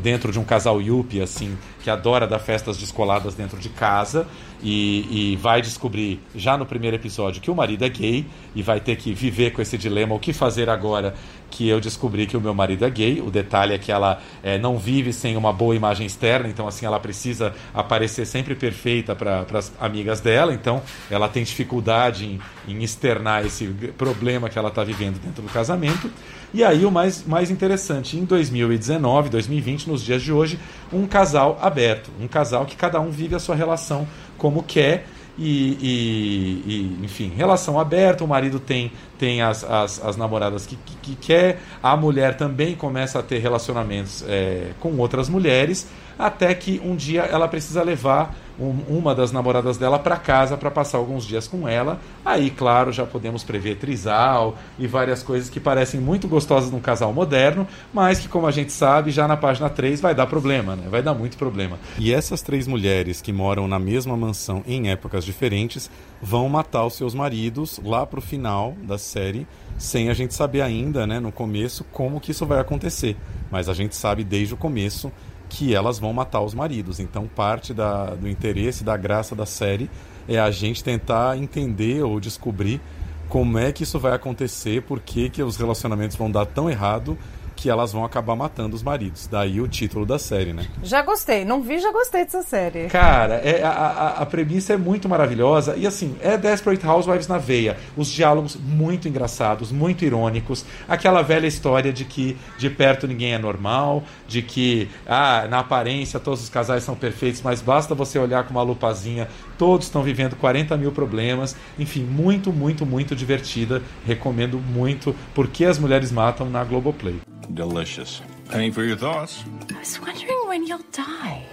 dentro 0.00 0.32
de 0.32 0.38
um 0.38 0.44
casal 0.44 0.80
yuppie, 0.80 1.20
assim, 1.20 1.58
que 1.82 1.90
adora 1.90 2.26
dar 2.26 2.38
festas 2.38 2.78
descoladas 2.78 3.34
dentro 3.34 3.58
de 3.58 3.68
casa 3.68 4.26
e, 4.62 5.32
e, 5.32 5.36
vai 5.36 5.60
descobrir 5.60 6.20
já 6.36 6.56
no 6.56 6.64
primeiro 6.64 6.94
episódio 6.94 7.42
que 7.42 7.50
o 7.50 7.54
marido 7.54 7.84
é 7.84 7.88
gay 7.88 8.24
e 8.54 8.62
vai 8.62 8.78
ter 8.78 8.94
que 8.94 9.12
viver 9.12 9.50
com 9.50 9.60
esse 9.60 9.76
dilema: 9.76 10.14
o 10.14 10.20
que 10.20 10.32
fazer 10.32 10.70
agora 10.70 11.14
que 11.50 11.68
eu 11.68 11.80
descobri 11.80 12.26
que 12.26 12.36
o 12.36 12.40
meu 12.40 12.54
marido 12.54 12.84
é 12.84 12.90
gay? 12.90 13.20
O 13.20 13.28
detalhe 13.28 13.74
é 13.74 13.78
que 13.78 13.90
ela 13.90 14.22
é, 14.40 14.56
não 14.56 14.78
vive 14.78 15.12
sem 15.12 15.36
uma 15.36 15.52
boa 15.52 15.74
imagem 15.74 16.06
externa, 16.06 16.48
então, 16.48 16.68
assim, 16.68 16.86
ela 16.86 17.00
precisa 17.00 17.52
aparecer 17.74 18.24
sempre 18.24 18.54
perfeita 18.54 19.16
para 19.16 19.44
as 19.52 19.72
amigas 19.80 20.20
dela, 20.20 20.54
então 20.54 20.80
ela 21.10 21.28
tem 21.28 21.42
dificuldade 21.42 22.24
em, 22.24 22.40
em 22.72 22.84
externar 22.84 23.44
esse 23.44 23.66
problema 23.98 24.48
que 24.48 24.56
ela 24.56 24.68
está 24.68 24.84
vivendo 24.84 25.01
dentro 25.10 25.42
do 25.42 25.48
casamento. 25.48 26.10
E 26.54 26.62
aí 26.62 26.84
o 26.84 26.90
mais, 26.90 27.26
mais 27.26 27.50
interessante, 27.50 28.18
em 28.18 28.24
2019, 28.24 29.30
2020, 29.30 29.88
nos 29.88 30.02
dias 30.02 30.22
de 30.22 30.32
hoje, 30.32 30.58
um 30.92 31.06
casal 31.06 31.58
aberto, 31.62 32.10
um 32.20 32.28
casal 32.28 32.66
que 32.66 32.76
cada 32.76 33.00
um 33.00 33.10
vive 33.10 33.34
a 33.34 33.38
sua 33.38 33.54
relação 33.54 34.06
como 34.36 34.62
quer 34.62 35.06
e, 35.38 35.78
e, 35.80 36.98
e, 37.00 37.04
enfim, 37.04 37.32
relação 37.34 37.80
aberta, 37.80 38.22
o 38.22 38.28
marido 38.28 38.60
tem, 38.60 38.92
tem 39.22 39.40
as, 39.40 39.62
as, 39.62 40.04
as 40.04 40.16
namoradas 40.16 40.66
que, 40.66 40.74
que, 40.74 40.96
que, 40.96 41.14
quer, 41.14 41.60
a 41.80 41.96
mulher 41.96 42.36
também 42.36 42.74
começa 42.74 43.20
a 43.20 43.22
ter 43.22 43.38
relacionamentos 43.38 44.24
é, 44.26 44.72
com 44.80 44.96
outras 44.96 45.28
mulheres, 45.28 45.86
até 46.18 46.52
que 46.56 46.82
um 46.84 46.96
dia 46.96 47.22
ela 47.22 47.46
precisa 47.46 47.84
levar 47.84 48.34
um, 48.58 48.98
uma 48.98 49.14
das 49.14 49.32
namoradas 49.32 49.76
dela 49.76 49.98
para 49.98 50.16
casa 50.16 50.56
para 50.56 50.70
passar 50.70 50.98
alguns 50.98 51.24
dias 51.24 51.48
com 51.48 51.66
ela. 51.66 52.00
Aí, 52.24 52.50
claro, 52.50 52.92
já 52.92 53.04
podemos 53.04 53.42
prever 53.42 53.76
trisal 53.76 54.56
e 54.78 54.86
várias 54.86 55.22
coisas 55.22 55.48
que 55.48 55.60
parecem 55.60 56.00
muito 56.00 56.28
gostosas 56.28 56.70
num 56.70 56.80
casal 56.80 57.12
moderno, 57.12 57.66
mas 57.92 58.18
que, 58.18 58.28
como 58.28 58.46
a 58.46 58.50
gente 58.50 58.72
sabe, 58.72 59.10
já 59.10 59.26
na 59.26 59.36
página 59.36 59.68
3 59.68 60.00
vai 60.00 60.14
dar 60.14 60.26
problema, 60.26 60.76
né? 60.76 60.86
Vai 60.90 61.02
dar 61.02 61.14
muito 61.14 61.36
problema. 61.36 61.78
E 61.98 62.12
essas 62.12 62.42
três 62.42 62.66
mulheres 62.66 63.20
que 63.20 63.32
moram 63.32 63.66
na 63.66 63.78
mesma 63.78 64.16
mansão 64.16 64.62
em 64.66 64.90
épocas 64.90 65.24
diferentes 65.24 65.90
vão 66.20 66.48
matar 66.48 66.86
os 66.86 66.94
seus 66.94 67.14
maridos 67.14 67.80
lá 67.84 68.06
pro 68.06 68.20
final 68.20 68.74
da 68.82 68.98
série, 69.12 69.46
sem 69.78 70.08
a 70.08 70.14
gente 70.14 70.34
saber 70.34 70.62
ainda, 70.62 71.06
né, 71.06 71.20
no 71.20 71.30
começo, 71.30 71.84
como 71.92 72.20
que 72.20 72.30
isso 72.30 72.46
vai 72.46 72.58
acontecer. 72.58 73.16
Mas 73.50 73.68
a 73.68 73.74
gente 73.74 73.94
sabe 73.94 74.24
desde 74.24 74.54
o 74.54 74.56
começo 74.56 75.12
que 75.48 75.74
elas 75.74 75.98
vão 75.98 76.12
matar 76.12 76.40
os 76.40 76.54
maridos. 76.54 76.98
Então, 76.98 77.26
parte 77.26 77.74
da, 77.74 78.14
do 78.14 78.28
interesse, 78.28 78.82
da 78.82 78.96
graça 78.96 79.36
da 79.36 79.44
série 79.44 79.90
é 80.26 80.38
a 80.38 80.50
gente 80.50 80.82
tentar 80.82 81.36
entender 81.36 82.02
ou 82.02 82.18
descobrir 82.18 82.80
como 83.28 83.58
é 83.58 83.72
que 83.72 83.82
isso 83.82 83.98
vai 83.98 84.12
acontecer, 84.12 84.82
por 84.82 85.00
que, 85.00 85.28
que 85.28 85.42
os 85.42 85.56
relacionamentos 85.56 86.16
vão 86.16 86.30
dar 86.30 86.46
tão 86.46 86.70
errado 86.70 87.18
que 87.62 87.70
elas 87.70 87.92
vão 87.92 88.04
acabar 88.04 88.34
matando 88.34 88.74
os 88.74 88.82
maridos. 88.82 89.28
Daí 89.28 89.60
o 89.60 89.68
título 89.68 90.04
da 90.04 90.18
série, 90.18 90.52
né? 90.52 90.66
Já 90.82 91.00
gostei, 91.00 91.44
não 91.44 91.62
vi, 91.62 91.78
já 91.78 91.92
gostei 91.92 92.24
dessa 92.24 92.42
série. 92.42 92.88
Cara, 92.88 93.34
é, 93.34 93.62
a, 93.62 93.70
a, 93.70 94.08
a, 94.22 94.26
premissa 94.26 94.72
é 94.72 94.76
muito 94.76 95.08
maravilhosa 95.08 95.76
e 95.76 95.86
assim, 95.86 96.16
é 96.20 96.36
Desperate 96.36 96.84
Housewives 96.84 97.28
na 97.28 97.38
veia. 97.38 97.76
Os 97.96 98.08
diálogos 98.08 98.56
muito 98.56 99.06
engraçados, 99.08 99.70
muito 99.70 100.04
irônicos. 100.04 100.64
Aquela 100.88 101.22
velha 101.22 101.46
história 101.46 101.92
de 101.92 102.04
que 102.04 102.36
de 102.58 102.68
perto 102.68 103.06
ninguém 103.06 103.32
é 103.32 103.38
normal, 103.38 104.02
de 104.26 104.42
que 104.42 104.90
ah, 105.06 105.46
na 105.48 105.60
aparência 105.60 106.18
todos 106.18 106.42
os 106.42 106.48
casais 106.48 106.82
são 106.82 106.96
perfeitos, 106.96 107.42
mas 107.42 107.60
basta 107.60 107.94
você 107.94 108.18
olhar 108.18 108.42
com 108.42 108.50
uma 108.50 108.62
lupazinha, 108.62 109.28
todos 109.62 109.86
estão 109.86 110.02
vivendo 110.02 110.34
40 110.34 110.76
mil 110.76 110.90
problemas. 110.90 111.54
Enfim, 111.78 112.02
muito, 112.02 112.52
muito, 112.52 112.84
muito 112.84 113.14
divertida. 113.14 113.80
Recomendo 114.04 114.58
muito 114.58 115.14
porque 115.32 115.64
as 115.64 115.78
mulheres 115.78 116.10
matam 116.10 116.50
na 116.50 116.64
Globoplay. 116.64 117.20
Delicious. 117.48 118.20
Penny 118.50 118.72
for 118.72 118.82
your 118.82 118.98
thoughts. 118.98 119.44
I 119.70 119.78
was 119.78 120.00
wondering 120.00 120.48
when 120.48 120.66
you'll 120.66 120.84
die. 120.90 121.44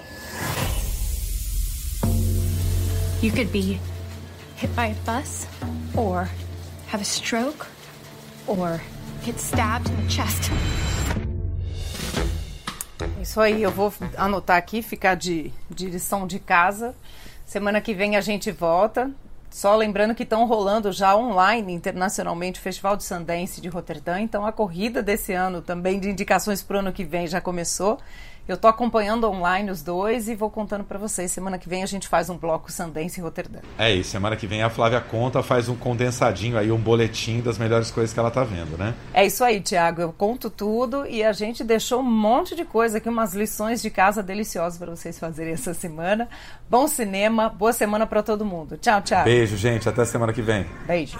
You 3.22 3.32
could 3.32 3.52
be 3.52 3.80
hit 4.56 4.76
by 4.76 4.88
a 4.88 4.96
bus, 5.06 5.46
or 5.96 6.28
have 6.92 7.04
a 7.04 7.06
stroke, 7.06 7.68
or 8.48 8.82
get 9.24 9.40
stabbed 9.40 9.88
in 9.88 9.96
the 9.98 10.10
chest. 10.10 10.50
Isso 13.22 13.40
aí, 13.40 13.62
eu 13.62 13.70
vou 13.70 13.94
anotar 14.18 14.58
aqui, 14.58 14.82
ficar 14.82 15.14
de, 15.14 15.52
de 15.70 15.86
lição 15.86 16.26
de 16.26 16.40
casa. 16.40 16.96
Semana 17.50 17.82
que 17.82 17.96
vem 17.96 18.16
a 18.16 18.22
gente 18.22 18.52
volta. 18.52 19.10
Só 19.50 19.76
lembrando 19.76 20.14
que 20.14 20.22
estão 20.22 20.46
rolando 20.46 20.92
já 20.92 21.16
online 21.16 21.74
internacionalmente 21.74 22.60
o 22.60 22.62
Festival 22.62 22.96
de 22.96 23.04
Sundance 23.04 23.60
de 23.60 23.68
Roterdã, 23.68 24.20
então 24.20 24.46
a 24.46 24.52
corrida 24.52 25.02
desse 25.02 25.34
ano 25.34 25.60
também 25.60 26.00
de 26.00 26.12
indicações 26.12 26.62
para 26.62 26.76
o 26.78 26.80
ano 26.82 26.94
que 26.94 27.04
vem 27.04 27.26
já 27.26 27.42
começou. 27.42 27.98
Eu 28.50 28.56
estou 28.56 28.68
acompanhando 28.68 29.30
online 29.30 29.70
os 29.70 29.84
dois 29.84 30.28
e 30.28 30.34
vou 30.34 30.50
contando 30.50 30.84
para 30.84 30.98
vocês. 30.98 31.32
Semana 31.32 31.60
que 31.60 31.70
vem 31.70 31.84
a 31.84 31.86
gente 31.86 32.08
faz 32.08 32.32
um 32.32 32.36
bloco 32.36 32.72
Sundance 32.72 33.20
em 33.20 33.24
Roterdã. 33.24 33.60
É 33.78 33.94
isso, 33.94 34.10
semana 34.10 34.36
que 34.36 34.48
vem 34.48 34.64
a 34.64 34.72
Flávia 34.72 35.00
conta, 35.00 35.44
faz 35.44 35.70
um 35.70 35.76
condensadinho 35.76 36.58
aí, 36.58 36.72
um 36.72 36.78
boletim 36.80 37.42
das 37.42 37.60
melhores 37.60 37.92
coisas 37.92 38.12
que 38.12 38.20
ela 38.20 38.32
tá 38.32 38.44
vendo, 38.44 38.76
né? 38.76 38.96
É 39.14 39.24
isso 39.24 39.44
aí, 39.44 39.62
Tiago. 39.62 40.02
Eu 40.02 40.12
conto 40.12 40.50
tudo 40.50 41.06
e 41.06 41.24
a 41.24 41.32
gente 41.32 41.64
deixou 41.64 42.00
um 42.00 42.12
monte 42.12 42.56
de 42.56 42.66
coisa 42.66 42.98
aqui, 42.98 43.08
umas 43.08 43.36
lições 43.36 43.84
de 43.84 43.92
casa 43.92 44.24
deliciosas 44.24 44.80
para 44.80 44.90
vocês 44.96 45.20
fazerem 45.20 45.54
essa 45.54 45.76
semana. 45.76 46.28
Bom 46.68 46.88
cinema, 46.88 47.50
boa 47.50 47.72
semana 47.72 48.08
para 48.08 48.24
todo 48.24 48.44
mundo. 48.44 48.78
Tchau, 48.78 49.00
tchau. 49.04 49.26
Beijo, 49.26 49.56
gente. 49.58 49.88
Até 49.88 50.04
semana 50.06 50.34
que 50.34 50.42
vem. 50.42 50.66
Beijo. 50.88 51.20